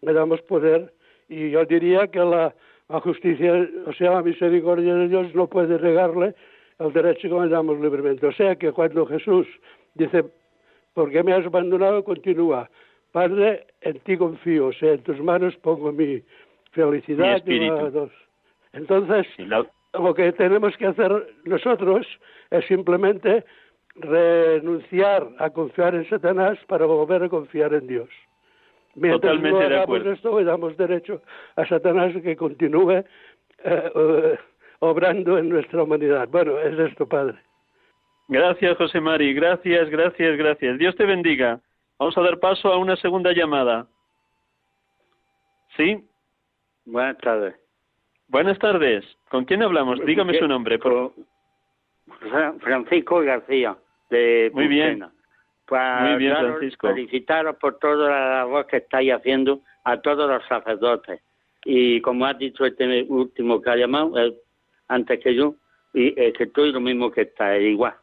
le 0.00 0.12
damos 0.12 0.42
poder, 0.42 0.92
y 1.28 1.50
yo 1.50 1.64
diría 1.64 2.08
que 2.08 2.18
la, 2.18 2.54
la 2.88 3.00
justicia, 3.00 3.68
o 3.86 3.92
sea, 3.92 4.12
la 4.12 4.22
misericordia 4.22 4.94
de 4.94 5.08
Dios 5.08 5.34
no 5.34 5.46
puede 5.46 5.78
negarle 5.80 6.34
el 6.78 6.92
derecho 6.92 7.28
que 7.28 7.34
le 7.44 7.48
damos 7.48 7.78
libremente. 7.80 8.26
O 8.26 8.32
sea 8.32 8.56
que 8.56 8.72
cuando 8.72 9.04
Jesús 9.06 9.46
dice, 9.94 10.24
¿por 10.94 11.10
qué 11.10 11.22
me 11.22 11.32
has 11.34 11.44
abandonado? 11.44 12.02
Continúa, 12.04 12.70
Padre, 13.12 13.66
en 13.82 13.98
ti 14.00 14.16
confío, 14.16 14.66
o 14.68 14.72
sea, 14.72 14.92
en 14.92 15.02
tus 15.02 15.20
manos 15.20 15.56
pongo 15.56 15.92
mi 15.92 16.22
felicidad. 16.72 17.24
Mi 17.24 17.34
espíritu. 17.36 18.10
Entonces, 18.72 19.26
la- 19.46 19.66
lo 19.94 20.14
que 20.14 20.32
tenemos 20.32 20.76
que 20.76 20.86
hacer 20.86 21.34
nosotros 21.44 22.06
es 22.50 22.64
simplemente 22.66 23.44
renunciar 23.96 25.28
a 25.38 25.50
confiar 25.50 25.94
en 25.94 26.08
Satanás 26.08 26.58
para 26.68 26.86
volver 26.86 27.22
a 27.24 27.28
confiar 27.28 27.74
en 27.74 27.86
Dios. 27.86 28.08
Mientras 28.94 29.20
Totalmente 29.20 29.50
no 29.50 29.58
de 29.60 29.64
hagamos 29.66 29.82
acuerdo. 29.84 30.12
esto, 30.12 30.38
le 30.38 30.44
damos 30.44 30.76
derecho 30.76 31.22
a 31.56 31.66
Satanás 31.66 32.12
que 32.22 32.36
continúe 32.36 32.90
eh, 32.92 33.04
eh, 33.64 34.38
obrando 34.80 35.38
en 35.38 35.48
nuestra 35.48 35.82
humanidad. 35.82 36.28
Bueno, 36.28 36.58
es 36.58 36.78
esto, 36.78 37.06
Padre. 37.08 37.38
Gracias, 38.28 38.76
José 38.76 39.00
Mari. 39.00 39.32
Gracias, 39.34 39.88
gracias, 39.90 40.36
gracias. 40.36 40.78
Dios 40.78 40.94
te 40.96 41.04
bendiga. 41.06 41.60
Vamos 41.98 42.16
a 42.18 42.22
dar 42.22 42.38
paso 42.38 42.72
a 42.72 42.76
una 42.78 42.96
segunda 42.96 43.32
llamada. 43.32 43.86
¿Sí? 45.76 46.04
Buenas 46.84 47.18
tardes. 47.18 47.54
Buenas 48.28 48.58
tardes. 48.58 49.04
¿Con 49.30 49.44
quién 49.44 49.62
hablamos? 49.62 50.04
Dígame 50.04 50.32
¿Qué- 50.32 50.38
su 50.40 50.48
nombre. 50.48 50.78
por- 50.78 51.12
Francisco 52.60 53.20
García, 53.20 53.76
de 54.10 54.50
Muy 54.54 54.66
bien. 54.68 55.04
Para 55.68 56.00
Muy 56.08 56.16
bien, 56.18 56.32
daros- 56.32 56.50
Francisco. 56.58 56.88
Felicitaros 56.88 57.56
por 57.56 57.78
toda 57.78 58.08
la 58.10 58.28
labor 58.38 58.66
que 58.66 58.78
estáis 58.78 59.12
haciendo 59.12 59.60
a 59.84 60.00
todos 60.00 60.28
los 60.28 60.44
sacerdotes. 60.46 61.20
Y 61.64 62.00
como 62.00 62.24
has 62.24 62.38
dicho 62.38 62.64
este 62.64 63.02
último 63.08 63.60
que 63.60 63.70
ha 63.70 63.76
llamado, 63.76 64.16
él, 64.18 64.36
antes 64.88 65.20
que 65.20 65.34
yo, 65.34 65.54
y 65.92 66.08
eh, 66.20 66.32
que 66.32 66.44
estoy 66.44 66.72
lo 66.72 66.80
mismo 66.80 67.10
que 67.10 67.22
está, 67.22 67.56
eh, 67.56 67.70
igual. 67.70 67.94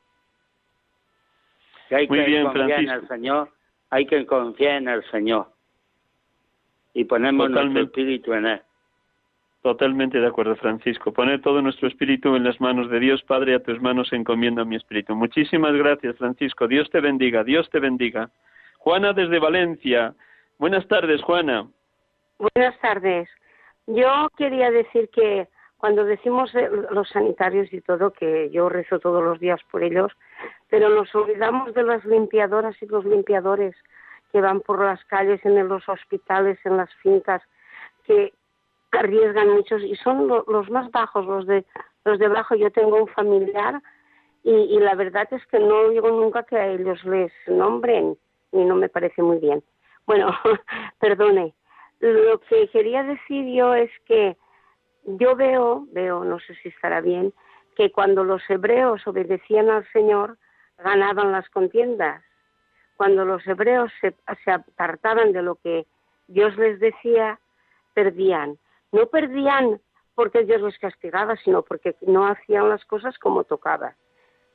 Que 1.89 1.95
hay 1.95 2.07
Muy 2.07 2.19
que 2.19 2.25
bien, 2.25 2.43
confiar 2.43 2.79
en 2.79 2.89
el 2.89 3.07
Señor, 3.07 3.49
hay 3.89 4.05
que 4.05 4.25
confiar 4.25 4.75
en 4.77 4.89
el 4.89 5.03
Señor. 5.09 5.47
Y 6.93 7.05
ponemos 7.05 7.49
nuestro 7.49 7.81
espíritu 7.83 8.33
en 8.33 8.45
él. 8.45 8.61
Totalmente 9.65 10.19
de 10.19 10.27
acuerdo, 10.27 10.55
Francisco. 10.57 11.11
Poner 11.11 11.41
todo 11.41 11.59
nuestro 11.59 11.87
espíritu 11.87 12.35
en 12.35 12.43
las 12.43 12.61
manos 12.61 12.87
de 12.91 12.99
Dios, 12.99 13.23
Padre, 13.23 13.55
a 13.55 13.63
tus 13.63 13.81
manos 13.81 14.13
encomiendo 14.13 14.63
mi 14.63 14.75
espíritu. 14.75 15.15
Muchísimas 15.15 15.73
gracias, 15.73 16.15
Francisco. 16.17 16.67
Dios 16.67 16.87
te 16.91 16.99
bendiga, 16.99 17.43
Dios 17.43 17.67
te 17.71 17.79
bendiga. 17.79 18.29
Juana 18.77 19.11
desde 19.11 19.39
Valencia. 19.39 20.13
Buenas 20.59 20.87
tardes, 20.87 21.19
Juana. 21.23 21.67
Buenas 22.37 22.79
tardes. 22.79 23.27
Yo 23.87 24.29
quería 24.37 24.69
decir 24.69 25.09
que 25.09 25.47
cuando 25.77 26.05
decimos 26.05 26.53
eh, 26.53 26.69
los 26.91 27.09
sanitarios 27.09 27.73
y 27.73 27.81
todo, 27.81 28.13
que 28.13 28.51
yo 28.51 28.69
rezo 28.69 28.99
todos 28.99 29.23
los 29.23 29.39
días 29.39 29.61
por 29.71 29.81
ellos, 29.81 30.11
pero 30.69 30.89
nos 30.89 31.15
olvidamos 31.15 31.73
de 31.73 31.81
las 31.81 32.05
limpiadoras 32.05 32.79
y 32.83 32.85
los 32.85 33.03
limpiadores 33.03 33.75
que 34.31 34.41
van 34.41 34.61
por 34.61 34.85
las 34.85 35.03
calles, 35.05 35.43
en 35.43 35.67
los 35.67 35.89
hospitales, 35.89 36.59
en 36.65 36.77
las 36.77 36.93
fincas, 37.01 37.41
que 38.03 38.31
arriesgan 38.95 39.49
muchos 39.49 39.81
y 39.83 39.95
son 39.97 40.27
lo- 40.27 40.45
los 40.47 40.69
más 40.69 40.89
bajos, 40.91 41.25
los 41.25 41.45
de 41.45 41.65
los 42.05 42.19
de 42.19 42.25
abajo. 42.27 42.55
Yo 42.55 42.71
tengo 42.71 42.97
un 42.97 43.07
familiar 43.07 43.81
y, 44.43 44.51
y 44.51 44.79
la 44.79 44.95
verdad 44.95 45.27
es 45.31 45.45
que 45.47 45.59
no 45.59 45.89
digo 45.89 46.09
nunca 46.09 46.43
que 46.43 46.57
a 46.57 46.67
ellos 46.67 47.03
les 47.05 47.31
nombren 47.47 48.17
y 48.51 48.63
no 48.63 48.75
me 48.75 48.89
parece 48.89 49.21
muy 49.21 49.37
bien. 49.39 49.63
Bueno, 50.05 50.29
perdone. 50.99 51.53
Lo 51.99 52.39
que 52.41 52.67
quería 52.69 53.03
decir 53.03 53.45
yo 53.55 53.73
es 53.73 53.89
que 54.05 54.37
yo 55.05 55.35
veo, 55.35 55.85
veo, 55.91 56.23
no 56.23 56.39
sé 56.39 56.55
si 56.55 56.69
estará 56.69 57.01
bien, 57.01 57.33
que 57.75 57.91
cuando 57.91 58.23
los 58.23 58.41
hebreos 58.49 59.05
obedecían 59.07 59.69
al 59.69 59.85
Señor, 59.91 60.37
ganaban 60.77 61.31
las 61.31 61.49
contiendas. 61.49 62.21
Cuando 62.97 63.25
los 63.25 63.45
hebreos 63.47 63.91
se, 64.01 64.13
se 64.43 64.51
apartaban 64.51 65.31
de 65.31 65.41
lo 65.41 65.55
que 65.55 65.85
Dios 66.27 66.55
les 66.57 66.79
decía, 66.79 67.39
perdían. 67.93 68.57
No 68.91 69.07
perdían 69.07 69.79
porque 70.15 70.43
Dios 70.43 70.61
les 70.61 70.77
castigaba, 70.79 71.35
sino 71.37 71.61
porque 71.61 71.95
no 72.01 72.25
hacían 72.27 72.69
las 72.69 72.83
cosas 72.85 73.17
como 73.19 73.43
tocaba. 73.43 73.95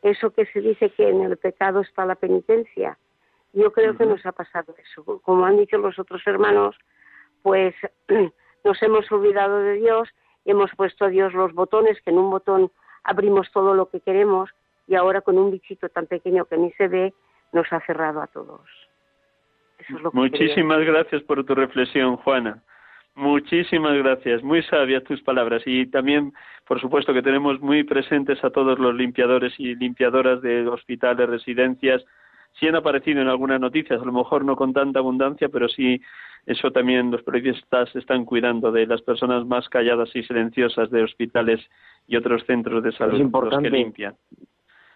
Eso 0.02 0.30
que 0.30 0.46
se 0.46 0.60
dice 0.60 0.90
que 0.90 1.08
en 1.08 1.22
el 1.22 1.36
pecado 1.36 1.80
está 1.80 2.06
la 2.06 2.14
penitencia. 2.14 2.98
Yo 3.52 3.72
creo 3.72 3.96
que 3.96 4.06
nos 4.06 4.24
ha 4.24 4.32
pasado 4.32 4.74
eso. 4.78 5.20
Como 5.22 5.44
han 5.44 5.58
dicho 5.58 5.76
los 5.76 5.98
otros 5.98 6.22
hermanos, 6.26 6.76
pues 7.42 7.74
nos 8.64 8.82
hemos 8.82 9.10
olvidado 9.12 9.58
de 9.60 9.74
Dios 9.74 10.08
y 10.44 10.52
hemos 10.52 10.70
puesto 10.76 11.04
a 11.04 11.08
Dios 11.08 11.34
los 11.34 11.52
botones, 11.52 12.00
que 12.02 12.10
en 12.10 12.18
un 12.18 12.30
botón 12.30 12.70
abrimos 13.02 13.50
todo 13.52 13.74
lo 13.74 13.90
que 13.90 14.00
queremos 14.00 14.50
y 14.86 14.94
ahora 14.94 15.20
con 15.20 15.38
un 15.38 15.50
bichito 15.50 15.88
tan 15.88 16.06
pequeño 16.06 16.46
que 16.46 16.56
ni 16.56 16.72
se 16.72 16.88
ve, 16.88 17.14
nos 17.52 17.70
ha 17.72 17.80
cerrado 17.80 18.22
a 18.22 18.26
todos. 18.26 18.62
Eso 19.78 19.96
es 19.96 20.02
lo 20.02 20.10
que 20.10 20.16
Muchísimas 20.16 20.80
gracias 20.80 21.22
por 21.22 21.44
tu 21.44 21.54
reflexión, 21.54 22.16
Juana. 22.18 22.62
Muchísimas 23.14 23.96
gracias, 23.98 24.42
muy 24.42 24.62
sabias 24.62 25.04
tus 25.04 25.22
palabras 25.22 25.62
y 25.66 25.86
también, 25.86 26.32
por 26.66 26.80
supuesto, 26.80 27.12
que 27.12 27.22
tenemos 27.22 27.60
muy 27.60 27.84
presentes 27.84 28.42
a 28.44 28.50
todos 28.50 28.78
los 28.78 28.94
limpiadores 28.94 29.52
y 29.58 29.74
limpiadoras 29.74 30.40
de 30.42 30.66
hospitales, 30.66 31.28
residencias. 31.28 32.04
Sí 32.58 32.66
han 32.66 32.76
aparecido 32.76 33.20
en 33.20 33.28
algunas 33.28 33.60
noticias, 33.60 34.00
a 34.00 34.04
lo 34.04 34.12
mejor 34.12 34.44
no 34.44 34.56
con 34.56 34.72
tanta 34.72 35.00
abundancia, 35.00 35.48
pero 35.48 35.68
sí 35.68 36.00
eso 36.46 36.70
también 36.70 37.10
los 37.10 37.22
periodistas 37.22 37.94
están 37.94 38.24
cuidando 38.24 38.72
de 38.72 38.86
las 38.86 39.02
personas 39.02 39.44
más 39.46 39.68
calladas 39.68 40.08
y 40.14 40.22
silenciosas 40.22 40.90
de 40.90 41.02
hospitales 41.02 41.60
y 42.06 42.16
otros 42.16 42.44
centros 42.46 42.82
de 42.82 42.92
salud, 42.92 43.12
los 43.12 43.20
importante. 43.20 43.70
que 43.70 43.76
limpian. 43.76 44.14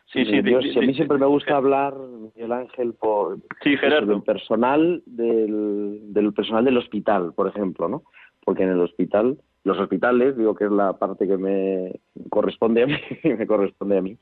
Sí, 0.07 0.25
sí, 0.27 0.43
Yo- 0.45 0.61
si 0.61 0.79
a 0.79 0.83
mí 0.83 0.95
siempre 0.95 1.19
me 1.19 1.27
gusta 1.27 1.57
hablar, 1.57 1.95
Miguel 1.97 2.53
Ángel, 2.53 2.93
por 2.95 3.39
Sí, 3.63 3.77
Gerardo. 3.77 4.13
del 4.13 4.23
personal 4.23 5.03
del, 5.07 6.13
del 6.13 6.33
personal 6.33 6.65
del 6.65 6.79
hospital, 6.79 7.33
por 7.35 7.49
ejemplo, 7.49 7.89
¿no? 7.89 8.03
Porque 8.45 8.63
en 8.63 8.69
el 8.71 8.81
hospital, 8.81 9.39
los 9.65 9.79
hospitales, 9.79 10.37
digo 10.37 10.55
que 10.55 10.65
es 10.67 10.71
la 10.71 10.93
parte 10.95 11.27
que 11.27 11.37
me 11.39 11.99
corresponde 12.29 12.83
a 12.83 12.87
mí, 12.87 12.95
me 13.25 13.47
corresponde 13.47 13.99
a 13.99 14.03
mí, 14.03 14.17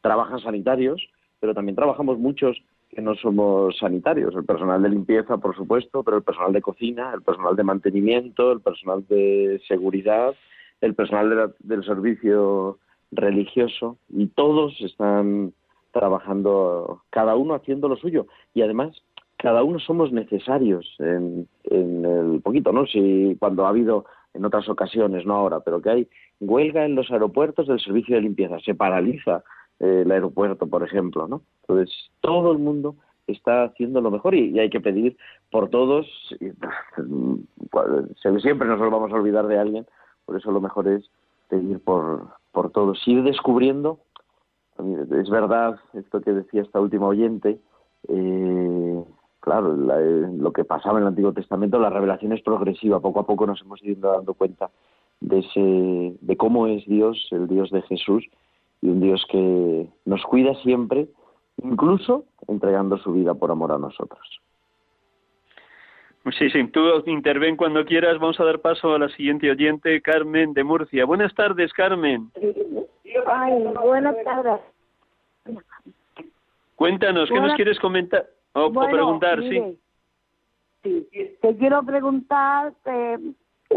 trabajan 0.00 0.38
sanitarios, 0.40 1.02
pero 1.40 1.54
también 1.54 1.74
trabajamos 1.76 2.18
muchos 2.18 2.62
que 2.90 3.00
no 3.00 3.14
somos 3.14 3.78
sanitarios, 3.78 4.34
el 4.36 4.44
personal 4.44 4.82
de 4.82 4.90
limpieza, 4.90 5.38
por 5.38 5.56
supuesto, 5.56 6.02
pero 6.04 6.18
el 6.18 6.22
personal 6.22 6.52
de 6.52 6.60
cocina, 6.60 7.10
el 7.14 7.22
personal 7.22 7.56
de 7.56 7.64
mantenimiento, 7.64 8.52
el 8.52 8.60
personal 8.60 9.04
de 9.08 9.60
seguridad, 9.66 10.34
el 10.82 10.94
personal 10.94 11.30
de 11.30 11.36
la- 11.36 11.52
del 11.60 11.82
servicio 11.84 12.78
religioso 13.12 13.98
y 14.08 14.26
todos 14.26 14.80
están 14.80 15.52
trabajando, 15.92 17.02
cada 17.10 17.36
uno 17.36 17.54
haciendo 17.54 17.88
lo 17.88 17.96
suyo. 17.96 18.26
Y 18.54 18.62
además, 18.62 19.00
cada 19.36 19.62
uno 19.62 19.78
somos 19.78 20.12
necesarios 20.12 20.96
en, 20.98 21.46
en 21.64 22.04
el 22.04 22.40
poquito, 22.40 22.72
¿no? 22.72 22.86
Si 22.86 23.36
cuando 23.38 23.66
ha 23.66 23.68
habido 23.68 24.06
en 24.34 24.44
otras 24.44 24.68
ocasiones, 24.68 25.26
no 25.26 25.34
ahora, 25.34 25.60
pero 25.60 25.82
que 25.82 25.90
hay 25.90 26.08
huelga 26.40 26.84
en 26.84 26.94
los 26.94 27.10
aeropuertos 27.10 27.66
del 27.66 27.80
servicio 27.80 28.16
de 28.16 28.22
limpieza, 28.22 28.58
se 28.60 28.74
paraliza 28.74 29.44
eh, 29.78 30.02
el 30.04 30.10
aeropuerto, 30.10 30.66
por 30.66 30.82
ejemplo, 30.82 31.28
¿no? 31.28 31.42
Entonces, 31.62 31.94
todo 32.20 32.52
el 32.52 32.58
mundo 32.58 32.96
está 33.26 33.64
haciendo 33.64 34.00
lo 34.00 34.10
mejor 34.10 34.34
y, 34.34 34.58
hay 34.58 34.70
que 34.70 34.80
pedir 34.80 35.16
por 35.50 35.68
todos, 35.68 36.06
siempre 38.40 38.68
nos 38.68 38.80
vamos 38.80 39.12
a 39.12 39.16
olvidar 39.16 39.46
de 39.46 39.58
alguien, 39.58 39.86
por 40.24 40.36
eso 40.36 40.50
lo 40.50 40.60
mejor 40.60 40.88
es 40.88 41.08
pedir 41.48 41.78
por, 41.80 42.28
por 42.52 42.70
todos, 42.70 43.06
ir 43.06 43.22
descubriendo, 43.22 44.00
es 44.78 45.30
verdad 45.30 45.78
esto 45.94 46.20
que 46.20 46.32
decía 46.32 46.62
esta 46.62 46.80
última 46.80 47.06
oyente, 47.06 47.60
eh, 48.08 49.04
claro, 49.40 49.74
eh, 49.74 50.28
lo 50.36 50.52
que 50.52 50.64
pasaba 50.64 50.98
en 50.98 51.02
el 51.02 51.08
Antiguo 51.08 51.32
Testamento, 51.32 51.78
la 51.78 51.90
revelación 51.90 52.32
es 52.32 52.42
progresiva, 52.42 53.00
poco 53.00 53.20
a 53.20 53.26
poco 53.26 53.46
nos 53.46 53.60
hemos 53.62 53.82
ido 53.82 54.12
dando 54.12 54.34
cuenta 54.34 54.70
de, 55.20 55.38
ese, 55.38 56.16
de 56.20 56.36
cómo 56.36 56.66
es 56.66 56.84
Dios, 56.86 57.28
el 57.30 57.48
Dios 57.48 57.70
de 57.70 57.82
Jesús, 57.82 58.24
y 58.80 58.88
un 58.88 59.00
Dios 59.00 59.24
que 59.30 59.88
nos 60.04 60.22
cuida 60.24 60.54
siempre, 60.62 61.08
incluso 61.62 62.24
entregando 62.48 62.98
su 62.98 63.12
vida 63.12 63.34
por 63.34 63.50
amor 63.50 63.72
a 63.72 63.78
nosotros. 63.78 64.40
Sí, 66.30 66.50
sí, 66.50 66.68
tú 66.68 67.02
interven 67.06 67.56
cuando 67.56 67.84
quieras. 67.84 68.18
Vamos 68.18 68.38
a 68.38 68.44
dar 68.44 68.60
paso 68.60 68.94
a 68.94 68.98
la 68.98 69.08
siguiente 69.08 69.50
oyente, 69.50 70.00
Carmen 70.00 70.52
de 70.54 70.62
Murcia. 70.62 71.04
Buenas 71.04 71.34
tardes, 71.34 71.72
Carmen. 71.72 72.30
Ay, 73.26 73.64
buenas 73.82 74.16
tardes. 74.24 74.60
Cuéntanos, 76.76 77.28
¿qué 77.28 77.40
nos 77.40 77.54
quieres 77.54 77.78
comentar? 77.80 78.26
O, 78.52 78.72
preguntar, 78.72 79.40
sí. 79.40 79.78
Sí, 80.82 81.08
te 81.40 81.56
quiero 81.56 81.82
preguntar, 81.84 82.72
eh, 82.86 83.18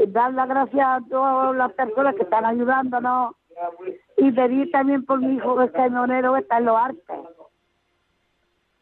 dar 0.08 0.34
las 0.34 0.50
gracias 0.50 0.88
a 0.88 1.02
todas 1.10 1.56
las 1.56 1.72
personas 1.74 2.16
que 2.16 2.24
están 2.24 2.46
ayudándonos 2.46 3.36
y 4.18 4.32
pedir 4.32 4.72
también 4.72 5.06
por 5.06 5.20
mi 5.20 5.36
hijo 5.36 5.58
que 5.58 5.66
está 5.66 5.86
en 5.86 5.98
Onero, 5.98 6.34
que 6.34 6.42
está 6.42 6.58
en 6.58 6.66
los 6.66 6.78
artes. 6.78 7.20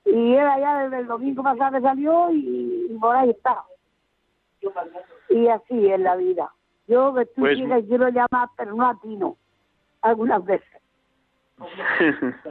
Y 0.06 0.34
él 0.34 0.48
allá 0.48 0.80
desde 0.84 1.00
el 1.00 1.08
domingo 1.08 1.44
pasado 1.44 1.80
salió 1.82 2.30
y, 2.32 2.98
por 3.00 3.16
ahí 3.16 3.30
está. 3.30 3.64
Y 5.30 5.48
así 5.48 5.90
es 5.90 6.00
la 6.00 6.16
vida. 6.16 6.52
Yo 6.88 7.14
que 7.14 7.26
pues, 7.26 7.58
quiero 7.88 8.10
llamar, 8.10 8.50
pero 8.58 8.76
no 8.76 8.86
a 8.88 9.00
ti 9.02 9.16
no, 9.16 9.38
algunas 10.02 10.44
veces. 10.46 10.82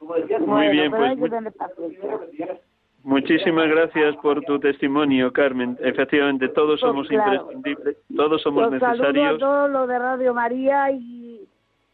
Muy 0.00 0.68
bien, 0.68 0.90
pues. 0.90 1.18
Muchísimas 3.04 3.68
gracias 3.68 4.16
por 4.16 4.42
tu 4.42 4.60
testimonio, 4.60 5.32
Carmen. 5.32 5.76
Efectivamente, 5.80 6.48
todos 6.48 6.80
pues 6.80 6.90
somos 6.90 7.10
imprescindibles, 7.10 7.96
todos 8.14 8.40
somos 8.42 8.70
necesarios. 8.70 9.36
a 9.36 9.38
todos 9.38 9.70
los 9.70 9.88
de 9.88 9.98
Radio 9.98 10.34
María 10.34 10.90
y, 10.92 11.41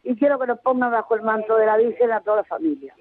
y 0.03 0.15
quiero 0.15 0.39
que 0.39 0.47
nos 0.47 0.59
pongan 0.59 0.91
bajo 0.91 1.15
el 1.15 1.21
manto 1.21 1.55
de 1.57 1.65
la 1.65 1.77
Virgen 1.77 2.11
a 2.11 2.21
toda 2.21 2.37
la 2.37 2.43
familia. 2.43 2.93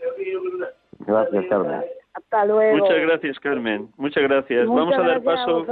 Gracias, 1.01 1.47
Carmen. 1.49 1.85
Hasta 2.15 2.45
luego. 2.45 2.79
Muchas 2.79 3.01
gracias, 3.01 3.41
Carmen. 3.41 3.89
Muchas 3.97 4.23
gracias. 4.25 4.67
Vamos 4.67 4.95
a 4.95 5.03
dar 5.03 5.23
paso. 5.23 5.67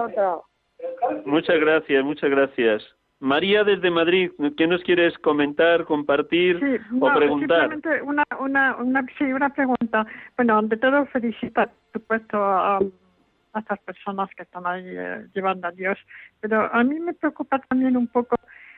muchas 1.25 1.61
gracias, 1.61 2.05
muchas 2.05 2.31
gracias. 2.31 2.97
María 3.19 3.65
desde 3.65 3.91
Madrid, 3.91 4.31
¿qué 4.59 4.67
nos 4.67 4.83
quieres 4.83 5.17
comentar, 5.19 5.85
compartir 5.85 6.57
o 7.01 7.13
preguntar? 7.15 7.71
Simplemente 7.71 8.03
una, 8.03 8.25
una, 8.39 8.77
una, 8.77 9.07
sí, 9.19 9.25
una 9.33 9.49
pregunta. 9.49 10.07
Bueno, 10.37 10.59
ante 10.59 10.77
todo 10.77 11.07
felicitar, 11.07 11.71
por 11.93 12.03
supuesto, 12.03 12.37
a, 12.37 12.77
a 12.77 13.59
estas 13.59 13.79
personas 13.81 14.29
que 14.37 14.43
están 14.43 14.67
ahí 14.67 14.85
eh, 14.87 15.27
llevando 15.35 15.67
a 15.67 15.73
Dios, 15.73 15.99
pero 16.41 16.73
a 16.73 16.85
mí 16.85 17.01
me 17.01 17.15
preocupa 17.15 17.59
también 17.61 17.97
un 17.97 18.07
poco 18.07 18.37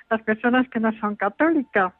las 0.08 0.22
personas 0.22 0.68
que 0.68 0.78
no 0.78 0.92
son 1.00 1.16
católicas. 1.16 1.92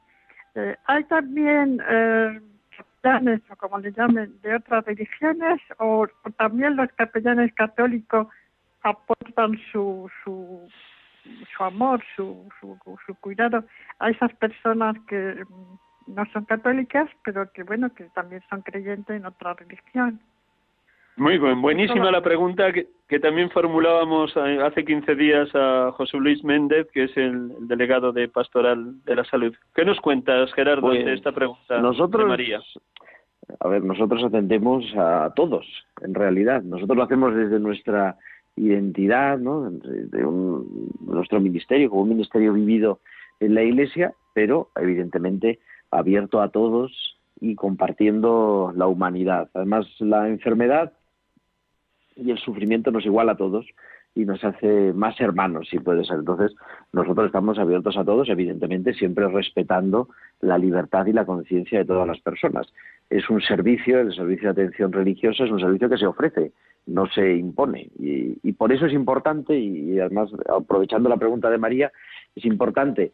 Eh, 0.58 0.76
hay 0.86 1.04
también 1.04 1.80
eh, 1.88 2.40
capellanes, 2.76 3.40
o 3.50 3.56
como 3.56 3.78
le 3.78 3.92
llamen, 3.92 4.40
de 4.42 4.56
otras 4.56 4.84
religiones, 4.84 5.60
o, 5.78 6.06
o 6.24 6.30
también 6.36 6.74
los 6.74 6.90
capellanes 6.92 7.54
católicos 7.54 8.26
aportan 8.82 9.58
su, 9.70 10.10
su 10.24 10.68
su 11.56 11.64
amor, 11.64 12.02
su, 12.16 12.48
su, 12.60 12.78
su 13.06 13.14
cuidado 13.16 13.64
a 13.98 14.10
esas 14.10 14.32
personas 14.34 14.96
que 15.06 15.44
mm, 15.48 16.14
no 16.14 16.24
son 16.32 16.44
católicas, 16.44 17.08
pero 17.24 17.50
que 17.52 17.62
bueno, 17.62 17.92
que 17.94 18.04
también 18.14 18.42
son 18.48 18.62
creyentes 18.62 19.16
en 19.16 19.26
otra 19.26 19.54
religión. 19.54 20.20
Muy 21.18 21.36
bien, 21.36 21.60
buenísima 21.60 22.12
la 22.12 22.22
pregunta 22.22 22.72
que, 22.72 22.86
que, 23.08 23.18
también 23.18 23.50
formulábamos 23.50 24.32
eh, 24.36 24.60
hace 24.62 24.84
15 24.84 25.16
días 25.16 25.48
a 25.52 25.90
José 25.90 26.16
Luis 26.16 26.44
Méndez, 26.44 26.86
que 26.92 27.04
es 27.04 27.16
el, 27.16 27.66
delegado 27.66 28.12
de 28.12 28.28
Pastoral 28.28 29.02
de 29.04 29.16
la 29.16 29.24
Salud. 29.24 29.52
¿Qué 29.74 29.84
nos 29.84 30.00
cuentas, 30.00 30.52
Gerardo, 30.52 30.90
de 30.90 31.02
pues 31.02 31.18
esta 31.18 31.32
pregunta 31.32 31.80
nosotros, 31.80 32.22
de 32.22 32.28
María? 32.28 32.60
A 33.58 33.66
ver, 33.66 33.82
nosotros 33.82 34.22
atendemos 34.22 34.84
a 34.96 35.32
todos, 35.34 35.66
en 36.02 36.14
realidad. 36.14 36.62
Nosotros 36.62 36.96
lo 36.96 37.02
hacemos 37.02 37.34
desde 37.34 37.58
nuestra 37.58 38.16
identidad 38.54 39.38
¿no? 39.38 39.68
de 39.70 40.22
nuestro 41.00 41.40
ministerio 41.40 41.90
como 41.90 42.02
un 42.02 42.10
ministerio 42.10 42.52
vivido 42.52 43.00
en 43.40 43.54
la 43.54 43.64
Iglesia, 43.64 44.12
pero 44.34 44.68
evidentemente 44.76 45.58
abierto 45.90 46.40
a 46.40 46.50
todos 46.50 47.18
y 47.40 47.56
compartiendo 47.56 48.72
la 48.76 48.86
humanidad. 48.86 49.48
Además, 49.54 49.86
la 49.98 50.28
enfermedad 50.28 50.92
y 52.18 52.30
el 52.30 52.38
sufrimiento 52.38 52.90
nos 52.90 53.06
iguala 53.06 53.32
a 53.32 53.36
todos 53.36 53.66
y 54.14 54.24
nos 54.24 54.42
hace 54.42 54.92
más 54.92 55.20
hermanos, 55.20 55.68
si 55.70 55.78
puede 55.78 56.04
ser. 56.04 56.18
Entonces, 56.18 56.54
nosotros 56.92 57.26
estamos 57.26 57.58
abiertos 57.58 57.96
a 57.96 58.04
todos, 58.04 58.28
evidentemente, 58.28 58.94
siempre 58.94 59.28
respetando 59.28 60.08
la 60.40 60.58
libertad 60.58 61.06
y 61.06 61.12
la 61.12 61.24
conciencia 61.24 61.78
de 61.78 61.84
todas 61.84 62.06
las 62.06 62.20
personas. 62.20 62.66
Es 63.10 63.30
un 63.30 63.40
servicio, 63.40 64.00
el 64.00 64.12
servicio 64.14 64.52
de 64.52 64.62
atención 64.62 64.92
religiosa 64.92 65.44
es 65.44 65.50
un 65.50 65.60
servicio 65.60 65.88
que 65.88 65.98
se 65.98 66.06
ofrece 66.06 66.52
no 66.88 67.06
se 67.06 67.36
impone. 67.36 67.88
Y, 67.98 68.52
por 68.52 68.72
eso 68.72 68.86
es 68.86 68.92
importante, 68.92 69.56
y, 69.56 70.00
además 70.00 70.30
aprovechando 70.48 71.08
la 71.08 71.16
pregunta 71.16 71.50
de 71.50 71.58
María, 71.58 71.92
es 72.34 72.44
importante 72.44 73.12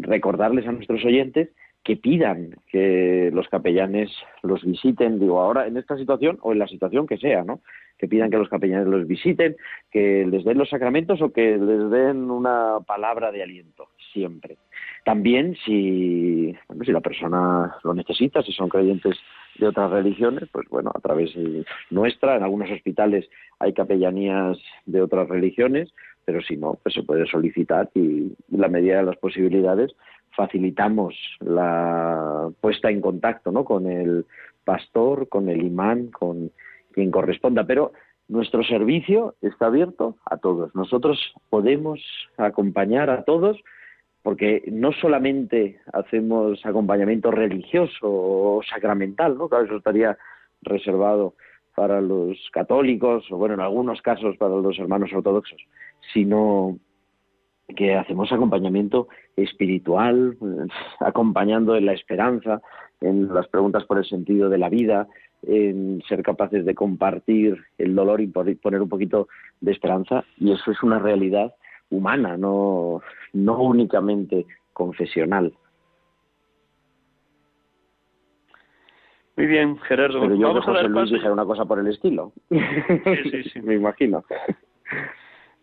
recordarles 0.00 0.66
a 0.66 0.72
nuestros 0.72 1.04
oyentes 1.04 1.48
que 1.82 1.96
pidan 1.96 2.56
que 2.70 3.30
los 3.32 3.48
capellanes 3.48 4.10
los 4.42 4.64
visiten, 4.64 5.20
digo, 5.20 5.40
ahora 5.40 5.66
en 5.66 5.76
esta 5.76 5.96
situación 5.96 6.38
o 6.42 6.52
en 6.52 6.58
la 6.58 6.66
situación 6.66 7.06
que 7.06 7.18
sea, 7.18 7.44
¿no? 7.44 7.60
Que 7.98 8.08
pidan 8.08 8.30
que 8.30 8.38
los 8.38 8.48
capellanes 8.48 8.86
los 8.86 9.06
visiten, 9.06 9.56
que 9.90 10.26
les 10.26 10.44
den 10.44 10.58
los 10.58 10.68
sacramentos 10.68 11.22
o 11.22 11.32
que 11.32 11.56
les 11.56 11.90
den 11.90 12.30
una 12.30 12.80
palabra 12.86 13.30
de 13.30 13.42
aliento, 13.42 13.90
siempre. 14.12 14.56
También 15.04 15.54
si, 15.64 16.54
si 16.84 16.92
la 16.92 17.00
persona 17.00 17.76
lo 17.84 17.94
necesita, 17.94 18.42
si 18.42 18.52
son 18.52 18.68
creyentes 18.68 19.16
de 19.58 19.68
otras 19.68 19.90
religiones, 19.90 20.48
pues 20.50 20.68
bueno, 20.68 20.90
a 20.94 21.00
través 21.00 21.32
nuestra, 21.90 22.36
en 22.36 22.42
algunos 22.42 22.70
hospitales 22.70 23.28
hay 23.58 23.72
capellanías 23.72 24.58
de 24.86 25.02
otras 25.02 25.28
religiones, 25.28 25.92
pero 26.24 26.40
si 26.40 26.56
no, 26.56 26.78
pues 26.82 26.94
se 26.94 27.02
puede 27.02 27.26
solicitar 27.26 27.90
y 27.94 28.32
la 28.50 28.68
medida 28.68 28.98
de 28.98 29.04
las 29.04 29.16
posibilidades 29.16 29.94
facilitamos 30.30 31.14
la 31.40 32.50
puesta 32.60 32.90
en 32.90 33.00
contacto 33.00 33.52
¿no? 33.52 33.64
con 33.64 33.86
el 33.86 34.26
pastor, 34.64 35.28
con 35.28 35.48
el 35.48 35.62
imán, 35.62 36.08
con 36.08 36.50
quien 36.94 37.10
corresponda, 37.10 37.64
pero 37.64 37.92
nuestro 38.28 38.62
servicio 38.62 39.34
está 39.42 39.66
abierto 39.66 40.16
a 40.24 40.38
todos. 40.38 40.74
Nosotros 40.74 41.18
podemos 41.50 42.00
acompañar 42.38 43.10
a 43.10 43.24
todos 43.24 43.58
porque 44.22 44.62
no 44.72 44.92
solamente 44.92 45.80
hacemos 45.92 46.64
acompañamiento 46.64 47.30
religioso 47.30 48.06
o 48.08 48.62
sacramental, 48.62 49.36
¿no? 49.36 49.48
Claro, 49.50 49.66
eso 49.66 49.76
estaría 49.76 50.16
reservado 50.62 51.34
para 51.74 52.00
los 52.00 52.38
católicos 52.50 53.26
o, 53.30 53.36
bueno, 53.36 53.54
en 53.54 53.60
algunos 53.60 54.00
casos 54.00 54.36
para 54.38 54.54
los 54.54 54.78
hermanos 54.78 55.12
ortodoxos, 55.12 55.60
sino 56.14 56.78
que 57.76 57.94
hacemos 57.94 58.32
acompañamiento 58.32 59.08
espiritual, 59.36 60.38
acompañando 61.00 61.76
en 61.76 61.84
la 61.84 61.92
esperanza, 61.92 62.62
en 63.02 63.32
las 63.34 63.48
preguntas 63.48 63.84
por 63.84 63.98
el 63.98 64.06
sentido 64.06 64.48
de 64.48 64.58
la 64.58 64.70
vida, 64.70 65.06
en 65.46 66.02
ser 66.08 66.22
capaces 66.22 66.64
de 66.64 66.74
compartir 66.74 67.62
el 67.78 67.94
dolor 67.94 68.20
y 68.20 68.26
poner 68.26 68.82
un 68.82 68.88
poquito 68.88 69.28
de 69.60 69.72
esperanza, 69.72 70.24
y 70.38 70.52
eso 70.52 70.70
es 70.70 70.82
una 70.82 70.98
realidad 70.98 71.54
humana, 71.90 72.36
no, 72.36 73.00
no 73.32 73.62
únicamente 73.62 74.46
confesional. 74.72 75.52
Muy 79.36 79.46
bien, 79.46 79.78
Gerardo. 79.78 80.20
Pero 80.20 80.36
yo 80.36 80.48
Vamos 80.48 80.68
a 80.68 80.72
dar 80.72 80.88
Luis 80.88 81.12
una 81.24 81.44
cosa 81.44 81.64
por 81.64 81.78
el 81.80 81.88
estilo. 81.88 82.32
Sí, 82.50 82.58
sí, 83.30 83.42
sí. 83.50 83.62
Me 83.62 83.74
imagino. 83.74 84.24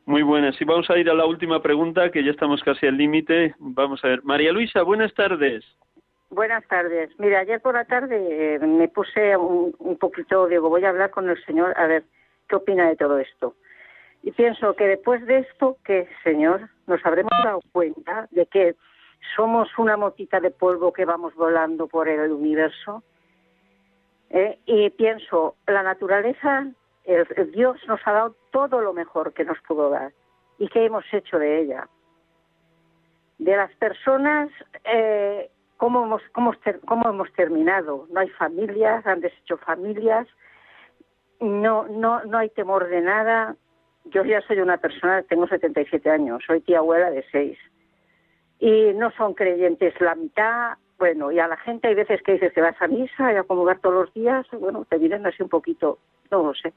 Muy 0.05 0.23
buenas. 0.23 0.59
Y 0.59 0.65
vamos 0.65 0.89
a 0.89 0.97
ir 0.97 1.09
a 1.09 1.13
la 1.13 1.25
última 1.25 1.61
pregunta, 1.61 2.11
que 2.11 2.23
ya 2.23 2.32
estamos 2.32 2.61
casi 2.63 2.88
al 2.88 2.97
límite. 2.97 3.55
Vamos 3.59 4.03
a 4.03 4.09
ver. 4.09 4.23
María 4.23 4.51
Luisa, 4.51 4.82
buenas 4.84 5.13
tardes. 5.13 5.63
Buenas 6.32 6.65
tardes. 6.67 7.09
Mira, 7.19 7.39
ayer 7.39 7.59
por 7.59 7.75
la 7.75 7.84
tarde 7.84 8.55
eh, 8.55 8.59
me 8.59 8.88
puse 8.88 9.36
un, 9.36 9.75
un 9.79 9.97
poquito, 9.97 10.47
digo, 10.47 10.69
voy 10.69 10.86
a 10.86 10.89
hablar 10.89 11.11
con 11.11 11.29
el 11.29 11.43
Señor 11.43 11.77
a 11.77 11.88
ver 11.88 12.05
qué 12.47 12.55
opina 12.55 12.88
de 12.88 12.95
todo 12.95 13.19
esto. 13.19 13.55
Y 14.23 14.32
pienso 14.32 14.73
que 14.77 14.88
después 14.88 15.25
de 15.25 15.39
esto, 15.39 15.77
que 15.84 16.07
Señor, 16.23 16.69
nos 16.88 17.05
habremos 17.05 17.32
dado 17.43 17.59
cuenta 17.73 18.29
de 18.32 18.45
que 18.45 18.75
somos 19.36 19.67
una 19.77 19.97
motita 19.97 20.39
de 20.39 20.51
polvo 20.51 20.93
que 20.93 21.03
vamos 21.03 21.36
volando 21.36 21.88
por 21.88 22.07
el 22.07 22.32
universo. 22.32 23.03
¿eh? 24.29 24.57
Y 24.65 24.89
pienso, 24.91 25.55
la 25.67 25.84
naturaleza, 25.84 26.65
el, 27.03 27.51
Dios 27.51 27.77
nos 27.89 27.99
ha 28.05 28.13
dado 28.13 28.36
todo 28.51 28.79
lo 28.79 28.93
mejor 28.93 29.34
que 29.34 29.43
nos 29.43 29.59
pudo 29.67 29.89
dar. 29.89 30.13
¿Y 30.59 30.69
qué 30.69 30.86
hemos 30.86 31.03
hecho 31.11 31.38
de 31.38 31.59
ella? 31.59 31.89
De 33.38 33.57
las 33.57 33.73
personas, 33.75 34.49
eh, 34.86 35.49
¿cómo, 35.82 36.03
hemos, 36.05 36.21
cómo, 36.32 36.53
¿cómo 36.86 37.09
hemos 37.09 37.34
terminado? 37.34 38.05
No 38.11 38.19
hay 38.19 38.29
familias, 38.29 39.03
han 39.07 39.19
deshecho 39.19 39.57
familias, 39.57 40.27
no, 41.39 41.88
no, 41.88 42.23
no 42.23 42.38
hay 42.38 42.49
temor 42.49 42.88
de 42.88 43.01
nada. 43.01 43.55
Yo 44.05 44.23
ya 44.23 44.41
soy 44.41 44.59
una 44.59 44.77
persona, 44.77 45.23
tengo 45.23 45.47
77 45.47 46.07
años, 46.07 46.43
soy 46.45 46.61
tía 46.61 46.77
abuela 46.77 47.09
de 47.09 47.25
seis. 47.32 47.57
Y 48.59 48.93
no 48.93 49.09
son 49.13 49.34
creyentes 49.34 49.99
la 49.99 50.13
mitad. 50.13 50.77
Bueno, 50.99 51.32
y 51.32 51.39
a 51.39 51.47
la 51.47 51.57
gente 51.57 51.88
hay 51.88 51.95
veces 51.95 52.21
que 52.21 52.34
dices 52.34 52.53
que 52.53 52.61
vas 52.61 52.79
a 52.79 52.88
misa 52.88 53.34
y 53.34 53.38
a 53.38 53.43
comulgar 53.43 53.79
todos 53.79 54.05
los 54.05 54.13
días, 54.13 54.45
bueno, 54.59 54.86
te 54.88 54.99
miran 54.99 55.25
así 55.25 55.41
un 55.41 55.49
poquito, 55.49 55.97
no 56.29 56.43
lo 56.43 56.53
sé. 56.53 56.73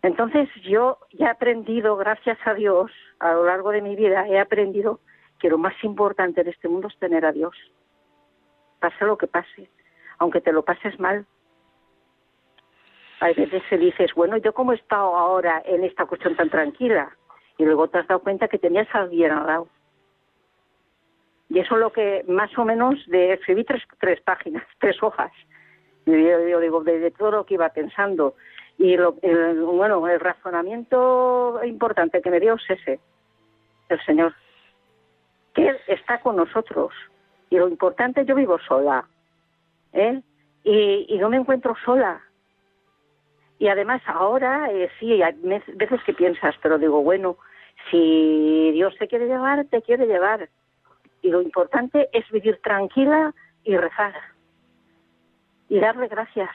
Entonces 0.00 0.48
yo 0.62 0.96
ya 1.12 1.26
he 1.26 1.30
aprendido, 1.30 1.94
gracias 1.98 2.38
a 2.46 2.54
Dios, 2.54 2.90
a 3.18 3.34
lo 3.34 3.44
largo 3.44 3.70
de 3.70 3.82
mi 3.82 3.96
vida, 3.96 4.26
he 4.26 4.38
aprendido 4.38 5.00
que 5.38 5.50
lo 5.50 5.58
más 5.58 5.74
importante 5.84 6.40
en 6.40 6.48
este 6.48 6.70
mundo 6.70 6.88
es 6.88 6.98
tener 6.98 7.26
a 7.26 7.32
Dios. 7.32 7.54
Pase 8.80 9.04
lo 9.04 9.18
que 9.18 9.26
pase, 9.26 9.68
aunque 10.18 10.40
te 10.40 10.52
lo 10.52 10.64
pases 10.64 10.98
mal. 10.98 11.26
Hay 13.20 13.34
veces 13.34 13.62
que 13.68 13.78
dices, 13.78 14.12
bueno, 14.14 14.36
¿yo 14.36 14.52
cómo 14.52 14.72
he 14.72 14.76
estado 14.76 15.16
ahora 15.16 15.60
en 15.64 15.82
esta 15.82 16.06
cuestión 16.06 16.36
tan 16.36 16.50
tranquila? 16.50 17.10
Y 17.56 17.64
luego 17.64 17.88
te 17.88 17.98
has 17.98 18.06
dado 18.06 18.20
cuenta 18.20 18.46
que 18.46 18.58
tenías 18.58 18.86
a 18.94 19.00
alguien 19.00 19.32
al 19.32 19.46
lado. 19.46 19.68
Y 21.48 21.58
eso 21.58 21.74
es 21.74 21.80
lo 21.80 21.92
que 21.92 22.24
más 22.28 22.56
o 22.58 22.64
menos 22.64 23.04
de 23.06 23.32
escribí 23.32 23.64
tres, 23.64 23.82
tres 23.98 24.20
páginas, 24.20 24.64
tres 24.78 25.02
hojas. 25.02 25.32
Y 26.06 26.12
yo, 26.12 26.60
digo, 26.60 26.84
de, 26.84 27.00
de 27.00 27.10
todo 27.10 27.30
lo 27.32 27.46
que 27.46 27.54
iba 27.54 27.68
pensando. 27.70 28.34
Y 28.78 28.96
lo, 28.96 29.12
bueno, 29.12 30.06
el 30.06 30.20
razonamiento 30.20 31.60
importante 31.64 32.22
que 32.22 32.30
me 32.30 32.40
dio 32.40 32.54
es 32.54 32.70
ese, 32.70 33.00
el 33.88 34.00
Señor. 34.04 34.34
Que 35.52 35.68
Él 35.68 35.78
está 35.88 36.20
con 36.20 36.36
nosotros. 36.36 36.92
Y 37.50 37.56
lo 37.56 37.68
importante, 37.68 38.24
yo 38.24 38.34
vivo 38.34 38.58
sola. 38.58 39.06
¿eh? 39.92 40.20
Y, 40.64 41.06
y 41.08 41.18
no 41.18 41.30
me 41.30 41.36
encuentro 41.36 41.74
sola. 41.84 42.20
Y 43.58 43.68
además 43.68 44.00
ahora, 44.06 44.70
eh, 44.70 44.88
sí, 45.00 45.20
hay 45.20 45.34
veces 45.74 46.00
que 46.04 46.14
piensas, 46.14 46.54
pero 46.62 46.78
digo, 46.78 47.02
bueno, 47.02 47.36
si 47.90 48.70
Dios 48.72 48.94
te 48.98 49.08
quiere 49.08 49.26
llevar, 49.26 49.64
te 49.66 49.82
quiere 49.82 50.06
llevar. 50.06 50.48
Y 51.22 51.30
lo 51.30 51.42
importante 51.42 52.08
es 52.12 52.28
vivir 52.30 52.60
tranquila 52.62 53.34
y 53.64 53.76
rezar. 53.76 54.14
Y 55.68 55.80
darle 55.80 56.06
gracias. 56.06 56.50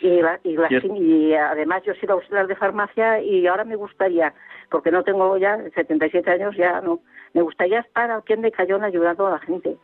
Y, 0.00 0.20
la- 0.20 0.38
y, 0.44 0.56
la- 0.56 0.68
y 0.98 1.34
además 1.34 1.82
yo 1.84 1.92
he 1.92 2.00
sido 2.00 2.14
auxiliar 2.14 2.46
de 2.46 2.56
farmacia 2.56 3.20
y 3.20 3.46
ahora 3.46 3.64
me 3.64 3.76
gustaría, 3.76 4.34
porque 4.70 4.90
no 4.90 5.02
tengo 5.02 5.36
ya 5.38 5.56
77 5.74 6.30
años, 6.30 6.54
ya 6.56 6.80
no, 6.82 7.00
me 7.32 7.42
gustaría 7.42 7.80
estar 7.80 8.10
al 8.10 8.22
pie 8.22 8.36
de 8.36 8.52
cañón 8.52 8.84
ayudando 8.84 9.26
a 9.26 9.30
la 9.30 9.38
gente. 9.38 9.76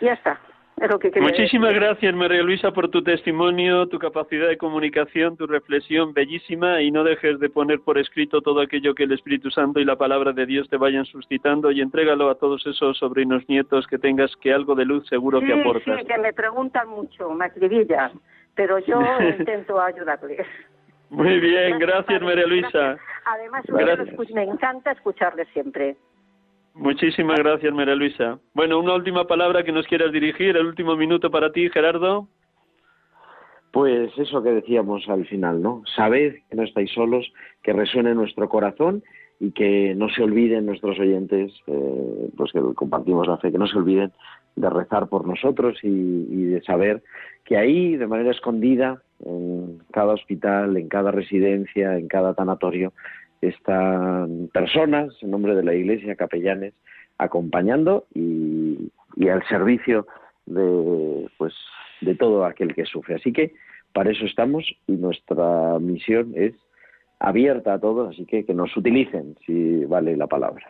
Y 0.00 0.06
ya 0.06 0.14
está. 0.14 0.40
Es 0.80 0.90
lo 0.90 0.98
que 0.98 1.10
quería 1.12 1.28
Muchísimas 1.28 1.68
decir. 1.68 1.82
gracias, 1.82 2.14
María 2.14 2.42
Luisa, 2.42 2.72
por 2.72 2.88
tu 2.90 3.02
testimonio, 3.02 3.86
tu 3.86 3.98
capacidad 4.00 4.48
de 4.48 4.58
comunicación, 4.58 5.36
tu 5.36 5.46
reflexión 5.46 6.12
bellísima 6.12 6.82
y 6.82 6.90
no 6.90 7.04
dejes 7.04 7.38
de 7.38 7.48
poner 7.48 7.80
por 7.80 7.96
escrito 7.96 8.40
todo 8.40 8.60
aquello 8.60 8.92
que 8.94 9.04
el 9.04 9.12
Espíritu 9.12 9.50
Santo 9.50 9.78
y 9.78 9.84
la 9.84 9.94
palabra 9.96 10.32
de 10.32 10.46
Dios 10.46 10.68
te 10.68 10.76
vayan 10.76 11.04
suscitando 11.04 11.70
y 11.70 11.80
entrégalo 11.80 12.28
a 12.28 12.34
todos 12.34 12.66
esos 12.66 12.98
sobrinos 12.98 13.48
nietos 13.48 13.86
que 13.86 13.98
tengas 13.98 14.34
que 14.36 14.52
algo 14.52 14.74
de 14.74 14.84
luz 14.84 15.06
seguro 15.08 15.38
que 15.40 15.46
Sí, 15.46 15.52
aportas. 15.52 16.00
sí, 16.00 16.06
que 16.06 16.18
me 16.18 16.32
preguntan 16.32 16.88
mucho, 16.88 17.30
me 17.30 17.50
pero 18.56 18.78
yo 18.80 19.00
intento 19.38 19.80
ayudarles. 19.80 20.46
Muy 21.10 21.38
bien, 21.38 21.78
gracias, 21.78 22.20
María 22.20 22.46
Luisa. 22.46 22.96
Además, 23.26 23.62
Gracias. 23.68 24.08
escucho- 24.08 24.34
me 24.34 24.42
encanta 24.42 24.90
escucharles 24.90 25.46
siempre. 25.52 25.96
Muchísimas 26.74 27.38
gracias, 27.38 27.72
María 27.72 27.94
Luisa. 27.94 28.38
Bueno, 28.52 28.80
una 28.80 28.94
última 28.94 29.26
palabra 29.26 29.62
que 29.62 29.70
nos 29.70 29.86
quieras 29.86 30.10
dirigir, 30.12 30.56
el 30.56 30.66
último 30.66 30.96
minuto 30.96 31.30
para 31.30 31.52
ti, 31.52 31.70
Gerardo. 31.70 32.28
Pues 33.70 34.10
eso 34.18 34.42
que 34.42 34.50
decíamos 34.50 35.08
al 35.08 35.24
final, 35.26 35.62
¿no? 35.62 35.82
Sabed 35.96 36.34
que 36.50 36.56
no 36.56 36.64
estáis 36.64 36.90
solos, 36.92 37.32
que 37.62 37.72
resuene 37.72 38.10
en 38.10 38.16
nuestro 38.16 38.48
corazón 38.48 39.04
y 39.38 39.52
que 39.52 39.94
no 39.94 40.08
se 40.08 40.22
olviden 40.22 40.66
nuestros 40.66 40.98
oyentes, 40.98 41.52
eh, 41.68 42.30
pues 42.36 42.52
que 42.52 42.60
compartimos 42.74 43.26
la 43.26 43.38
fe, 43.38 43.52
que 43.52 43.58
no 43.58 43.66
se 43.66 43.78
olviden 43.78 44.12
de 44.56 44.70
rezar 44.70 45.08
por 45.08 45.26
nosotros 45.26 45.78
y, 45.82 45.88
y 45.88 46.44
de 46.44 46.62
saber 46.62 47.02
que 47.44 47.56
ahí, 47.56 47.96
de 47.96 48.06
manera 48.06 48.30
escondida, 48.30 49.02
en 49.24 49.78
cada 49.92 50.14
hospital, 50.14 50.76
en 50.76 50.88
cada 50.88 51.10
residencia, 51.10 51.96
en 51.98 52.08
cada 52.08 52.34
tanatorio, 52.34 52.92
están 53.48 54.48
personas, 54.52 55.14
en 55.22 55.30
nombre 55.30 55.54
de 55.54 55.64
la 55.64 55.74
Iglesia, 55.74 56.16
capellanes, 56.16 56.74
acompañando 57.18 58.06
y, 58.14 58.90
al 59.28 59.46
servicio 59.48 60.06
de, 60.46 61.28
pues, 61.38 61.54
de 62.00 62.14
todo 62.14 62.44
aquel 62.44 62.74
que 62.74 62.84
sufre. 62.84 63.16
Así 63.16 63.32
que 63.32 63.54
para 63.92 64.10
eso 64.10 64.24
estamos 64.26 64.64
y 64.86 64.92
nuestra 64.92 65.78
misión 65.78 66.32
es 66.34 66.54
abierta 67.20 67.74
a 67.74 67.78
todos, 67.78 68.10
así 68.10 68.26
que 68.26 68.44
que 68.44 68.54
nos 68.54 68.76
utilicen, 68.76 69.36
si 69.46 69.84
vale 69.84 70.16
la 70.16 70.26
palabra. 70.26 70.68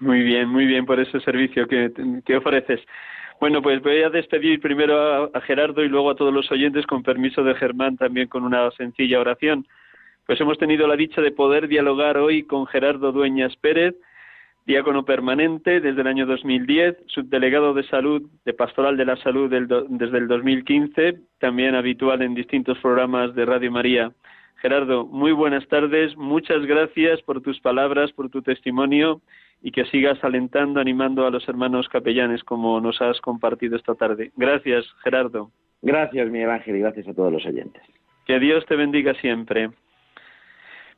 Muy 0.00 0.22
bien, 0.22 0.48
muy 0.48 0.66
bien 0.66 0.86
por 0.86 1.00
ese 1.00 1.20
servicio 1.20 1.66
que, 1.66 1.92
que 2.24 2.36
ofreces. 2.36 2.80
Bueno, 3.40 3.62
pues 3.62 3.82
voy 3.82 4.02
a 4.02 4.10
despedir 4.10 4.60
primero 4.60 5.30
a 5.34 5.40
Gerardo 5.40 5.82
y 5.82 5.88
luego 5.88 6.10
a 6.10 6.14
todos 6.14 6.32
los 6.32 6.50
oyentes, 6.52 6.86
con 6.86 7.02
permiso 7.02 7.42
de 7.42 7.54
Germán, 7.54 7.96
también 7.96 8.28
con 8.28 8.44
una 8.44 8.70
sencilla 8.72 9.20
oración. 9.20 9.66
Pues 10.26 10.40
hemos 10.40 10.58
tenido 10.58 10.86
la 10.86 10.96
dicha 10.96 11.20
de 11.20 11.30
poder 11.32 11.68
dialogar 11.68 12.16
hoy 12.16 12.44
con 12.44 12.66
Gerardo 12.66 13.12
Dueñas 13.12 13.54
Pérez, 13.56 13.94
diácono 14.66 15.04
permanente 15.04 15.80
desde 15.80 16.00
el 16.00 16.06
año 16.06 16.24
2010, 16.26 16.96
subdelegado 17.06 17.74
de 17.74 17.82
salud, 17.84 18.22
de 18.46 18.54
Pastoral 18.54 18.96
de 18.96 19.04
la 19.04 19.16
Salud 19.16 19.50
del 19.50 19.68
do- 19.68 19.84
desde 19.88 20.16
el 20.18 20.26
2015, 20.28 21.16
también 21.38 21.74
habitual 21.74 22.22
en 22.22 22.34
distintos 22.34 22.78
programas 22.78 23.34
de 23.34 23.44
Radio 23.44 23.70
María. 23.70 24.12
Gerardo, 24.62 25.04
muy 25.04 25.32
buenas 25.32 25.66
tardes, 25.68 26.16
muchas 26.16 26.64
gracias 26.64 27.20
por 27.22 27.42
tus 27.42 27.60
palabras, 27.60 28.10
por 28.12 28.30
tu 28.30 28.40
testimonio 28.40 29.20
y 29.62 29.70
que 29.72 29.84
sigas 29.86 30.22
alentando, 30.24 30.80
animando 30.80 31.26
a 31.26 31.30
los 31.30 31.46
hermanos 31.46 31.86
capellanes 31.90 32.42
como 32.44 32.80
nos 32.80 33.02
has 33.02 33.20
compartido 33.20 33.76
esta 33.76 33.94
tarde. 33.94 34.30
Gracias, 34.36 34.86
Gerardo. 35.02 35.50
Gracias, 35.82 36.30
Miguel 36.30 36.48
Ángel, 36.50 36.76
y 36.76 36.80
gracias 36.80 37.08
a 37.08 37.12
todos 37.14 37.30
los 37.30 37.44
oyentes. 37.44 37.82
Que 38.24 38.38
Dios 38.40 38.64
te 38.64 38.76
bendiga 38.76 39.12
siempre. 39.20 39.68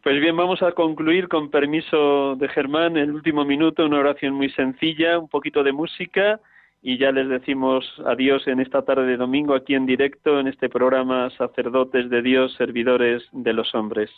Pues 0.06 0.20
bien, 0.20 0.36
vamos 0.36 0.62
a 0.62 0.70
concluir 0.70 1.26
con 1.26 1.50
permiso 1.50 2.36
de 2.36 2.46
Germán 2.46 2.96
el 2.96 3.10
último 3.10 3.44
minuto, 3.44 3.84
una 3.84 3.98
oración 3.98 4.34
muy 4.34 4.48
sencilla, 4.50 5.18
un 5.18 5.28
poquito 5.28 5.64
de 5.64 5.72
música 5.72 6.38
y 6.80 6.96
ya 6.96 7.10
les 7.10 7.28
decimos 7.28 7.84
adiós 8.06 8.46
en 8.46 8.60
esta 8.60 8.82
tarde 8.82 9.04
de 9.04 9.16
domingo 9.16 9.56
aquí 9.56 9.74
en 9.74 9.84
directo 9.84 10.38
en 10.38 10.46
este 10.46 10.68
programa 10.68 11.28
Sacerdotes 11.30 12.08
de 12.08 12.22
Dios, 12.22 12.54
Servidores 12.54 13.24
de 13.32 13.52
los 13.52 13.74
Hombres. 13.74 14.12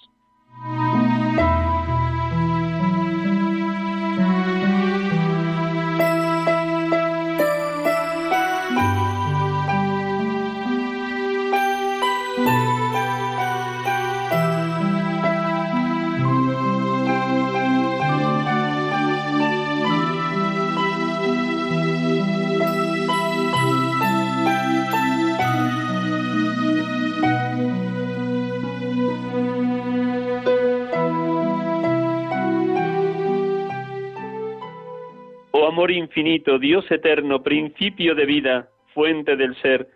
Infinito, 36.18 36.58
Dios 36.58 36.84
eterno, 36.90 37.44
principio 37.44 38.16
de 38.16 38.26
vida, 38.26 38.68
fuente 38.92 39.36
del 39.36 39.54
ser, 39.62 39.86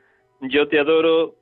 yo 0.43 0.69
te 0.69 0.79
adoro 0.79 1.35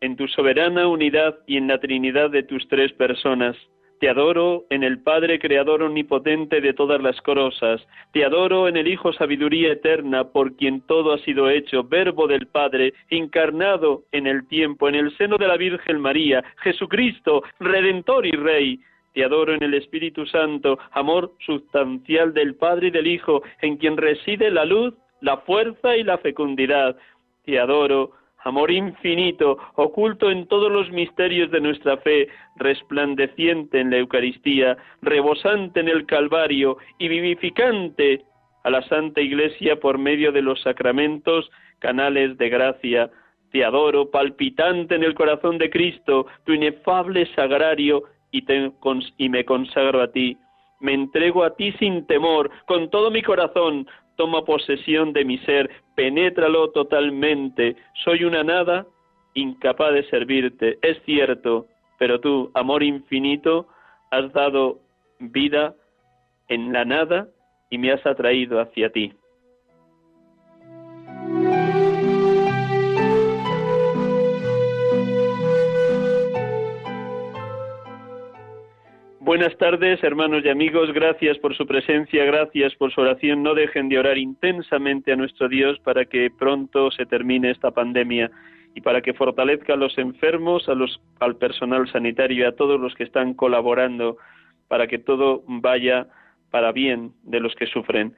en 0.00 0.16
tu 0.16 0.26
soberana 0.26 0.88
unidad 0.88 1.38
y 1.46 1.56
en 1.56 1.68
la 1.68 1.78
Trinidad 1.78 2.30
de 2.30 2.42
tus 2.42 2.66
tres 2.68 2.92
personas, 2.92 3.56
Te 4.00 4.08
adoro 4.08 4.64
en 4.70 4.82
el 4.82 5.02
Padre 5.02 5.38
Creador 5.38 5.82
omnipotente 5.82 6.62
de 6.62 6.72
todas 6.72 7.02
las 7.02 7.20
cosas. 7.20 7.86
Te 8.14 8.24
adoro 8.24 8.66
en 8.66 8.78
el 8.78 8.88
Hijo 8.88 9.12
Sabiduría 9.12 9.72
eterna, 9.72 10.32
por 10.32 10.56
quien 10.56 10.80
todo 10.86 11.12
ha 11.12 11.18
sido 11.18 11.50
hecho, 11.50 11.84
Verbo 11.84 12.26
del 12.26 12.46
Padre, 12.46 12.94
encarnado 13.10 14.04
en 14.10 14.26
el 14.26 14.48
tiempo, 14.48 14.88
en 14.88 14.94
el 14.94 15.14
seno 15.18 15.36
de 15.36 15.46
la 15.46 15.58
Virgen 15.58 16.00
María, 16.00 16.42
Jesucristo, 16.62 17.42
Redentor 17.60 18.26
y 18.26 18.32
Rey. 18.32 18.80
Te 19.12 19.24
adoro 19.24 19.54
en 19.54 19.62
el 19.62 19.74
Espíritu 19.74 20.24
Santo, 20.26 20.78
amor 20.92 21.32
sustancial 21.44 22.32
del 22.32 22.54
Padre 22.54 22.88
y 22.88 22.90
del 22.90 23.08
Hijo, 23.08 23.42
en 23.60 23.76
quien 23.76 23.96
reside 23.96 24.50
la 24.50 24.64
luz, 24.64 24.94
la 25.20 25.38
fuerza 25.38 25.96
y 25.96 26.04
la 26.04 26.18
fecundidad. 26.18 26.96
Te 27.44 27.58
adoro 27.58 28.12
amor 28.44 28.70
infinito, 28.70 29.58
oculto 29.74 30.30
en 30.30 30.46
todos 30.46 30.70
los 30.70 30.90
misterios 30.90 31.50
de 31.50 31.60
nuestra 31.60 31.98
fe, 31.98 32.28
resplandeciente 32.56 33.80
en 33.80 33.90
la 33.90 33.98
Eucaristía, 33.98 34.76
rebosante 35.02 35.80
en 35.80 35.88
el 35.88 36.06
Calvario 36.06 36.78
y 36.98 37.08
vivificante 37.08 38.22
a 38.64 38.70
la 38.70 38.82
Santa 38.82 39.20
Iglesia 39.20 39.78
por 39.80 39.98
medio 39.98 40.32
de 40.32 40.42
los 40.42 40.60
sacramentos, 40.62 41.50
canales 41.78 42.36
de 42.38 42.48
gracia. 42.48 43.10
Te 43.52 43.64
adoro, 43.64 44.10
palpitante 44.10 44.94
en 44.94 45.02
el 45.02 45.14
corazón 45.14 45.58
de 45.58 45.70
Cristo, 45.70 46.26
tu 46.44 46.52
inefable 46.52 47.26
sagrario, 47.34 48.04
y, 48.30 49.28
me 49.28 49.44
consagro 49.44 50.02
a 50.02 50.10
ti. 50.10 50.36
Me 50.80 50.94
entrego 50.94 51.44
a 51.44 51.54
ti 51.56 51.72
sin 51.72 52.06
temor, 52.06 52.50
con 52.66 52.88
todo 52.90 53.10
mi 53.10 53.22
corazón, 53.22 53.86
toma 54.16 54.44
posesión 54.44 55.12
de 55.12 55.24
mi 55.24 55.38
ser, 55.38 55.70
penétralo 55.94 56.70
totalmente. 56.70 57.76
Soy 58.04 58.24
una 58.24 58.42
nada 58.42 58.86
incapaz 59.34 59.92
de 59.92 60.08
servirte, 60.08 60.78
es 60.82 61.00
cierto, 61.04 61.66
pero 61.98 62.20
tú, 62.20 62.50
amor 62.54 62.82
infinito, 62.82 63.68
has 64.10 64.32
dado 64.32 64.80
vida 65.18 65.74
en 66.48 66.72
la 66.72 66.84
nada 66.84 67.28
y 67.70 67.78
me 67.78 67.92
has 67.92 68.04
atraído 68.04 68.60
hacia 68.60 68.90
ti. 68.90 69.12
Buenas 79.30 79.56
tardes, 79.58 80.02
hermanos 80.02 80.42
y 80.44 80.48
amigos. 80.48 80.92
Gracias 80.92 81.38
por 81.38 81.56
su 81.56 81.64
presencia, 81.64 82.24
gracias 82.24 82.74
por 82.74 82.92
su 82.92 83.00
oración. 83.00 83.44
No 83.44 83.54
dejen 83.54 83.88
de 83.88 83.96
orar 83.96 84.18
intensamente 84.18 85.12
a 85.12 85.16
nuestro 85.16 85.48
Dios 85.48 85.78
para 85.84 86.04
que 86.04 86.32
pronto 86.36 86.90
se 86.90 87.06
termine 87.06 87.52
esta 87.52 87.70
pandemia 87.70 88.28
y 88.74 88.80
para 88.80 89.00
que 89.02 89.14
fortalezca 89.14 89.74
a 89.74 89.76
los 89.76 89.96
enfermos, 89.98 90.68
a 90.68 90.74
los, 90.74 91.00
al 91.20 91.36
personal 91.36 91.88
sanitario 91.92 92.38
y 92.38 92.42
a 92.42 92.56
todos 92.56 92.80
los 92.80 92.92
que 92.96 93.04
están 93.04 93.34
colaborando 93.34 94.16
para 94.66 94.88
que 94.88 94.98
todo 94.98 95.44
vaya 95.46 96.08
para 96.50 96.72
bien 96.72 97.12
de 97.22 97.38
los 97.38 97.54
que 97.54 97.68
sufren. 97.68 98.16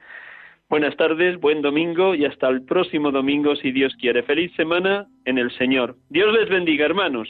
Buenas 0.67 0.97
tardes, 0.97 1.39
buen 1.39 1.61
domingo 1.61 2.15
y 2.15 2.25
hasta 2.25 2.49
el 2.49 2.63
próximo 2.63 3.11
domingo 3.11 3.55
si 3.55 3.71
Dios 3.71 3.95
quiere. 3.99 4.23
Feliz 4.23 4.51
semana 4.55 5.05
en 5.25 5.37
el 5.37 5.51
Señor. 5.59 5.95
Dios 6.09 6.33
les 6.33 6.49
bendiga, 6.49 6.85
hermanos. 6.85 7.29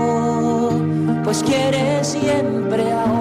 pues 1.23 1.43
quiere 1.43 2.03
siempre 2.03 2.91
ahora. 2.91 3.20